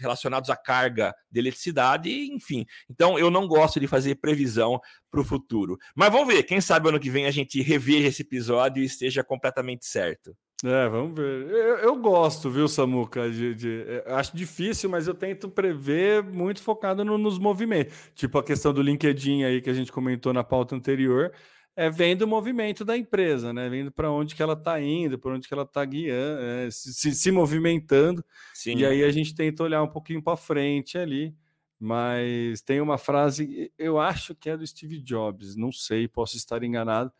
relacionados 0.00 0.50
à 0.50 0.56
carga 0.56 1.14
de 1.30 1.40
eletricidade, 1.40 2.10
enfim. 2.32 2.64
Então, 2.88 3.18
eu 3.18 3.30
não 3.30 3.46
gosto 3.46 3.78
de 3.78 3.86
fazer 3.86 4.16
previsão 4.16 4.80
para 5.10 5.20
o 5.20 5.24
futuro. 5.24 5.76
Mas 5.94 6.10
vamos 6.10 6.32
ver, 6.32 6.42
quem 6.42 6.60
sabe 6.60 6.88
ano 6.88 7.00
que 7.00 7.10
vem 7.10 7.26
a 7.26 7.30
gente 7.30 7.60
reveja 7.62 8.08
esse 8.08 8.22
episódio 8.22 8.82
e 8.82 8.86
esteja 8.86 9.22
completamente 9.22 9.86
certo. 9.86 10.34
É, 10.64 10.88
vamos 10.88 11.14
ver. 11.14 11.48
Eu, 11.50 11.76
eu 11.78 11.96
gosto, 11.96 12.50
viu, 12.50 12.68
Samuca? 12.68 13.30
De, 13.30 13.54
de, 13.54 14.02
acho 14.06 14.36
difícil, 14.36 14.90
mas 14.90 15.06
eu 15.06 15.14
tento 15.14 15.48
prever 15.48 16.22
muito 16.22 16.62
focado 16.62 17.04
no, 17.04 17.16
nos 17.16 17.38
movimentos. 17.38 17.94
Tipo 18.14 18.38
a 18.38 18.44
questão 18.44 18.72
do 18.72 18.82
LinkedIn 18.82 19.44
aí 19.44 19.62
que 19.62 19.70
a 19.70 19.74
gente 19.74 19.90
comentou 19.90 20.32
na 20.32 20.44
pauta 20.44 20.76
anterior, 20.76 21.32
é 21.76 21.88
vendo 21.90 22.22
o 22.22 22.28
movimento 22.28 22.84
da 22.84 22.96
empresa, 22.96 23.52
né? 23.52 23.68
Vendo 23.68 23.90
para 23.90 24.10
onde 24.10 24.34
que 24.34 24.42
ela 24.42 24.52
está 24.54 24.80
indo, 24.80 25.18
para 25.18 25.34
onde 25.34 25.48
que 25.48 25.54
ela 25.54 25.62
está 25.62 25.84
guiando, 25.84 26.42
é, 26.42 26.70
se, 26.70 27.14
se, 27.14 27.30
movimentando. 27.30 28.24
Sim. 28.54 28.76
E 28.76 28.86
aí 28.86 29.04
a 29.04 29.10
gente 29.10 29.34
tenta 29.34 29.62
olhar 29.62 29.82
um 29.82 29.88
pouquinho 29.88 30.22
para 30.22 30.36
frente 30.36 30.98
ali. 30.98 31.34
Mas 31.82 32.60
tem 32.60 32.78
uma 32.78 32.98
frase, 32.98 33.72
eu 33.78 33.98
acho 33.98 34.34
que 34.34 34.50
é 34.50 34.56
do 34.56 34.66
Steve 34.66 35.00
Jobs, 35.00 35.56
não 35.56 35.72
sei, 35.72 36.06
posso 36.06 36.36
estar 36.36 36.62
enganado 36.62 37.10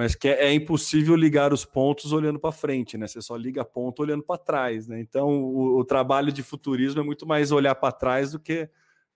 mas 0.00 0.14
que 0.14 0.28
é, 0.28 0.46
é 0.46 0.52
impossível 0.54 1.14
ligar 1.14 1.52
os 1.52 1.66
pontos 1.66 2.10
olhando 2.10 2.38
para 2.38 2.52
frente, 2.52 2.96
né? 2.96 3.06
Você 3.06 3.20
só 3.20 3.36
liga 3.36 3.62
ponto 3.64 4.00
olhando 4.00 4.22
para 4.22 4.38
trás, 4.38 4.86
né? 4.86 4.98
Então 4.98 5.28
o, 5.28 5.78
o, 5.78 5.84
trabalho 5.84 6.32
de 6.32 6.42
futurismo 6.42 7.02
é 7.02 7.04
muito 7.04 7.26
mais 7.26 7.52
olhar 7.52 7.74
para 7.74 7.92
trás 7.92 8.32
do 8.32 8.40
que 8.40 8.66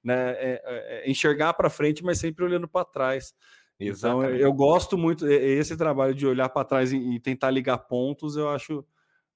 né, 0.03 0.33
é, 0.33 0.63
é, 0.63 1.07
é 1.07 1.11
enxergar 1.11 1.55
para 1.55 1.71
frente, 1.71 2.05
mas 2.05 2.19
sempre 2.19 2.45
olhando 2.45 2.69
para 2.69 2.85
trás. 2.85 3.33
Exatamente. 3.79 4.37
Então 4.37 4.47
eu 4.47 4.53
gosto 4.53 4.97
muito 4.97 5.27
esse 5.27 5.77
trabalho 5.77 6.15
de 6.15 6.27
olhar 6.27 6.49
para 6.49 6.65
trás 6.65 6.93
e, 6.93 7.19
tentar 7.21 7.51
ligar 7.51 7.79
pontos, 7.79 8.37
eu 8.37 8.49
acho 8.49 8.85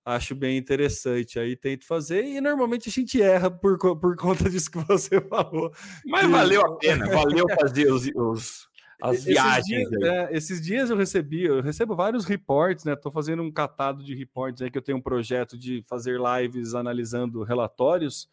acho 0.05 0.35
bem 0.35 0.57
interessante. 0.57 1.39
Aí 1.39 1.55
tento 1.55 1.87
fazer 1.87 2.25
e 2.25 2.41
normalmente 2.41 2.89
a 2.89 2.93
gente 2.93 3.21
erra 3.21 3.51
por, 3.51 3.79
por 3.79 4.17
conta 4.17 4.49
disso 4.49 4.71
que 4.71 4.79
você 4.79 5.21
falou. 5.21 5.73
Mas 6.07 6.25
e... 6.25 6.29
valeu 6.29 6.65
a 6.65 6.77
pena, 6.77 7.07
valeu 7.11 7.47
fazer 7.61 7.93
os, 7.93 8.11
os 8.15 8.69
as 9.01 9.25
viagens. 9.25 9.69
Esses 9.69 9.91
dias, 9.91 10.03
é, 10.03 10.37
esses 10.37 10.61
dias, 10.61 10.91
eu 10.91 10.97
recebi, 10.97 11.45
eu 11.45 11.61
recebo 11.61 11.95
vários 11.95 12.25
reportes, 12.25 12.85
né? 12.85 12.95
Estou 12.95 13.13
fazendo 13.13 13.43
um 13.43 13.53
catado 13.53 14.03
de 14.03 14.15
reportes 14.15 14.63
aí 14.63 14.71
que 14.71 14.79
eu 14.79 14.83
tenho 14.83 14.99
um 14.99 15.03
projeto 15.03 15.57
de 15.57 15.85
fazer 15.87 16.19
lives 16.19 16.75
analisando 16.75 17.43
relatórios. 17.43 18.29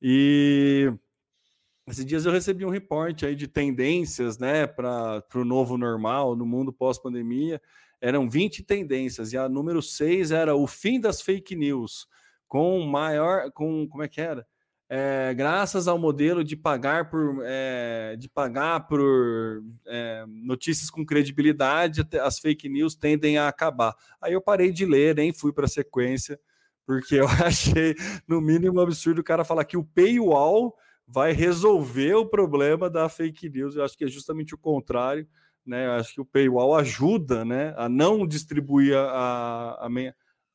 E 0.00 0.92
esses 1.90 2.04
dias 2.04 2.24
eu 2.26 2.32
recebi 2.32 2.64
um 2.64 2.70
reporte 2.70 3.26
aí 3.26 3.34
de 3.34 3.48
tendências, 3.48 4.38
né, 4.38 4.66
para 4.66 5.22
o 5.34 5.44
novo 5.44 5.76
normal 5.76 6.36
no 6.36 6.46
mundo 6.46 6.72
pós-pandemia. 6.72 7.60
Eram 8.00 8.28
20 8.28 8.62
tendências, 8.62 9.32
e 9.32 9.36
a 9.36 9.48
número 9.48 9.82
6 9.82 10.30
era 10.30 10.54
o 10.54 10.66
fim 10.66 11.00
das 11.00 11.20
fake 11.20 11.56
news, 11.56 12.06
com 12.46 12.80
maior. 12.80 13.50
com 13.52 13.88
como 13.88 14.02
é 14.02 14.08
que 14.08 14.20
era? 14.20 14.46
é, 14.88 15.34
graças 15.34 15.86
ao 15.86 15.98
modelo 15.98 16.42
de 16.42 16.56
pagar 16.56 17.10
por, 17.10 17.42
é, 17.44 18.16
de 18.16 18.28
pagar 18.28 18.86
por 18.86 19.62
é, 19.86 20.24
notícias 20.26 20.88
com 20.88 21.04
credibilidade, 21.04 22.06
as 22.22 22.38
fake 22.38 22.68
news 22.68 22.94
tendem 22.94 23.36
a 23.36 23.48
acabar. 23.48 23.94
Aí 24.20 24.32
eu 24.32 24.40
parei 24.40 24.72
de 24.72 24.86
ler, 24.86 25.14
nem 25.14 25.32
fui 25.32 25.52
para 25.52 25.66
a 25.66 25.68
sequência, 25.68 26.40
porque 26.86 27.16
eu 27.20 27.28
achei, 27.28 27.94
no 28.26 28.40
mínimo, 28.40 28.80
absurdo 28.80 29.20
o 29.20 29.24
cara 29.24 29.44
falar 29.44 29.64
que 29.64 29.76
o 29.76 29.84
paywall 29.84 30.74
vai 31.08 31.32
resolver 31.32 32.14
o 32.14 32.26
problema 32.26 32.90
da 32.90 33.08
fake 33.08 33.48
news. 33.48 33.74
Eu 33.74 33.84
acho 33.84 33.96
que 33.96 34.04
é 34.04 34.08
justamente 34.08 34.54
o 34.54 34.58
contrário. 34.58 35.26
Né? 35.66 35.86
Eu 35.86 35.92
acho 35.92 36.14
que 36.14 36.20
o 36.20 36.24
paywall 36.24 36.76
ajuda 36.76 37.44
né, 37.44 37.74
a 37.76 37.88
não 37.88 38.26
distribuir 38.26 38.94
a, 38.96 39.78
a, 39.80 39.88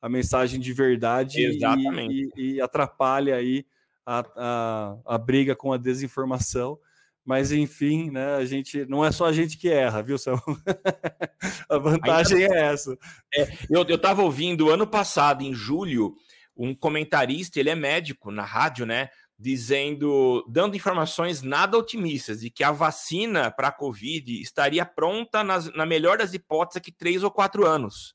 a 0.00 0.08
mensagem 0.08 0.60
de 0.60 0.72
verdade 0.72 1.40
e, 1.40 2.30
e, 2.36 2.54
e 2.54 2.60
atrapalha 2.60 3.36
aí 3.36 3.66
a, 4.06 4.24
a, 4.36 5.14
a 5.14 5.18
briga 5.18 5.56
com 5.56 5.72
a 5.72 5.76
desinformação. 5.76 6.78
Mas 7.24 7.52
enfim, 7.52 8.10
né? 8.10 8.34
A 8.34 8.44
gente 8.44 8.84
não 8.84 9.02
é 9.02 9.10
só 9.10 9.24
a 9.24 9.32
gente 9.32 9.56
que 9.56 9.70
erra, 9.70 10.02
viu, 10.02 10.18
São? 10.18 10.36
a 11.70 11.78
vantagem 11.78 12.42
Ainda... 12.42 12.54
é 12.54 12.66
essa. 12.66 12.98
É, 13.34 13.48
eu 13.70 13.82
estava 13.82 14.22
ouvindo 14.22 14.68
ano 14.68 14.86
passado, 14.86 15.42
em 15.42 15.54
julho, 15.54 16.14
um 16.54 16.74
comentarista, 16.74 17.58
ele 17.58 17.70
é 17.70 17.74
médico 17.74 18.30
na 18.30 18.44
rádio, 18.44 18.84
né? 18.84 19.08
Dizendo, 19.36 20.44
dando 20.48 20.76
informações 20.76 21.42
nada 21.42 21.76
otimistas 21.76 22.40
de 22.40 22.50
que 22.50 22.62
a 22.62 22.70
vacina 22.70 23.50
para 23.50 23.68
a 23.68 23.72
Covid 23.72 24.40
estaria 24.40 24.86
pronta 24.86 25.42
nas, 25.42 25.72
na 25.74 25.84
melhor 25.84 26.18
das 26.18 26.34
hipóteses 26.34 26.80
que 26.80 26.92
três 26.92 27.22
ou 27.22 27.30
quatro 27.30 27.66
anos. 27.66 28.14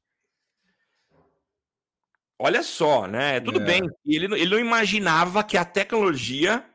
Olha 2.41 2.63
só, 2.63 3.05
né? 3.05 3.41
Tudo 3.41 3.61
é. 3.61 3.65
bem. 3.65 3.81
Ele, 4.05 4.25
ele 4.25 4.49
não 4.49 4.59
imaginava 4.59 5.43
que 5.43 5.57
a 5.57 5.65
tecnologia 5.65 6.65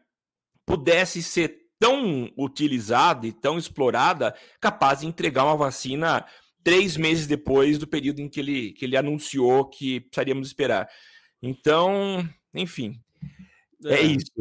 pudesse 0.67 1.23
ser 1.23 1.65
tão 1.79 2.31
utilizada 2.37 3.27
e 3.27 3.33
tão 3.33 3.59
explorada, 3.59 4.35
capaz 4.61 5.01
de 5.01 5.07
entregar 5.07 5.45
uma 5.45 5.57
vacina 5.57 6.25
três 6.63 6.97
meses 6.97 7.27
depois 7.27 7.79
do 7.79 7.87
período 7.87 8.21
em 8.21 8.29
que 8.29 8.41
ele, 8.41 8.73
que 8.73 8.85
ele 8.85 8.97
anunciou 8.97 9.69
que 9.69 10.01
precisaríamos 10.01 10.49
esperar. 10.49 10.89
Então, 11.43 12.27
enfim, 12.55 12.99
é, 13.85 13.95
é 13.95 14.03
isso. 14.03 14.33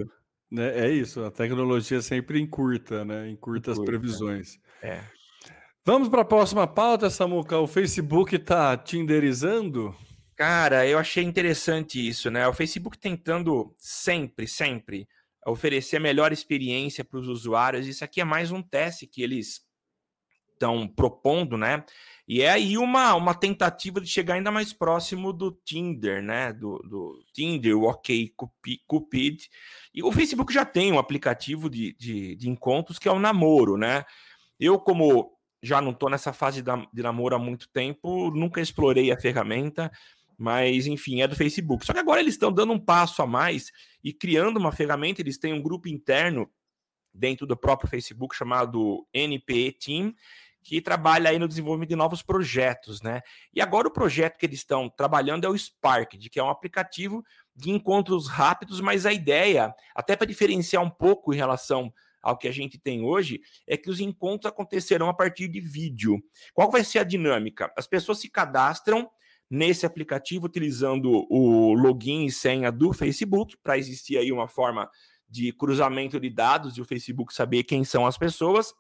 É, 0.55 0.85
é, 0.85 0.91
isso, 0.91 1.23
a 1.23 1.31
tecnologia 1.31 2.01
sempre 2.01 2.39
encurta, 2.39 3.03
né? 3.03 3.29
Encurta, 3.29 3.71
encurta 3.71 3.71
as 3.71 3.79
previsões. 3.79 4.59
É. 4.81 5.01
Vamos 5.85 6.07
para 6.07 6.21
a 6.21 6.25
próxima 6.25 6.67
pauta, 6.67 7.09
Samuca. 7.09 7.57
O 7.57 7.67
Facebook 7.67 8.35
está 8.35 8.77
tinderizando? 8.77 9.95
Cara, 10.35 10.87
eu 10.87 10.97
achei 10.97 11.23
interessante 11.23 12.05
isso, 12.07 12.31
né? 12.31 12.47
O 12.47 12.53
Facebook 12.53 12.97
tentando 12.97 13.75
sempre, 13.77 14.47
sempre 14.47 15.07
oferecer 15.45 15.97
a 15.97 15.99
melhor 15.99 16.31
experiência 16.31 17.03
para 17.03 17.19
os 17.19 17.27
usuários. 17.27 17.87
Isso 17.87 18.03
aqui 18.03 18.21
é 18.21 18.23
mais 18.23 18.51
um 18.51 18.61
teste 18.61 19.05
que 19.05 19.21
eles 19.21 19.61
estão 20.53 20.87
propondo, 20.87 21.57
né? 21.57 21.83
E 22.27 22.41
é 22.41 22.49
aí 22.49 22.77
uma, 22.77 23.13
uma 23.15 23.33
tentativa 23.33 23.99
de 23.99 24.07
chegar 24.07 24.35
ainda 24.35 24.51
mais 24.51 24.71
próximo 24.71 25.33
do 25.33 25.51
Tinder, 25.51 26.23
né? 26.23 26.53
Do, 26.53 26.77
do 26.79 27.19
Tinder, 27.33 27.77
o 27.77 27.83
OK 27.83 28.33
Cupid. 28.87 29.49
E 29.93 30.01
o 30.01 30.11
Facebook 30.11 30.53
já 30.53 30.63
tem 30.63 30.93
um 30.93 30.99
aplicativo 30.99 31.69
de, 31.69 31.93
de, 31.93 32.35
de 32.35 32.49
encontros 32.49 32.97
que 32.97 33.09
é 33.09 33.11
o 33.11 33.19
Namoro, 33.19 33.77
né? 33.77 34.05
Eu, 34.57 34.79
como 34.79 35.33
já 35.61 35.81
não 35.81 35.91
estou 35.91 36.09
nessa 36.09 36.33
fase 36.33 36.61
de 36.61 37.01
namoro 37.01 37.35
há 37.35 37.39
muito 37.39 37.69
tempo, 37.69 38.29
nunca 38.31 38.59
explorei 38.59 39.11
a 39.11 39.19
ferramenta, 39.19 39.89
mas 40.37 40.87
enfim, 40.87 41.21
é 41.21 41.27
do 41.27 41.37
Facebook. 41.37 41.85
Só 41.85 41.93
que 41.93 41.99
agora 41.99 42.19
eles 42.19 42.33
estão 42.33 42.51
dando 42.51 42.73
um 42.73 42.79
passo 42.79 43.21
a 43.21 43.27
mais 43.27 43.71
e 44.03 44.11
criando 44.11 44.57
uma 44.57 44.73
ferramenta, 44.73 45.21
eles 45.21 45.37
têm 45.37 45.53
um 45.53 45.61
grupo 45.61 45.87
interno 45.87 46.51
dentro 47.13 47.47
do 47.47 47.55
próprio 47.55 47.89
Facebook 47.89 48.35
chamado 48.35 49.07
NPE 49.13 49.71
Team, 49.73 50.13
que 50.63 50.81
trabalha 50.81 51.29
aí 51.29 51.37
no 51.37 51.47
desenvolvimento 51.47 51.89
de 51.89 51.95
novos 51.95 52.23
projetos, 52.23 53.01
né? 53.01 53.21
E 53.53 53.61
agora 53.61 53.87
o 53.87 53.91
projeto 53.91 54.37
que 54.37 54.45
eles 54.45 54.59
estão 54.59 54.89
trabalhando 54.89 55.45
é 55.45 55.49
o 55.49 55.57
Spark, 55.57 56.17
de 56.17 56.29
que 56.29 56.39
é 56.39 56.43
um 56.43 56.49
aplicativo 56.49 57.23
de 57.55 57.69
encontros 57.69 58.27
rápidos, 58.27 58.79
mas 58.79 59.05
a 59.05 59.13
ideia, 59.13 59.73
até 59.93 60.15
para 60.15 60.25
diferenciar 60.25 60.81
um 60.81 60.89
pouco 60.89 61.33
em 61.33 61.37
relação 61.37 61.93
ao 62.21 62.37
que 62.37 62.47
a 62.47 62.51
gente 62.51 62.79
tem 62.79 63.03
hoje, 63.03 63.41
é 63.67 63.75
que 63.75 63.89
os 63.89 63.99
encontros 63.99 64.49
acontecerão 64.49 65.09
a 65.09 65.13
partir 65.13 65.49
de 65.49 65.59
vídeo. 65.59 66.23
Qual 66.53 66.71
vai 66.71 66.83
ser 66.83 66.99
a 66.99 67.03
dinâmica? 67.03 67.71
As 67.77 67.85
pessoas 67.85 68.19
se 68.19 68.29
cadastram 68.29 69.09
nesse 69.49 69.85
aplicativo 69.85 70.45
utilizando 70.45 71.27
o 71.29 71.73
login 71.73 72.25
e 72.25 72.31
senha 72.31 72.71
do 72.71 72.93
Facebook, 72.93 73.57
para 73.61 73.77
existir 73.77 74.17
aí 74.17 74.31
uma 74.31 74.47
forma 74.47 74.89
de 75.29 75.51
cruzamento 75.51 76.19
de 76.19 76.29
dados 76.29 76.77
e 76.77 76.81
o 76.81 76.85
Facebook 76.85 77.33
saber 77.33 77.63
quem 77.63 77.83
são 77.83 78.05
as 78.05 78.17
pessoas. 78.17 78.73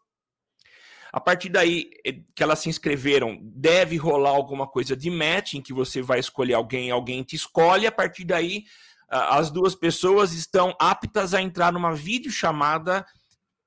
A 1.13 1.21
partir 1.21 1.49
daí 1.49 1.91
eh, 2.03 2.21
que 2.33 2.41
elas 2.41 2.57
se 2.57 2.69
inscreveram, 2.69 3.37
deve 3.43 3.95
rolar 3.97 4.31
alguma 4.31 4.65
coisa 4.65 4.97
de 4.97 5.11
match, 5.11 5.53
em 5.53 5.61
que 5.61 5.71
você 5.71 6.01
vai 6.01 6.19
escolher 6.19 6.55
alguém, 6.55 6.89
alguém 6.89 7.21
te 7.21 7.35
escolhe. 7.35 7.85
A 7.85 7.91
partir 7.91 8.25
daí, 8.25 8.65
as 9.07 9.51
duas 9.51 9.75
pessoas 9.75 10.33
estão 10.33 10.75
aptas 10.79 11.35
a 11.35 11.41
entrar 11.41 11.71
numa 11.71 11.93
videochamada 11.93 13.05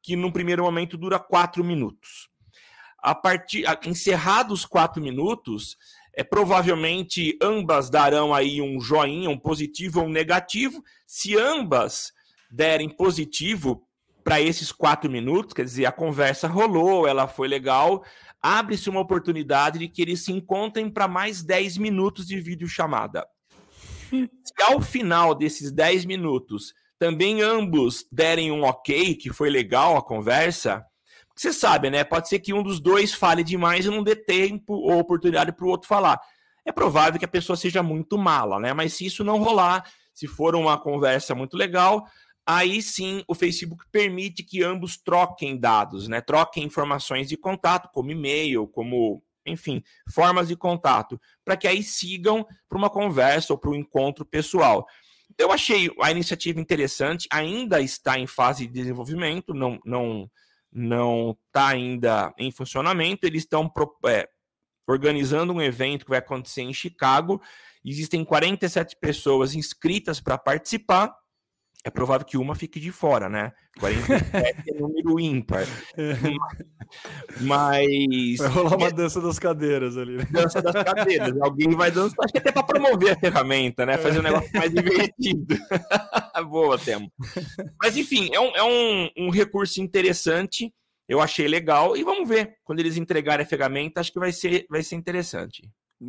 que, 0.03 0.17
num 0.17 0.33
primeiro 0.33 0.65
momento, 0.65 0.97
dura 0.97 1.21
quatro 1.21 1.63
minutos. 1.63 2.29
A 2.99 3.15
partir, 3.15 3.65
encerrados 3.85 4.65
quatro 4.65 5.01
minutos, 5.01 5.77
é, 6.13 6.25
provavelmente 6.25 7.39
ambas 7.41 7.89
darão 7.89 8.35
aí 8.35 8.61
um 8.61 8.81
joinha, 8.81 9.31
um 9.31 9.39
positivo 9.39 10.01
ou 10.01 10.07
um 10.07 10.11
negativo. 10.11 10.83
Se 11.07 11.39
ambas 11.39 12.13
derem 12.51 12.89
positivo, 12.89 13.86
para 14.27 14.41
esses 14.41 14.73
quatro 14.73 15.09
minutos, 15.09 15.55
quer 15.55 15.63
dizer, 15.63 15.87
a 15.87 15.93
conversa 15.93 16.49
rolou, 16.49 17.07
ela 17.07 17.29
foi 17.29 17.47
legal, 17.47 18.05
abre-se 18.43 18.91
uma 18.91 18.99
oportunidade 18.99 19.79
de 19.79 19.87
que 19.87 20.03
eles 20.03 20.25
se 20.25 20.33
encontrem 20.33 20.91
para 20.91 21.07
mais 21.07 21.45
10 21.45 21.79
minutos 21.79 22.27
de 22.27 22.41
videochamada. 22.41 23.25
Se 24.11 24.65
ao 24.65 24.81
final 24.81 25.33
desses 25.33 25.71
10 25.71 26.07
minutos 26.07 26.75
também 26.99 27.41
ambos 27.41 28.05
derem 28.11 28.51
um 28.51 28.65
ok, 28.65 29.15
que 29.15 29.33
foi 29.33 29.49
legal 29.49 29.97
a 29.97 30.03
conversa, 30.03 30.85
você 31.33 31.53
sabe, 31.53 31.89
né? 31.89 32.03
Pode 32.03 32.29
ser 32.29 32.41
que 32.41 32.53
um 32.53 32.65
dos 32.65 32.81
dois 32.81 33.15
fale 33.15 33.45
demais 33.45 33.87
e 33.87 33.91
não 33.91 34.03
dê 34.03 34.17
tempo 34.17 34.73
ou 34.73 34.99
oportunidade 34.99 35.53
para 35.53 35.67
o 35.67 35.69
outro 35.69 35.87
falar. 35.87 36.21
É 36.65 36.73
provável 36.73 37.17
que 37.17 37.25
a 37.25 37.29
pessoa 37.29 37.57
seja 37.57 37.81
muito 37.81 38.19
mala, 38.19 38.59
né? 38.59 38.73
Mas 38.73 38.95
se 38.95 39.07
isso 39.07 39.23
não 39.23 39.39
rolar, 39.39 39.89
se 40.13 40.27
for 40.27 40.57
uma 40.57 40.77
conversa 40.77 41.33
muito 41.33 41.57
legal, 41.57 42.09
aí 42.47 42.81
sim 42.81 43.25
o 43.27 43.35
Facebook 43.35 43.85
permite 43.91 44.45
que 44.45 44.63
ambos 44.63 44.97
troquem 44.97 45.59
dados, 45.59 46.07
né? 46.07 46.21
Troquem 46.21 46.63
informações 46.63 47.29
de 47.29 47.37
contato, 47.37 47.91
como 47.93 48.13
e-mail, 48.13 48.69
como, 48.69 49.23
enfim, 49.45 49.83
formas 50.15 50.47
de 50.47 50.57
contato, 50.57 51.21
para 51.45 51.57
que 51.57 51.67
aí 51.67 51.83
sigam 51.83 52.47
para 52.69 52.79
uma 52.79 52.89
conversa 52.89 53.53
ou 53.53 53.59
para 53.59 53.71
um 53.71 53.75
encontro 53.75 54.25
pessoal. 54.25 54.87
Eu 55.37 55.51
achei 55.51 55.91
a 56.01 56.11
iniciativa 56.13 56.61
interessante, 56.61 57.27
ainda 57.33 57.81
está 57.81 58.19
em 58.19 58.27
fase 58.27 58.67
de 58.67 58.73
desenvolvimento, 58.73 59.53
não 59.53 59.79
não 59.85 60.31
não 60.73 61.37
está 61.49 61.69
ainda 61.69 62.33
em 62.39 62.53
funcionamento. 62.53 63.27
Eles 63.27 63.43
estão 63.43 63.73
é, 64.07 64.29
organizando 64.87 65.53
um 65.53 65.63
evento 65.63 66.05
que 66.05 66.11
vai 66.11 66.19
acontecer 66.19 66.63
em 66.63 66.73
Chicago. 66.73 67.41
Existem 67.85 68.25
47 68.25 68.97
pessoas 69.01 69.55
inscritas 69.55 70.21
para 70.21 70.39
participar 70.39 71.15
é 71.87 71.91
provável 71.91 72.27
que 72.27 72.37
uma 72.37 72.57
fique 72.57 72.81
de 72.81 72.91
fora, 72.91 73.29
né? 73.29 73.53
47 73.79 74.71
é 74.71 74.75
número 74.75 75.21
ímpar. 75.21 75.65
Mas. 77.43 78.39
Vai 78.39 78.49
rolar 78.49 78.77
uma 78.77 78.91
dança 78.91 79.21
das 79.21 79.39
cadeiras 79.39 79.97
ali. 79.97 80.17
Né? 80.17 80.27
Dança 80.29 80.61
das 80.61 80.75
cadeiras. 80.83 81.41
Alguém 81.41 81.71
vai 81.77 81.93
dançar. 81.93 82.17
Acho 82.25 82.33
que 82.33 82.39
até 82.41 82.51
para 82.51 82.65
promover 82.65 83.13
a 83.13 83.17
ferramenta, 83.17 83.87
né? 83.87 83.97
Fazer 83.99 84.19
um 84.19 84.23
negócio 84.25 84.51
mais 84.53 84.73
divertido. 84.75 85.57
Boa, 86.51 86.77
Temo. 86.77 87.09
Mas, 87.81 87.97
enfim, 87.97 88.31
é, 88.33 88.41
um, 88.41 88.57
é 88.57 88.65
um, 88.65 89.27
um 89.27 89.31
recurso 89.31 89.81
interessante. 89.81 90.75
Eu 91.09 91.21
achei 91.21 91.47
legal. 91.47 91.97
E 91.97 92.03
vamos 92.03 92.29
ver. 92.29 92.57
Quando 92.65 92.81
eles 92.81 92.97
entregarem 92.97 93.47
a 93.47 93.49
ferramenta, 93.49 94.01
acho 94.01 94.13
que 94.13 94.19
vai 94.19 94.33
ser, 94.33 94.67
vai 94.69 94.83
ser 94.83 94.97
interessante. 94.97 95.63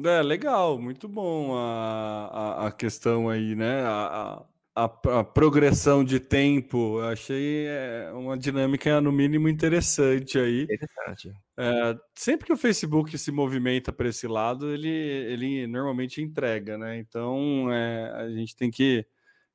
É, 0.03 0.23
legal, 0.23 0.79
muito 0.79 1.07
bom 1.07 1.55
a, 1.55 2.29
a, 2.33 2.67
a 2.67 2.71
questão 2.71 3.29
aí, 3.29 3.55
né? 3.55 3.83
A, 3.83 4.41
a 4.41 4.45
a, 4.77 4.83
a, 5.19 5.23
progressão 5.23 6.03
de 6.03 6.19
tempo, 6.19 6.99
achei 6.99 7.65
é, 7.65 8.11
uma 8.13 8.37
dinâmica, 8.37 9.01
no 9.01 9.11
mínimo, 9.11 9.49
interessante 9.49 10.37
aí. 10.37 10.63
Interessante. 10.65 11.31
É, 11.57 11.97
sempre 12.13 12.45
que 12.45 12.53
o 12.53 12.57
Facebook 12.57 13.17
se 13.17 13.31
movimenta 13.31 13.91
para 13.91 14.07
esse 14.07 14.27
lado, 14.27 14.71
ele, 14.71 14.87
ele 14.87 15.65
normalmente 15.65 16.21
entrega, 16.21 16.77
né? 16.77 16.99
Então 16.99 17.73
é, 17.73 18.11
a 18.17 18.29
gente 18.29 18.55
tem 18.55 18.69
que, 18.69 19.03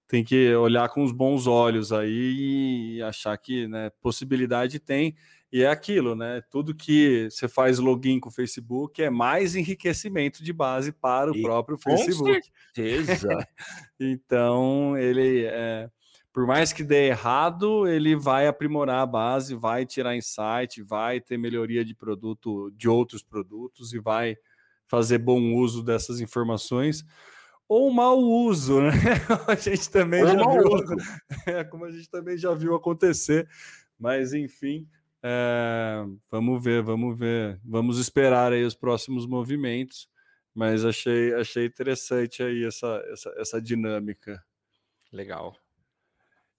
tem 0.08 0.24
que 0.24 0.52
olhar 0.56 0.88
com 0.88 1.04
os 1.04 1.12
bons 1.12 1.46
olhos 1.46 1.92
aí 1.92 2.96
e 2.96 3.02
achar 3.02 3.38
que 3.38 3.68
né, 3.68 3.90
possibilidade 4.00 4.80
tem. 4.80 5.14
E 5.52 5.62
é 5.62 5.68
aquilo, 5.68 6.14
né? 6.14 6.42
Tudo 6.50 6.74
que 6.74 7.28
você 7.30 7.46
faz 7.46 7.78
login 7.78 8.18
com 8.18 8.30
o 8.30 8.32
Facebook 8.32 9.02
é 9.02 9.10
mais 9.10 9.54
enriquecimento 9.54 10.42
de 10.42 10.52
base 10.52 10.92
para 10.92 11.30
o 11.30 11.36
e 11.36 11.42
próprio 11.42 11.76
com 11.76 11.96
Facebook. 11.96 12.40
Certeza. 12.74 13.28
então, 14.00 14.96
ele 14.96 15.44
é, 15.44 15.90
por 16.32 16.46
mais 16.46 16.72
que 16.72 16.82
dê 16.82 17.08
errado, 17.08 17.86
ele 17.86 18.16
vai 18.16 18.46
aprimorar 18.46 19.02
a 19.02 19.06
base, 19.06 19.54
vai 19.54 19.84
tirar 19.84 20.16
insight, 20.16 20.82
vai 20.82 21.20
ter 21.20 21.36
melhoria 21.36 21.84
de 21.84 21.94
produto 21.94 22.70
de 22.70 22.88
outros 22.88 23.22
produtos 23.22 23.92
e 23.92 23.98
vai 23.98 24.38
fazer 24.88 25.18
bom 25.18 25.54
uso 25.54 25.82
dessas 25.82 26.20
informações 26.20 27.04
ou 27.68 27.90
mau 27.90 28.18
uso, 28.18 28.80
né? 28.80 28.90
a 29.48 29.54
gente 29.54 29.90
também 29.90 30.22
ou 30.22 30.28
já 30.28 30.36
viu, 30.36 30.96
é, 31.46 31.64
como 31.64 31.84
a 31.84 31.90
gente 31.90 32.08
também 32.10 32.36
já 32.36 32.54
viu 32.54 32.74
acontecer, 32.74 33.48
mas 33.98 34.32
enfim, 34.32 34.86
é, 35.22 36.04
vamos 36.30 36.62
ver, 36.62 36.82
vamos 36.82 37.16
ver. 37.16 37.60
Vamos 37.64 37.98
esperar 37.98 38.52
aí 38.52 38.64
os 38.64 38.74
próximos 38.74 39.26
movimentos, 39.26 40.08
mas 40.54 40.84
achei, 40.84 41.32
achei 41.34 41.66
interessante 41.66 42.42
aí 42.42 42.64
essa, 42.64 43.02
essa, 43.12 43.34
essa 43.36 43.62
dinâmica. 43.62 44.42
Legal. 45.12 45.54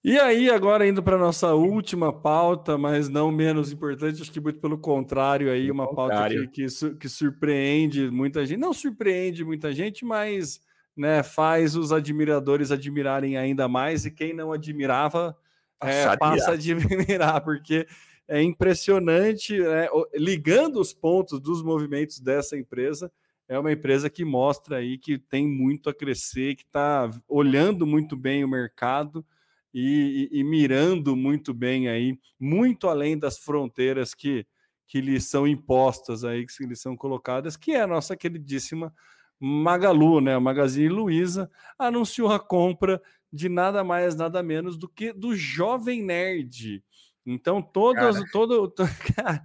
E 0.05 0.20
aí, 0.20 0.49
agora 0.49 0.86
indo 0.86 1.01
para 1.01 1.18
nossa 1.18 1.53
última 1.53 2.11
pauta, 2.11 2.78
mas 2.78 3.07
não 3.07 3.32
menos 3.32 3.72
importante, 3.72 4.22
acho 4.22 4.32
que 4.32 4.39
muito 4.39 4.59
pelo 4.59 4.78
contrário 4.78 5.49
aí, 5.49 5.72
uma 5.72 5.88
contrário. 5.88 6.39
pauta 6.39 6.51
que, 6.51 6.68
que, 6.68 6.95
que, 6.95 7.09
surpreende 7.09 8.11
muita 8.11 8.45
gente, 8.45 8.59
não 8.59 8.74
surpreende 8.74 9.45
muita 9.45 9.72
gente, 9.72 10.03
mas 10.03 10.59
né, 10.95 11.24
faz 11.24 11.78
os 11.78 11.93
admiradores 11.93 12.70
admirarem 12.70 13.38
ainda 13.38 13.70
mais, 13.70 14.05
e 14.05 14.11
quem 14.11 14.34
não 14.34 14.51
admirava 14.51 15.38
é, 15.82 16.18
passa 16.18 16.51
a 16.51 16.53
admirar, 16.55 17.39
porque 17.43 17.88
é 18.28 18.41
impressionante, 18.41 19.57
né? 19.57 19.88
ligando 20.13 20.80
os 20.80 20.93
pontos 20.93 21.39
dos 21.39 21.61
movimentos 21.61 22.19
dessa 22.19 22.57
empresa, 22.57 23.11
é 23.47 23.59
uma 23.59 23.71
empresa 23.71 24.09
que 24.09 24.24
mostra 24.24 24.78
aí 24.78 24.97
que 24.97 25.17
tem 25.17 25.47
muito 25.47 25.89
a 25.89 25.93
crescer, 25.93 26.55
que 26.55 26.63
está 26.63 27.09
olhando 27.28 27.86
muito 27.86 28.15
bem 28.15 28.43
o 28.43 28.47
mercado 28.47 29.26
e, 29.74 30.30
e, 30.32 30.39
e, 30.39 30.43
mirando 30.43 31.15
muito 31.15 31.53
bem 31.53 31.89
aí, 31.89 32.17
muito 32.39 32.88
além 32.88 33.17
das 33.17 33.38
fronteiras 33.38 34.13
que, 34.13 34.45
que 34.88 35.01
lhe 35.01 35.19
são 35.19 35.47
impostas 35.47 36.24
aí, 36.24 36.45
que 36.45 36.65
lhe 36.65 36.76
são 36.76 36.95
colocadas, 36.95 37.57
que 37.57 37.71
é 37.71 37.82
a 37.82 37.88
nossa 37.88 38.15
queridíssima 38.15 38.93
Magalu, 39.39 40.21
né? 40.21 40.36
A 40.36 40.39
Magazine 40.39 40.88
Luiza 40.88 41.51
anunciou 41.78 42.32
a 42.32 42.39
compra 42.39 43.01
de 43.32 43.49
nada 43.49 43.84
mais, 43.84 44.15
nada 44.15 44.41
menos 44.41 44.78
do 44.78 44.88
que 44.88 45.11
do 45.11 45.36
Jovem 45.36 46.01
Nerd. 46.01 46.82
Então, 47.26 47.61
todas, 47.61 48.17
cara. 48.17 48.30
todo, 48.32 48.74
cara, 49.15 49.43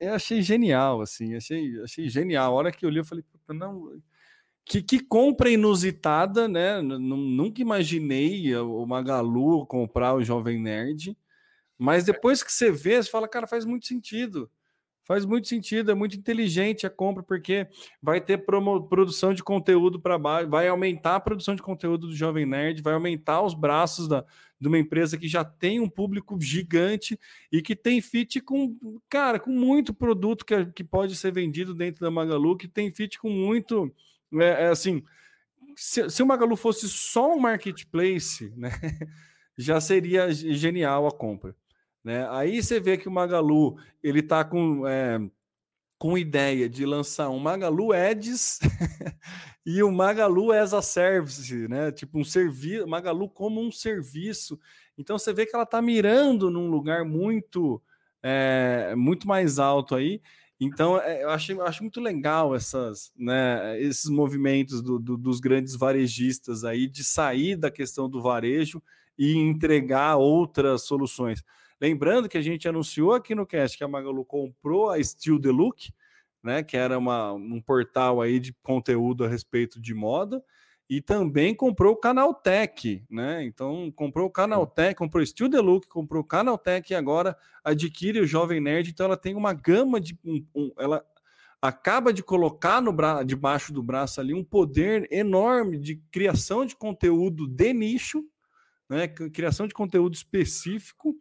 eu 0.00 0.14
achei 0.14 0.42
genial, 0.42 1.00
assim, 1.00 1.34
achei, 1.36 1.80
achei 1.82 2.08
genial. 2.08 2.52
A 2.52 2.56
hora 2.56 2.72
que 2.72 2.84
eu 2.84 2.90
li, 2.90 2.98
eu 2.98 3.04
falei, 3.04 3.24
não, 3.48 4.00
que, 4.64 4.82
que 4.82 5.00
compra 5.00 5.50
inusitada, 5.50 6.48
né? 6.48 6.80
Nunca 6.80 7.60
imaginei 7.60 8.54
o 8.56 8.84
Magalu 8.86 9.66
comprar 9.66 10.14
o 10.14 10.24
Jovem 10.24 10.60
Nerd, 10.60 11.16
mas 11.78 12.04
depois 12.04 12.42
que 12.42 12.52
você 12.52 12.70
vê, 12.70 13.02
você 13.02 13.10
fala, 13.10 13.28
cara, 13.28 13.46
faz 13.46 13.64
muito 13.64 13.86
sentido. 13.86 14.50
Faz 15.04 15.24
muito 15.24 15.48
sentido, 15.48 15.90
é 15.90 15.94
muito 15.94 16.16
inteligente 16.16 16.86
a 16.86 16.90
compra, 16.90 17.24
porque 17.24 17.66
vai 18.00 18.20
ter 18.20 18.38
promo, 18.38 18.88
produção 18.88 19.34
de 19.34 19.42
conteúdo 19.42 20.00
para 20.00 20.16
baixo, 20.16 20.48
vai 20.48 20.68
aumentar 20.68 21.16
a 21.16 21.20
produção 21.20 21.56
de 21.56 21.62
conteúdo 21.62 22.06
do 22.06 22.14
Jovem 22.14 22.46
Nerd, 22.46 22.80
vai 22.82 22.94
aumentar 22.94 23.42
os 23.42 23.52
braços 23.52 24.06
da, 24.06 24.24
de 24.62 24.68
uma 24.68 24.78
empresa 24.78 25.18
que 25.18 25.26
já 25.26 25.44
tem 25.44 25.80
um 25.80 25.88
público 25.88 26.40
gigante 26.40 27.18
e 27.50 27.60
que 27.60 27.74
tem 27.74 28.00
fit 28.00 28.40
com, 28.40 28.78
cara, 29.10 29.40
com 29.40 29.50
muito 29.50 29.92
produto 29.92 30.46
que, 30.46 30.66
que 30.66 30.84
pode 30.84 31.16
ser 31.16 31.32
vendido 31.32 31.74
dentro 31.74 32.00
da 32.00 32.12
Magalu, 32.12 32.56
que 32.56 32.68
tem 32.68 32.94
fit 32.94 33.18
com 33.18 33.28
muito, 33.28 33.92
é, 34.34 34.66
é 34.66 34.68
assim, 34.68 35.02
se, 35.74 36.08
se 36.08 36.22
o 36.22 36.26
Magalu 36.26 36.54
fosse 36.54 36.88
só 36.88 37.34
um 37.34 37.40
marketplace, 37.40 38.52
né, 38.56 38.70
já 39.58 39.80
seria 39.80 40.32
genial 40.32 41.08
a 41.08 41.10
compra. 41.10 41.56
Né? 42.04 42.24
Aí 42.30 42.62
você 42.62 42.78
vê 42.78 42.96
que 42.96 43.08
o 43.08 43.12
Magalu 43.12 43.76
ele 44.00 44.20
está 44.20 44.44
com, 44.44 44.86
é, 44.86 45.20
com 46.02 46.18
ideia 46.18 46.68
de 46.68 46.84
lançar 46.84 47.30
um 47.30 47.38
Magalu 47.38 47.92
Ads 47.92 48.58
e 49.64 49.80
o 49.84 49.86
um 49.86 49.92
Magalu 49.92 50.50
as 50.50 50.74
a 50.74 50.82
Service, 50.82 51.68
né? 51.68 51.92
Tipo 51.92 52.18
um 52.18 52.24
serviço, 52.24 52.88
Magalu 52.88 53.28
como 53.28 53.64
um 53.64 53.70
serviço. 53.70 54.58
Então 54.98 55.16
você 55.16 55.32
vê 55.32 55.46
que 55.46 55.54
ela 55.54 55.62
está 55.62 55.80
mirando 55.80 56.50
num 56.50 56.68
lugar 56.68 57.04
muito 57.04 57.80
é, 58.20 58.94
muito 58.96 59.28
mais 59.28 59.60
alto 59.60 59.94
aí. 59.94 60.20
Então, 60.58 61.00
é, 61.00 61.22
eu 61.22 61.30
acho, 61.30 61.52
eu 61.52 61.64
acho 61.64 61.84
muito 61.84 62.00
legal 62.00 62.52
essas, 62.52 63.12
né, 63.16 63.80
esses 63.80 64.10
movimentos 64.10 64.82
do, 64.82 64.98
do, 64.98 65.16
dos 65.16 65.38
grandes 65.38 65.76
varejistas 65.76 66.64
aí 66.64 66.88
de 66.88 67.04
sair 67.04 67.54
da 67.54 67.70
questão 67.70 68.10
do 68.10 68.20
varejo 68.20 68.82
e 69.16 69.36
entregar 69.36 70.16
outras 70.16 70.82
soluções. 70.82 71.44
Lembrando 71.82 72.28
que 72.28 72.38
a 72.38 72.42
gente 72.42 72.68
anunciou 72.68 73.12
aqui 73.12 73.34
no 73.34 73.44
cast 73.44 73.76
que 73.76 73.82
a 73.82 73.88
Magalu 73.88 74.24
comprou 74.24 74.88
a 74.88 75.02
Steel 75.02 75.40
The 75.40 75.48
Look, 75.48 75.92
né, 76.40 76.62
que 76.62 76.76
era 76.76 76.96
uma, 76.96 77.32
um 77.32 77.60
portal 77.60 78.22
aí 78.22 78.38
de 78.38 78.54
conteúdo 78.62 79.24
a 79.24 79.28
respeito 79.28 79.80
de 79.80 79.92
moda, 79.92 80.40
e 80.88 81.00
também 81.00 81.52
comprou 81.52 81.94
o 81.94 81.96
Canaltech, 81.96 83.04
né? 83.10 83.42
Então, 83.44 83.90
comprou 83.96 84.28
o 84.28 84.30
Canaltech, 84.30 84.94
comprou 84.94 85.24
o 85.24 85.26
Steel 85.26 85.50
The 85.50 85.58
Look, 85.58 85.88
comprou 85.88 86.22
o 86.22 86.24
Canaltech 86.24 86.92
e 86.92 86.94
agora 86.94 87.36
adquire 87.64 88.20
o 88.20 88.26
Jovem 88.26 88.60
Nerd. 88.60 88.90
Então, 88.90 89.06
ela 89.06 89.16
tem 89.16 89.34
uma 89.34 89.52
gama 89.52 90.00
de. 90.00 90.16
Um, 90.24 90.46
um, 90.54 90.72
ela 90.78 91.04
acaba 91.60 92.12
de 92.12 92.22
colocar 92.22 92.80
no 92.80 92.92
bra 92.92 93.24
debaixo 93.24 93.72
do 93.72 93.82
braço 93.82 94.20
ali 94.20 94.34
um 94.34 94.44
poder 94.44 95.08
enorme 95.10 95.78
de 95.78 95.96
criação 96.12 96.64
de 96.64 96.76
conteúdo 96.76 97.48
de 97.48 97.72
nicho, 97.72 98.22
né? 98.88 99.08
Criação 99.08 99.66
de 99.66 99.74
conteúdo 99.74 100.14
específico 100.14 101.16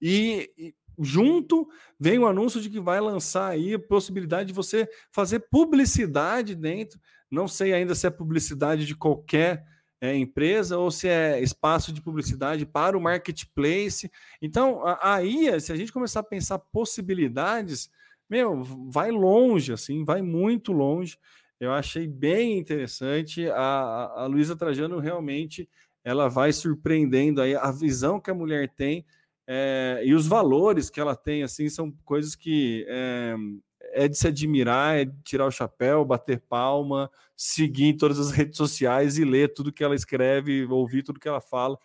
e, 0.00 0.50
e 0.56 0.74
junto 0.98 1.68
vem 1.98 2.18
o 2.18 2.26
anúncio 2.26 2.60
de 2.60 2.70
que 2.70 2.80
vai 2.80 3.00
lançar 3.00 3.48
aí 3.48 3.74
a 3.74 3.78
possibilidade 3.78 4.48
de 4.48 4.54
você 4.54 4.88
fazer 5.12 5.40
publicidade 5.50 6.54
dentro. 6.54 6.98
Não 7.30 7.46
sei 7.46 7.72
ainda 7.72 7.94
se 7.94 8.06
é 8.06 8.10
publicidade 8.10 8.86
de 8.86 8.94
qualquer 8.94 9.64
é, 10.00 10.14
empresa 10.14 10.78
ou 10.78 10.90
se 10.90 11.08
é 11.08 11.40
espaço 11.42 11.92
de 11.92 12.02
publicidade 12.02 12.66
para 12.66 12.96
o 12.96 13.00
marketplace. 13.00 14.10
Então, 14.40 14.82
aí, 15.02 15.60
se 15.60 15.72
a 15.72 15.76
gente 15.76 15.92
começar 15.92 16.20
a 16.20 16.24
pensar 16.24 16.58
possibilidades, 16.58 17.90
meu, 18.28 18.62
vai 18.62 19.10
longe, 19.10 19.72
assim, 19.72 20.04
vai 20.04 20.22
muito 20.22 20.72
longe. 20.72 21.18
Eu 21.58 21.72
achei 21.72 22.06
bem 22.06 22.58
interessante. 22.58 23.48
A, 23.50 24.12
a, 24.16 24.26
Luísa 24.26 24.56
Trajano 24.56 24.98
realmente 24.98 25.68
ela 26.04 26.28
vai 26.28 26.52
surpreendendo 26.52 27.40
aí 27.40 27.56
a 27.56 27.70
visão 27.70 28.20
que 28.20 28.30
a 28.30 28.34
mulher 28.34 28.72
tem 28.76 29.04
é, 29.46 30.02
e 30.04 30.14
os 30.14 30.26
valores 30.26 30.90
que 30.90 31.00
ela 31.00 31.14
tem, 31.14 31.42
assim, 31.42 31.68
são 31.68 31.92
coisas 32.04 32.34
que 32.34 32.84
é, 32.88 33.36
é, 33.92 34.08
de 34.08 34.16
se 34.16 34.26
admirar, 34.26 34.98
é 34.98 35.04
de 35.04 35.22
tirar 35.22 35.46
o 35.46 35.50
chapéu, 35.50 36.04
bater 36.04 36.40
palma, 36.40 37.10
seguir 37.36 37.86
em 37.86 37.96
todas 37.96 38.18
as 38.18 38.30
redes 38.32 38.56
sociais 38.56 39.18
e 39.18 39.24
ler 39.24 39.54
tudo 39.54 39.72
que 39.72 39.84
ela 39.84 39.94
escreve, 39.94 40.66
ouvir 40.66 41.02
tudo 41.02 41.20
que 41.20 41.28
ela 41.28 41.40
fala, 41.40 41.78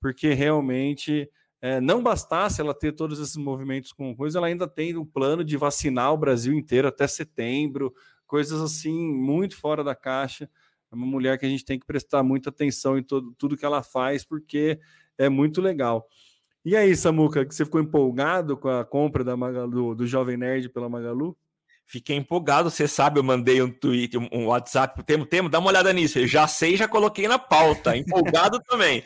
porque 0.00 0.32
realmente 0.32 1.30
é, 1.60 1.80
não 1.80 2.02
bastasse 2.02 2.60
ela 2.60 2.74
ter 2.74 2.92
todos 2.92 3.20
esses 3.20 3.36
movimentos 3.36 3.92
com 3.92 4.16
coisa, 4.16 4.38
ela 4.38 4.46
ainda 4.46 4.66
tem 4.66 4.96
um 4.96 5.04
plano 5.04 5.44
de 5.44 5.56
vacinar 5.56 6.12
o 6.12 6.18
Brasil 6.18 6.54
inteiro 6.54 6.88
até 6.88 7.06
setembro, 7.06 7.94
coisas 8.26 8.60
assim 8.60 9.12
muito 9.12 9.56
fora 9.56 9.84
da 9.84 9.94
caixa. 9.94 10.48
É 10.90 10.94
uma 10.94 11.06
mulher 11.06 11.38
que 11.38 11.46
a 11.46 11.48
gente 11.48 11.64
tem 11.64 11.78
que 11.78 11.86
prestar 11.86 12.22
muita 12.22 12.50
atenção 12.50 12.98
em 12.98 13.02
todo, 13.02 13.34
tudo 13.38 13.56
que 13.56 13.64
ela 13.64 13.82
faz, 13.82 14.24
porque 14.24 14.78
é 15.16 15.28
muito 15.28 15.60
legal. 15.60 16.08
E 16.64 16.76
aí, 16.76 16.94
Samuca, 16.94 17.44
que 17.44 17.54
você 17.54 17.64
ficou 17.64 17.80
empolgado 17.80 18.56
com 18.56 18.68
a 18.68 18.84
compra 18.84 19.24
da 19.24 19.36
Magalu, 19.36 19.94
do 19.96 20.06
Jovem 20.06 20.36
Nerd 20.36 20.68
pela 20.68 20.88
Magalu? 20.88 21.36
Fiquei 21.84 22.16
empolgado, 22.16 22.70
você 22.70 22.86
sabe, 22.86 23.18
eu 23.18 23.24
mandei 23.24 23.60
um 23.60 23.70
tweet, 23.70 24.16
um 24.16 24.46
WhatsApp 24.46 24.94
pro 24.94 25.02
Temo, 25.02 25.26
Temo, 25.26 25.48
dá 25.48 25.58
uma 25.58 25.68
olhada 25.68 25.92
nisso. 25.92 26.18
Eu 26.18 26.26
já 26.26 26.46
sei, 26.46 26.76
já 26.76 26.86
coloquei 26.86 27.26
na 27.26 27.38
pauta. 27.38 27.94
Empolgado 27.98 28.60
também. 28.60 29.02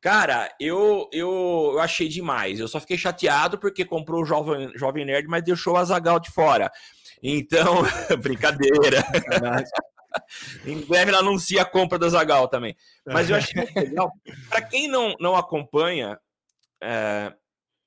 Cara, 0.00 0.54
eu, 0.60 1.08
eu, 1.12 1.70
eu, 1.72 1.80
achei 1.80 2.08
demais. 2.08 2.60
Eu 2.60 2.68
só 2.68 2.78
fiquei 2.78 2.96
chateado 2.96 3.58
porque 3.58 3.84
comprou 3.84 4.22
o 4.22 4.24
Jovem, 4.24 4.70
Jovem 4.76 5.04
Nerd, 5.04 5.26
mas 5.26 5.42
deixou 5.42 5.74
o 5.74 5.76
Azagal 5.76 6.20
de 6.20 6.30
fora. 6.30 6.70
Então, 7.22 7.82
brincadeira. 8.22 9.02
em 10.64 10.80
breve 10.82 11.10
ela 11.10 11.20
anuncia 11.20 11.62
a 11.62 11.64
compra 11.64 11.98
do 11.98 12.06
Azagal 12.06 12.46
também. 12.46 12.76
Mas 13.06 13.28
eu 13.28 13.36
achei 13.36 13.66
legal. 13.74 14.12
Para 14.48 14.62
quem 14.62 14.86
não, 14.86 15.16
não 15.18 15.34
acompanha, 15.34 16.16
é, 16.82 17.34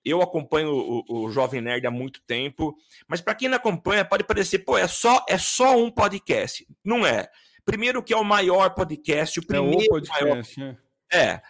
eu 0.04 0.22
acompanho 0.22 0.72
o, 0.72 1.26
o, 1.26 1.32
Jovem 1.32 1.62
Nerd 1.62 1.86
há 1.86 1.92
muito 1.92 2.22
tempo, 2.26 2.76
mas 3.08 3.22
para 3.22 3.36
quem 3.36 3.48
não 3.48 3.58
acompanha, 3.58 4.04
pode 4.04 4.24
parecer, 4.24 4.60
pô, 4.60 4.78
é 4.78 4.88
só, 4.88 5.24
é 5.30 5.38
só 5.38 5.78
um 5.78 5.92
podcast. 5.92 6.68
Não 6.84 7.06
é. 7.06 7.30
Primeiro 7.64 8.02
que 8.02 8.14
é 8.14 8.18
o 8.18 8.24
maior 8.24 8.74
podcast, 8.74 9.40
o 9.40 9.46
primeiro 9.46 9.82
é 9.82 9.86
o 9.86 9.90
podcast, 9.90 10.60
maior... 10.60 10.78
É, 11.14 11.42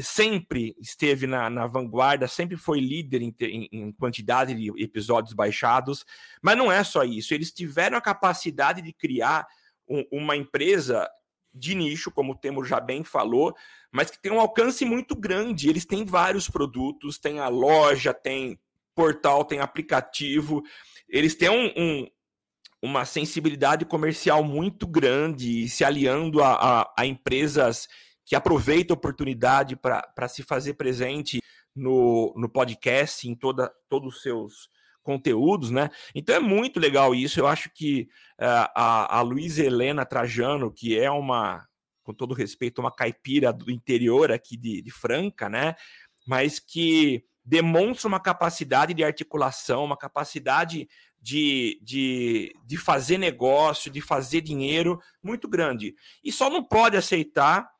sempre 0.00 0.74
esteve 0.80 1.26
na, 1.26 1.48
na, 1.48 1.66
vanguarda, 1.66 2.26
sempre 2.26 2.56
foi 2.56 2.80
líder 2.80 3.22
em, 3.22 3.34
em, 3.40 3.68
em, 3.72 3.92
quantidade 3.92 4.54
de 4.54 4.70
episódios 4.82 5.34
baixados, 5.34 6.04
mas 6.42 6.56
não 6.56 6.70
é 6.70 6.82
só 6.82 7.04
isso. 7.04 7.34
Eles 7.34 7.52
tiveram 7.52 7.96
a 7.96 8.00
capacidade 8.00 8.82
de 8.82 8.92
criar 8.92 9.46
um, 9.88 10.04
uma 10.10 10.36
empresa 10.36 11.08
de 11.56 11.74
nicho, 11.74 12.10
como 12.10 12.32
o 12.32 12.36
Temo 12.36 12.64
já 12.64 12.78
bem 12.78 13.02
falou, 13.02 13.54
mas 13.90 14.10
que 14.10 14.20
tem 14.20 14.30
um 14.30 14.40
alcance 14.40 14.84
muito 14.84 15.16
grande. 15.16 15.68
Eles 15.68 15.84
têm 15.84 16.04
vários 16.04 16.48
produtos, 16.48 17.18
tem 17.18 17.40
a 17.40 17.48
loja, 17.48 18.12
tem 18.12 18.58
portal, 18.94 19.44
tem 19.44 19.60
aplicativo. 19.60 20.62
Eles 21.08 21.34
têm 21.34 21.48
um, 21.48 21.72
um, 21.76 22.06
uma 22.82 23.04
sensibilidade 23.04 23.84
comercial 23.84 24.44
muito 24.44 24.86
grande, 24.86 25.68
se 25.68 25.84
aliando 25.84 26.42
a, 26.42 26.54
a, 26.54 26.94
a 26.98 27.06
empresas 27.06 27.88
que 28.24 28.34
aproveitam 28.34 28.94
a 28.94 28.98
oportunidade 28.98 29.76
para 29.76 30.28
se 30.28 30.42
fazer 30.42 30.74
presente 30.74 31.40
no, 31.74 32.34
no 32.36 32.48
podcast, 32.48 33.28
em 33.28 33.34
toda, 33.34 33.72
todos 33.88 34.16
os 34.16 34.22
seus 34.22 34.68
conteúdos, 35.06 35.70
né? 35.70 35.88
Então 36.12 36.34
é 36.34 36.40
muito 36.40 36.80
legal 36.80 37.14
isso. 37.14 37.38
Eu 37.38 37.46
acho 37.46 37.70
que 37.72 38.08
uh, 38.40 38.66
a, 38.74 39.18
a 39.18 39.20
Luísa 39.20 39.64
Helena 39.64 40.04
Trajano, 40.04 40.72
que 40.72 40.98
é 40.98 41.08
uma, 41.08 41.64
com 42.02 42.12
todo 42.12 42.34
respeito, 42.34 42.80
uma 42.80 42.90
caipira 42.90 43.52
do 43.52 43.70
interior 43.70 44.32
aqui 44.32 44.56
de, 44.56 44.82
de 44.82 44.90
Franca, 44.90 45.48
né? 45.48 45.76
Mas 46.26 46.58
que 46.58 47.24
demonstra 47.44 48.08
uma 48.08 48.18
capacidade 48.18 48.92
de 48.92 49.04
articulação, 49.04 49.84
uma 49.84 49.96
capacidade 49.96 50.88
de, 51.22 51.78
de, 51.80 52.52
de 52.66 52.76
fazer 52.76 53.16
negócio, 53.16 53.88
de 53.88 54.00
fazer 54.00 54.40
dinheiro 54.40 54.98
muito 55.22 55.46
grande. 55.46 55.94
E 56.24 56.32
só 56.32 56.50
não 56.50 56.64
pode 56.64 56.96
aceitar 56.96 57.70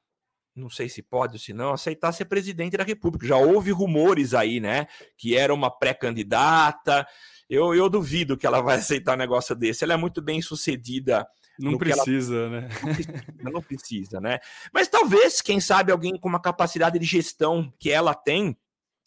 não 0.57 0.71
sei 0.71 0.89
se 0.89 1.03
pode 1.03 1.35
ou 1.35 1.39
se 1.39 1.53
não, 1.53 1.73
aceitar 1.73 2.13
ser 2.13 2.25
presidente 2.25 2.77
da 2.77 2.83
República. 2.83 3.27
Já 3.27 3.37
houve 3.37 3.71
rumores 3.71 4.33
aí, 4.33 4.59
né? 4.59 4.87
Que 5.17 5.37
era 5.37 5.53
uma 5.53 5.71
pré-candidata. 5.71 7.07
Eu, 7.49 7.75
eu 7.75 7.91
duvido 7.91 8.37
que 8.37 8.47
ela 8.47 8.63
vai 8.63 8.77
aceitar 8.77 9.15
um 9.15 9.19
negócio 9.19 9.55
desse. 9.55 9.85
Ela 9.85 9.93
é 9.95 9.97
muito 9.97 10.23
bem 10.23 10.41
sucedida. 10.41 11.29
Não 11.59 11.77
precisa, 11.77 12.35
ela... 12.35 12.49
né? 12.49 12.69
Não 12.83 12.89
precisa, 12.95 13.25
não 13.53 13.63
precisa, 13.63 14.21
né? 14.21 14.39
Mas 14.73 14.89
talvez, 14.89 15.43
quem 15.43 15.61
sabe, 15.61 15.93
alguém 15.93 16.19
com 16.19 16.29
uma 16.29 16.41
capacidade 16.41 16.99
de 16.99 17.05
gestão 17.05 17.73
que 17.79 17.91
ela 17.91 18.15
tem 18.15 18.57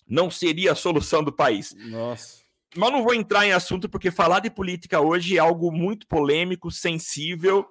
não 0.07 0.29
seria 0.29 0.71
a 0.71 0.75
solução 0.75 1.23
do 1.23 1.31
país. 1.31 1.75
Nossa. 1.75 2.39
Mas 2.75 2.91
não 2.91 3.03
vou 3.03 3.15
entrar 3.15 3.47
em 3.47 3.51
assunto 3.51 3.89
porque 3.89 4.11
falar 4.11 4.39
de 4.39 4.49
política 4.51 5.01
hoje 5.01 5.37
é 5.37 5.39
algo 5.39 5.71
muito 5.71 6.07
polêmico, 6.07 6.69
sensível 6.69 7.67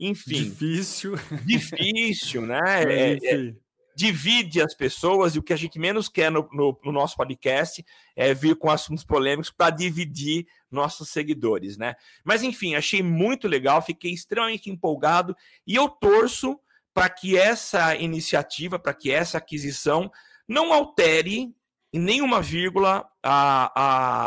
enfim. 0.00 0.44
Difícil. 0.44 1.14
Difícil, 1.44 2.42
né? 2.42 2.60
É, 2.90 3.18
é, 3.22 3.54
divide 3.94 4.62
as 4.62 4.74
pessoas 4.74 5.34
e 5.34 5.38
o 5.38 5.42
que 5.42 5.52
a 5.52 5.56
gente 5.56 5.78
menos 5.78 6.08
quer 6.08 6.30
no, 6.30 6.48
no, 6.52 6.78
no 6.82 6.90
nosso 6.90 7.16
podcast 7.16 7.84
é 8.16 8.32
vir 8.32 8.56
com 8.56 8.70
assuntos 8.70 9.04
polêmicos 9.04 9.50
para 9.50 9.68
dividir 9.68 10.46
nossos 10.70 11.10
seguidores, 11.10 11.76
né? 11.76 11.94
Mas 12.24 12.42
enfim, 12.42 12.74
achei 12.74 13.02
muito 13.02 13.46
legal, 13.46 13.82
fiquei 13.82 14.12
extremamente 14.12 14.70
empolgado 14.70 15.36
e 15.66 15.74
eu 15.74 15.86
torço 15.86 16.58
para 16.94 17.10
que 17.10 17.36
essa 17.36 17.94
iniciativa, 17.94 18.78
para 18.78 18.94
que 18.94 19.10
essa 19.10 19.36
aquisição 19.36 20.10
não 20.48 20.72
altere 20.72 21.54
em 21.92 22.00
nenhuma 22.00 22.40
vírgula 22.40 23.06
a, 23.22 23.72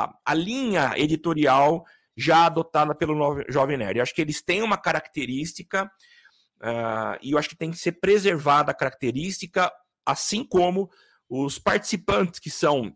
a, 0.06 0.20
a 0.24 0.34
linha 0.34 0.94
editorial 0.98 1.84
já 2.16 2.46
adotada 2.46 2.94
pelo 2.96 3.44
Jovem 3.50 3.78
Nerd. 3.78 3.98
Eu 3.98 4.04
acho 4.04 4.14
que 4.14 4.22
eles 4.22 4.42
têm 4.42 4.62
uma 4.62 4.78
característica, 4.78 5.86
uh, 6.62 7.18
e 7.22 7.32
eu 7.32 7.38
acho 7.38 7.50
que 7.50 7.58
tem 7.58 7.72
que 7.72 7.78
ser 7.78 7.94
preservada 7.94 8.72
a 8.72 8.76
característica, 8.76 9.72
assim 10.06 10.44
como 10.44 10.90
os 11.30 11.58
participantes 11.58 12.40
que 12.40 12.50
são, 12.50 12.96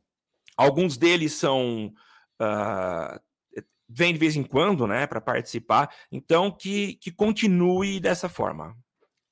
alguns 0.56 0.98
deles 0.98 1.34
são 1.34 1.92
uh, 2.42 3.20
de 3.90 4.14
vez 4.14 4.36
em 4.36 4.44
quando, 4.44 4.86
né, 4.86 5.08
para 5.08 5.22
participar. 5.22 5.90
Então 6.12 6.52
que, 6.52 6.96
que 6.96 7.12
continue 7.12 8.00
dessa 8.00 8.28
forma. 8.28 8.76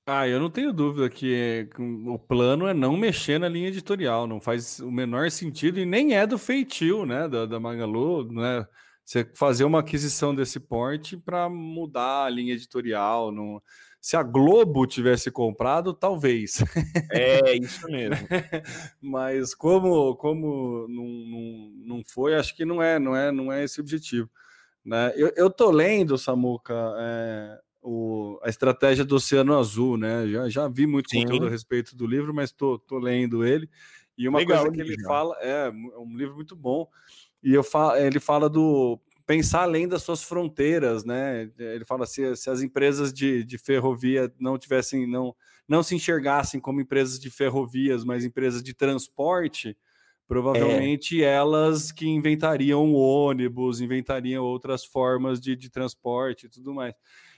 Ah, 0.07 0.27
eu 0.27 0.39
não 0.39 0.51
tenho 0.51 0.71
dúvida 0.71 1.09
que 1.09 1.67
o 2.07 2.19
plano 2.19 2.67
é 2.67 2.75
não 2.75 2.95
mexer 2.95 3.39
na 3.39 3.49
linha 3.49 3.69
editorial, 3.69 4.27
não 4.27 4.39
faz 4.39 4.79
o 4.79 4.91
menor 4.91 5.31
sentido 5.31 5.79
e 5.79 5.85
nem 5.85 6.15
é 6.15 6.27
do 6.27 6.37
feitio, 6.37 7.07
né, 7.07 7.27
da, 7.27 7.47
da 7.47 7.59
Magalu, 7.59 8.31
né? 8.31 8.67
Você 9.05 9.23
fazer 9.35 9.63
uma 9.65 9.81
aquisição 9.81 10.33
desse 10.33 10.59
porte 10.59 11.15
para 11.15 11.47
mudar 11.47 12.25
a 12.25 12.29
linha 12.29 12.53
editorial, 12.53 13.31
não... 13.31 13.61
se 14.01 14.17
a 14.17 14.23
Globo 14.23 14.87
tivesse 14.87 15.29
comprado, 15.29 15.93
talvez. 15.93 16.63
É 17.11 17.53
isso 17.55 17.85
mesmo. 17.85 18.27
Mas 18.99 19.53
como 19.53 20.15
como 20.15 20.87
não, 20.89 21.05
não, 21.05 21.97
não 21.97 22.03
foi, 22.03 22.33
acho 22.33 22.55
que 22.55 22.65
não 22.65 22.81
é 22.81 22.97
não 22.97 23.15
é 23.15 23.31
não 23.31 23.51
é 23.51 23.63
esse 23.63 23.79
o 23.79 23.83
objetivo. 23.83 24.27
Né? 24.83 25.13
Eu, 25.15 25.31
eu 25.35 25.49
tô 25.51 25.69
lendo, 25.69 26.17
Samuca, 26.17 26.73
é, 26.97 27.59
o, 27.81 28.39
a 28.43 28.49
estratégia 28.49 29.05
do 29.05 29.15
Oceano 29.15 29.57
Azul, 29.57 29.97
né? 29.97 30.27
Já, 30.27 30.49
já 30.49 30.67
vi 30.67 30.87
muito 30.87 31.11
Sim. 31.11 31.21
conteúdo 31.21 31.45
a 31.45 31.49
respeito 31.49 31.95
do 31.95 32.07
livro, 32.07 32.33
mas 32.33 32.51
tô, 32.51 32.79
tô 32.79 32.97
lendo 32.97 33.45
ele. 33.45 33.69
E 34.17 34.27
uma 34.27 34.39
Legal, 34.39 34.63
coisa 34.63 34.75
que 34.75 34.81
ele 34.81 35.03
fala 35.03 35.35
é, 35.41 35.67
é 35.67 35.99
um 35.99 36.15
livro 36.15 36.35
muito 36.35 36.55
bom. 36.55 36.87
E 37.45 37.53
eu 37.53 37.63
falo, 37.63 37.95
ele 37.97 38.19
fala 38.19 38.49
do 38.49 38.99
pensar 39.25 39.61
além 39.61 39.87
das 39.87 40.03
suas 40.03 40.21
fronteiras, 40.21 41.05
né? 41.05 41.49
Ele 41.57 41.85
fala 41.85 42.05
se, 42.05 42.35
se 42.35 42.49
as 42.49 42.61
empresas 42.61 43.13
de, 43.13 43.43
de 43.45 43.57
ferrovia 43.57 44.33
não 44.39 44.57
tivessem, 44.57 45.07
não, 45.07 45.33
não 45.67 45.81
se 45.81 45.95
enxergassem 45.95 46.59
como 46.59 46.81
empresas 46.81 47.19
de 47.19 47.29
ferrovias, 47.29 48.03
mas 48.03 48.25
empresas 48.25 48.61
de 48.61 48.73
transporte, 48.73 49.77
Provavelmente 50.27 51.23
é. 51.23 51.27
elas 51.27 51.91
que 51.91 52.07
inventariam 52.07 52.91
o 52.91 52.95
ônibus, 52.95 53.79
inventariam 53.79 54.43
outras 54.43 54.83
formas 54.83 55.39
de, 55.39 55.55
de 55.55 55.69
transporte 55.69 56.47
e 56.47 56.49
tudo 56.49 56.73
mais. 56.73 56.95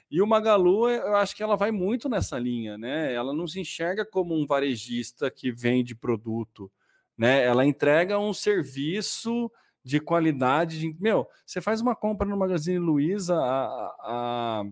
E 0.10 0.22
o 0.22 0.28
Magalu, 0.28 0.90
eu 0.90 1.16
acho 1.18 1.36
que 1.36 1.44
ela 1.44 1.58
vai 1.58 1.70
muito 1.70 2.08
nessa 2.08 2.40
linha, 2.40 2.78
né? 2.78 3.14
Ela 3.14 3.34
não 3.34 3.46
se 3.46 3.60
enxerga 3.60 4.06
como 4.06 4.34
um 4.34 4.46
varejista 4.46 5.30
que 5.30 5.52
vende 5.52 5.94
produto, 5.94 6.72
né? 7.18 7.44
Ela 7.44 7.66
entrega 7.66 8.18
um 8.18 8.34
serviço 8.34 9.52
de 9.88 10.02
qualidade. 10.02 10.80
De... 10.80 10.96
Meu, 11.00 11.26
você 11.46 11.62
faz 11.62 11.80
uma 11.80 11.96
compra 11.96 12.28
no 12.28 12.36
Magazine 12.36 12.78
Luiza, 12.78 13.34
a, 13.34 13.96
a, 14.02 14.64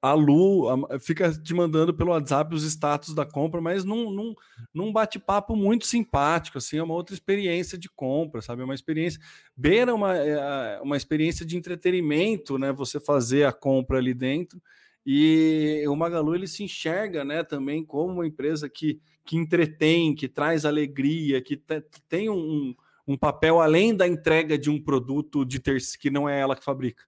a 0.00 0.12
Lu 0.14 0.68
fica 1.00 1.32
te 1.32 1.52
mandando 1.52 1.92
pelo 1.92 2.12
WhatsApp 2.12 2.54
os 2.54 2.62
status 2.62 3.12
da 3.12 3.26
compra, 3.26 3.60
mas 3.60 3.84
num, 3.84 4.08
num, 4.08 4.34
num 4.72 4.92
bate-papo 4.92 5.56
muito 5.56 5.84
simpático, 5.84 6.58
assim, 6.58 6.78
é 6.78 6.82
uma 6.82 6.94
outra 6.94 7.12
experiência 7.12 7.76
de 7.76 7.90
compra, 7.90 8.40
sabe? 8.40 8.62
É 8.62 8.64
uma 8.64 8.74
experiência, 8.74 9.20
beira 9.56 9.92
uma, 9.92 10.16
é, 10.16 10.80
uma 10.80 10.96
experiência 10.96 11.44
de 11.44 11.56
entretenimento, 11.56 12.56
né? 12.56 12.72
Você 12.72 13.00
fazer 13.00 13.44
a 13.44 13.52
compra 13.52 13.98
ali 13.98 14.14
dentro. 14.14 14.62
E 15.04 15.82
o 15.88 15.96
Magalu 15.96 16.36
ele 16.36 16.46
se 16.46 16.62
enxerga, 16.62 17.24
né, 17.24 17.42
também 17.42 17.82
como 17.82 18.12
uma 18.12 18.26
empresa 18.26 18.68
que, 18.68 19.00
que 19.24 19.34
entretém, 19.34 20.14
que 20.14 20.28
traz 20.28 20.66
alegria, 20.66 21.40
que 21.40 21.56
te, 21.56 21.82
tem 22.06 22.28
um, 22.28 22.76
um 23.06 23.16
papel 23.16 23.60
além 23.60 23.94
da 23.94 24.06
entrega 24.06 24.58
de 24.58 24.70
um 24.70 24.82
produto 24.82 25.44
de 25.44 25.58
terceiro 25.58 26.00
que 26.00 26.10
não 26.10 26.28
é 26.28 26.40
ela 26.40 26.56
que 26.56 26.64
fabrica, 26.64 27.04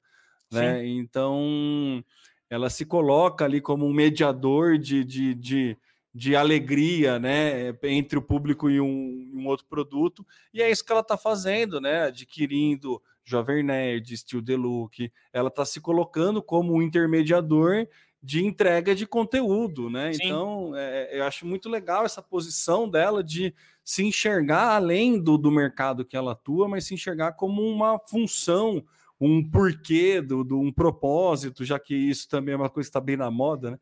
né? 0.50 0.80
Sim. 0.80 0.98
Então 0.98 2.04
ela 2.52 2.68
se 2.68 2.84
coloca 2.84 3.46
ali 3.46 3.62
como 3.62 3.86
um 3.86 3.92
mediador 3.94 4.76
de, 4.76 5.02
de, 5.04 5.34
de, 5.34 5.78
de 6.14 6.36
alegria 6.36 7.18
né, 7.18 7.74
entre 7.84 8.18
o 8.18 8.22
público 8.22 8.68
e 8.68 8.78
um, 8.78 9.30
um, 9.34 9.46
outro 9.46 9.64
produto, 9.66 10.26
e 10.52 10.60
é 10.60 10.70
isso 10.70 10.84
que 10.84 10.92
ela 10.92 11.00
está 11.00 11.16
fazendo, 11.16 11.80
né? 11.80 12.02
Adquirindo 12.02 13.00
Jovem 13.24 13.62
Nerd, 13.62 14.14
Steel 14.16 14.42
Deluxe, 14.42 15.10
ela 15.32 15.48
está 15.48 15.64
se 15.64 15.80
colocando 15.80 16.42
como 16.42 16.74
um 16.74 16.82
intermediador 16.82 17.86
de 18.22 18.44
entrega 18.44 18.94
de 18.94 19.06
conteúdo, 19.06 19.90
né? 19.90 20.12
Sim. 20.12 20.20
Então, 20.24 20.72
é, 20.76 21.18
eu 21.18 21.24
acho 21.24 21.44
muito 21.44 21.68
legal 21.68 22.04
essa 22.04 22.22
posição 22.22 22.88
dela 22.88 23.22
de 23.22 23.52
se 23.84 24.04
enxergar 24.04 24.76
além 24.76 25.20
do, 25.20 25.36
do 25.36 25.50
mercado 25.50 26.04
que 26.04 26.16
ela 26.16 26.32
atua, 26.32 26.68
mas 26.68 26.86
se 26.86 26.94
enxergar 26.94 27.32
como 27.32 27.62
uma 27.62 27.98
função 27.98 28.84
um 29.20 29.48
porquê, 29.48 30.20
do, 30.20 30.42
do, 30.42 30.58
um 30.58 30.72
propósito, 30.72 31.64
já 31.64 31.78
que 31.78 31.94
isso 31.94 32.28
também 32.28 32.54
é 32.54 32.56
uma 32.56 32.70
coisa 32.70 32.88
que 32.88 32.90
está 32.90 33.00
bem 33.00 33.16
na 33.16 33.30
moda, 33.30 33.72
né? 33.72 33.78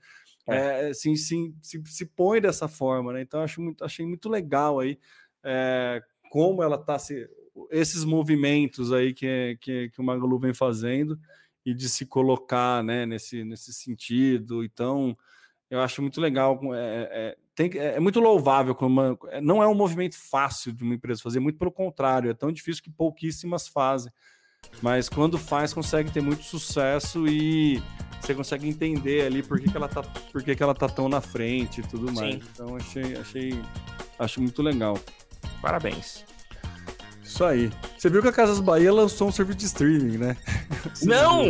É. 0.47 0.57
É, 0.57 0.88
assim, 0.88 1.16
sim, 1.16 1.55
se, 1.61 1.82
se 1.86 2.07
põe 2.07 2.41
dessa 2.41 2.66
forma, 2.66 3.12
né? 3.12 3.22
Então 3.22 3.41
acho 3.41 3.61
muito, 3.61 3.84
achei 3.84 4.05
muito 4.07 4.28
legal 4.28 4.80
aí 4.80 4.99
é, 5.45 6.03
como 6.30 6.62
ela 6.62 6.76
está 6.76 6.99
se 6.99 7.28
esses 7.70 8.05
movimentos 8.05 8.93
aí 8.93 9.12
que, 9.12 9.59
que, 9.61 9.91
que 9.91 10.01
o 10.01 10.05
Magalu 10.05 10.38
vem 10.38 10.55
fazendo 10.55 11.18
e 11.65 11.75
de 11.75 11.89
se 11.89 12.07
colocar 12.07 12.83
né, 12.83 13.07
nesse, 13.07 13.45
nesse 13.45 13.73
sentido. 13.73 14.65
Então, 14.65 15.17
eu 15.69 15.81
acho 15.81 16.03
muito 16.03 16.21
legal. 16.21 16.59
É, 16.75 17.09
é, 17.13 17.37
tem, 17.55 17.71
é, 17.75 17.97
é 17.97 18.01
muito 18.01 18.21
louvável. 18.21 18.75
Como 18.75 19.19
não 19.43 19.63
é 19.63 19.69
um 19.69 19.75
movimento 19.75 20.17
fácil 20.17 20.73
de 20.73 20.83
uma 20.83 20.95
empresa 20.95 21.23
fazer, 21.23 21.41
muito 21.41 21.59
pelo 21.59 21.73
contrário, 21.73 22.31
é 22.31 22.35
tão 22.35 22.51
difícil 22.51 22.83
que 22.83 22.91
pouquíssimas 22.91 23.69
fazem 23.69 24.13
mas 24.83 25.09
quando 25.09 25.39
faz 25.39 25.75
consegue 25.75 26.11
ter 26.11 26.23
muito 26.23 26.43
sucesso 26.43 27.27
e 27.27 27.83
você 28.21 28.35
consegue 28.35 28.69
entender 28.69 29.27
ali 29.27 29.43
por 29.43 29.61
que, 29.61 29.71
que 29.71 29.77
ela 29.77 29.89
tá 29.89 30.03
por 30.03 30.43
que, 30.43 30.55
que 30.55 30.63
ela 30.63 30.75
tá 30.75 30.89
tão 30.89 31.09
na 31.09 31.21
frente 31.21 31.81
e 31.81 31.83
tudo 31.87 32.13
mais. 32.13 32.35
Sim. 32.35 32.43
Então 32.53 32.77
achei 32.77 33.17
achei 33.17 33.63
acho 34.19 34.41
muito 34.41 34.63
legal. 34.63 34.99
Parabéns. 35.61 36.25
Isso 37.31 37.45
aí. 37.45 37.70
Você 37.97 38.11
viu 38.11 38.20
que 38.20 38.26
a 38.26 38.33
Casas 38.33 38.59
Bahia 38.59 38.93
lançou 38.93 39.28
um 39.28 39.33
serviço 39.33 39.59
de 39.59 39.66
streaming, 39.66 40.18
né? 40.18 40.37
Não! 41.05 41.45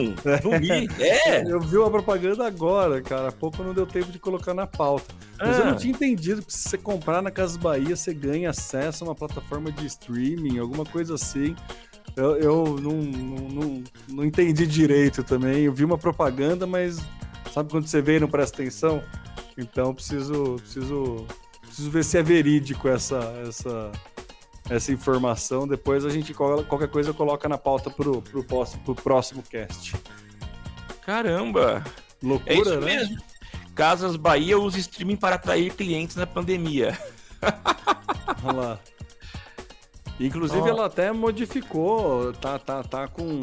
Não 0.44 0.60
vi. 0.60 0.88
É! 1.02 1.42
Eu 1.50 1.58
vi 1.58 1.78
uma 1.78 1.90
propaganda 1.90 2.46
agora, 2.46 3.00
cara. 3.00 3.28
Há 3.28 3.32
pouco 3.32 3.62
não 3.62 3.72
deu 3.72 3.86
tempo 3.86 4.12
de 4.12 4.18
colocar 4.18 4.52
na 4.52 4.66
pauta. 4.66 5.14
Mas 5.38 5.56
ah. 5.56 5.60
eu 5.60 5.64
não 5.64 5.72
ah. 5.72 5.76
tinha 5.76 5.92
entendido 5.92 6.42
que 6.42 6.52
se 6.52 6.68
você 6.68 6.76
comprar 6.76 7.22
na 7.22 7.30
Casas 7.30 7.56
Bahia, 7.56 7.96
você 7.96 8.12
ganha 8.12 8.50
acesso 8.50 9.04
a 9.04 9.08
uma 9.08 9.14
plataforma 9.14 9.72
de 9.72 9.86
streaming, 9.86 10.58
alguma 10.58 10.84
coisa 10.84 11.14
assim. 11.14 11.56
Eu, 12.14 12.36
eu 12.36 12.78
não, 12.78 12.92
não, 12.92 13.48
não, 13.48 13.84
não, 14.08 14.24
entendi 14.24 14.66
direito 14.66 15.24
também. 15.24 15.62
Eu 15.62 15.72
vi 15.72 15.84
uma 15.84 15.96
propaganda, 15.96 16.66
mas 16.66 16.98
sabe 17.54 17.70
quando 17.70 17.86
você 17.86 18.02
vê 18.02 18.18
e 18.18 18.20
não 18.20 18.28
presta 18.28 18.60
atenção? 18.60 19.02
Então 19.56 19.94
preciso, 19.94 20.56
preciso, 20.56 21.26
preciso 21.62 21.90
ver 21.90 22.04
se 22.04 22.18
é 22.18 22.22
verídico 22.22 22.86
essa, 22.86 23.18
essa, 23.48 23.90
essa 24.70 24.92
informação. 24.92 25.66
Depois 25.66 26.04
a 26.04 26.08
gente, 26.08 26.32
qualquer 26.32 26.88
coisa, 26.88 27.12
coloca 27.12 27.48
na 27.48 27.58
pauta 27.58 27.90
pro, 27.90 28.22
pro, 28.22 28.44
próximo, 28.44 28.82
pro 28.84 28.94
próximo 28.94 29.42
cast. 29.42 29.94
Caramba! 31.04 31.84
Loucura, 32.22 32.54
é 32.54 32.58
isso 32.58 32.80
né? 32.80 32.96
Mesmo. 32.96 33.18
Casas 33.74 34.16
Bahia 34.16 34.58
usa 34.58 34.78
streaming 34.78 35.16
para 35.16 35.36
atrair 35.36 35.74
clientes 35.74 36.16
na 36.16 36.26
pandemia. 36.26 36.96
Olha 38.44 38.52
lá. 38.52 38.78
Inclusive, 40.18 40.60
oh. 40.60 40.68
ela 40.68 40.86
até 40.86 41.10
modificou, 41.12 42.32
tá, 42.34 42.58
tá, 42.58 42.82
tá 42.82 43.08
com 43.08 43.40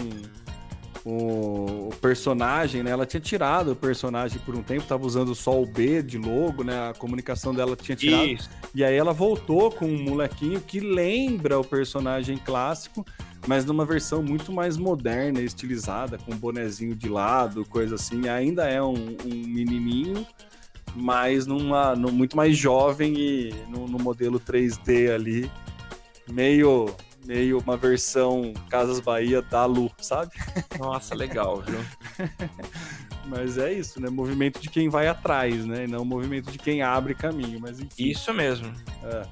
o, 1.10 1.89
personagem, 2.01 2.84
né? 2.84 2.91
Ela 2.91 3.05
tinha 3.05 3.22
tirado 3.22 3.72
o 3.72 3.76
personagem 3.76 4.39
por 4.39 4.53
um 4.55 4.62
tempo, 4.62 4.86
tava 4.86 5.05
usando 5.05 5.34
só 5.34 5.62
o 5.62 5.66
B 5.66 6.03
de 6.03 6.18
logo, 6.18 6.64
né? 6.64 6.89
A 6.89 6.93
comunicação 6.93 7.53
dela 7.53 7.78
tinha 7.78 7.95
tirado. 7.95 8.26
Isso. 8.26 8.49
E 8.76 8.84
aí 8.84 8.95
ela 8.95 9.14
voltou 9.14 9.72
com 9.72 9.86
um 9.86 10.03
molequinho 10.03 10.60
que 10.60 10.82
lembra 10.82 11.58
o 11.58 11.64
personagem 11.64 12.38
clássico, 12.38 13.05
mas 13.47 13.64
numa 13.64 13.86
versão 13.86 14.22
muito 14.22 14.51
mais 14.51 14.76
moderna, 14.76 15.39
estilizada, 15.39 16.18
com 16.18 16.34
um 16.34 16.38
bonezinho 16.38 16.93
de 16.93 17.08
lado, 17.08 17.64
coisa 17.66 17.95
assim. 17.95 18.28
Ainda 18.28 18.66
é 18.66 18.82
um, 18.82 19.16
um 19.26 19.47
menininho, 19.47 20.28
mas 20.93 21.47
numa, 21.47 21.95
muito 21.95 22.36
mais 22.36 22.58
jovem 22.58 23.14
e 23.18 23.55
no, 23.70 23.88
no 23.88 23.97
modelo 23.97 24.41
3D 24.41 25.14
ali 25.14 25.49
meio 26.30 26.93
meio 27.28 27.59
uma 27.59 27.75
versão 27.75 28.53
Casas 28.69 29.01
Bahia 29.01 29.41
da 29.41 29.65
Lu, 29.65 29.91
sabe? 29.99 30.32
Nossa, 30.80 31.13
legal, 31.13 31.61
viu? 31.61 31.80
mas 33.28 33.57
é 33.57 33.73
isso, 33.73 34.01
né? 34.01 34.09
Movimento 34.09 34.61
de 34.61 34.69
quem 34.69 34.88
vai 34.88 35.07
atrás, 35.07 35.65
né? 35.65 35.84
E 35.84 35.88
não 35.88 36.05
movimento 36.05 36.49
de 36.49 36.57
quem 36.57 36.82
abre 36.82 37.13
caminho, 37.13 37.59
mas 37.59 37.80
enfim. 37.80 38.09
Isso 38.09 38.34
mesmo. 38.34 38.73
É. 39.03 39.25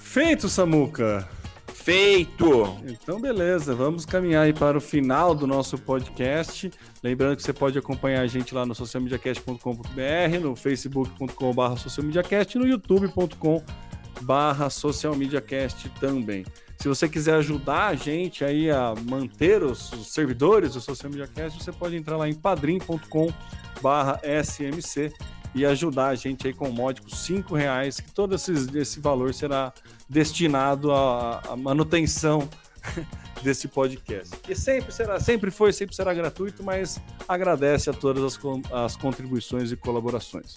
Feito, 0.00 0.48
Samuca. 0.48 1.28
Feito! 1.66 2.78
Então, 2.86 3.20
beleza, 3.20 3.74
vamos 3.74 4.06
caminhar 4.06 4.44
aí 4.44 4.52
para 4.52 4.78
o 4.78 4.80
final 4.80 5.34
do 5.34 5.46
nosso 5.48 5.76
podcast. 5.76 6.70
Lembrando 7.02 7.36
que 7.36 7.42
você 7.42 7.52
pode 7.52 7.76
acompanhar 7.76 8.20
a 8.22 8.26
gente 8.26 8.54
lá 8.54 8.64
no 8.64 8.74
socialmediacast.com.br, 8.74 10.40
no 10.40 10.54
facebook.com.br 10.54 11.76
socialmediacast 11.76 12.56
e 12.56 12.60
no 12.60 12.66
youtube.com.br 12.68 13.91
barra 14.22 14.70
Social 14.70 15.14
Media 15.14 15.40
Cast 15.40 15.88
também. 16.00 16.44
Se 16.78 16.88
você 16.88 17.08
quiser 17.08 17.34
ajudar 17.34 17.88
a 17.88 17.94
gente 17.94 18.44
aí 18.44 18.70
a 18.70 18.94
manter 19.08 19.62
os, 19.62 19.90
servidores 20.12 20.74
do 20.74 20.80
Social 20.80 21.10
Media 21.10 21.28
Cast, 21.28 21.62
você 21.62 21.70
pode 21.70 21.96
entrar 21.96 22.16
lá 22.16 22.28
em 22.28 22.34
padrim.com 22.34 23.32
barra 23.80 24.20
SMC 24.42 25.12
e 25.54 25.66
ajudar 25.66 26.08
a 26.08 26.14
gente 26.14 26.46
aí 26.46 26.54
com 26.54 26.68
o 26.68 26.72
módico 26.72 27.14
cinco 27.14 27.54
reais, 27.54 28.00
que 28.00 28.10
todo 28.10 28.34
esse, 28.34 28.52
esse 28.76 29.00
valor 29.00 29.34
será 29.34 29.72
destinado 30.08 30.92
à 30.92 31.54
manutenção 31.56 32.48
desse 33.42 33.68
podcast. 33.68 34.36
Que 34.38 34.54
sempre 34.54 34.92
será, 34.92 35.20
sempre 35.20 35.50
foi, 35.50 35.72
sempre 35.72 35.94
será 35.94 36.12
gratuito, 36.14 36.62
mas 36.62 37.00
agradece 37.28 37.90
a 37.90 37.92
todas 37.92 38.22
as, 38.22 38.40
as 38.72 38.96
contribuições 38.96 39.72
e 39.72 39.76
colaborações. 39.76 40.54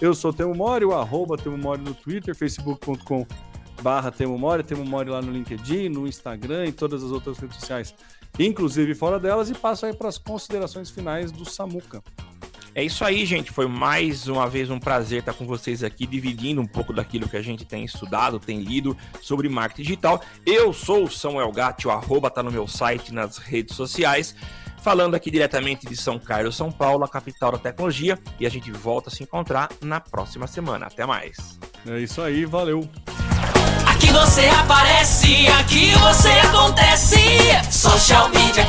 Eu 0.00 0.14
sou 0.14 0.32
Temo 0.32 0.54
Mori, 0.54 0.84
o 0.84 0.92
arroba 0.92 1.36
Temo 1.36 1.56
Mori 1.56 1.82
no 1.82 1.94
Twitter, 1.94 2.34
facebook.com 2.34 3.26
barra 3.82 4.10
Temo 4.10 4.38
Mori, 4.38 4.62
Temo 4.62 4.84
Mori 4.84 5.10
lá 5.10 5.20
no 5.20 5.30
LinkedIn, 5.32 5.88
no 5.88 6.06
Instagram 6.06 6.66
e 6.66 6.72
todas 6.72 7.02
as 7.02 7.10
outras 7.10 7.38
redes 7.38 7.58
sociais, 7.58 7.94
inclusive 8.38 8.94
fora 8.94 9.18
delas, 9.18 9.50
e 9.50 9.54
passo 9.54 9.86
aí 9.86 9.94
para 9.94 10.08
as 10.08 10.18
considerações 10.18 10.90
finais 10.90 11.30
do 11.30 11.44
Samuca. 11.44 12.02
É 12.74 12.82
isso 12.82 13.04
aí, 13.04 13.26
gente. 13.26 13.50
Foi 13.50 13.66
mais 13.66 14.28
uma 14.28 14.48
vez 14.48 14.70
um 14.70 14.78
prazer 14.78 15.20
estar 15.20 15.34
com 15.34 15.46
vocês 15.46 15.82
aqui, 15.82 16.06
dividindo 16.06 16.60
um 16.60 16.66
pouco 16.66 16.92
daquilo 16.92 17.28
que 17.28 17.36
a 17.36 17.42
gente 17.42 17.64
tem 17.64 17.84
estudado, 17.84 18.40
tem 18.40 18.60
lido 18.60 18.96
sobre 19.20 19.48
marketing 19.48 19.82
digital. 19.82 20.22
Eu 20.46 20.72
sou 20.72 21.04
o 21.04 21.10
Samuel 21.10 21.52
Gatti, 21.52 21.86
o 21.86 21.90
arroba 21.90 22.30
tá 22.30 22.42
no 22.42 22.50
meu 22.50 22.66
site, 22.66 23.12
nas 23.12 23.36
redes 23.36 23.76
sociais. 23.76 24.34
Falando 24.82 25.14
aqui 25.14 25.30
diretamente 25.30 25.86
de 25.86 25.96
São 25.96 26.18
Carlos, 26.18 26.56
São 26.56 26.72
Paulo, 26.72 27.04
a 27.04 27.08
capital 27.08 27.52
da 27.52 27.58
tecnologia. 27.58 28.18
E 28.40 28.46
a 28.46 28.50
gente 28.50 28.70
volta 28.72 29.10
a 29.10 29.12
se 29.12 29.22
encontrar 29.22 29.68
na 29.80 30.00
próxima 30.00 30.46
semana. 30.46 30.86
Até 30.86 31.06
mais. 31.06 31.58
É 31.86 32.00
isso 32.00 32.20
aí, 32.20 32.44
valeu. 32.44 32.88
Aqui 33.86 34.10
você 34.10 34.48
aparece, 34.48 35.46
aqui 35.60 35.92
você 35.92 36.30
acontece. 36.30 37.16
Social 37.70 38.28
media 38.30 38.64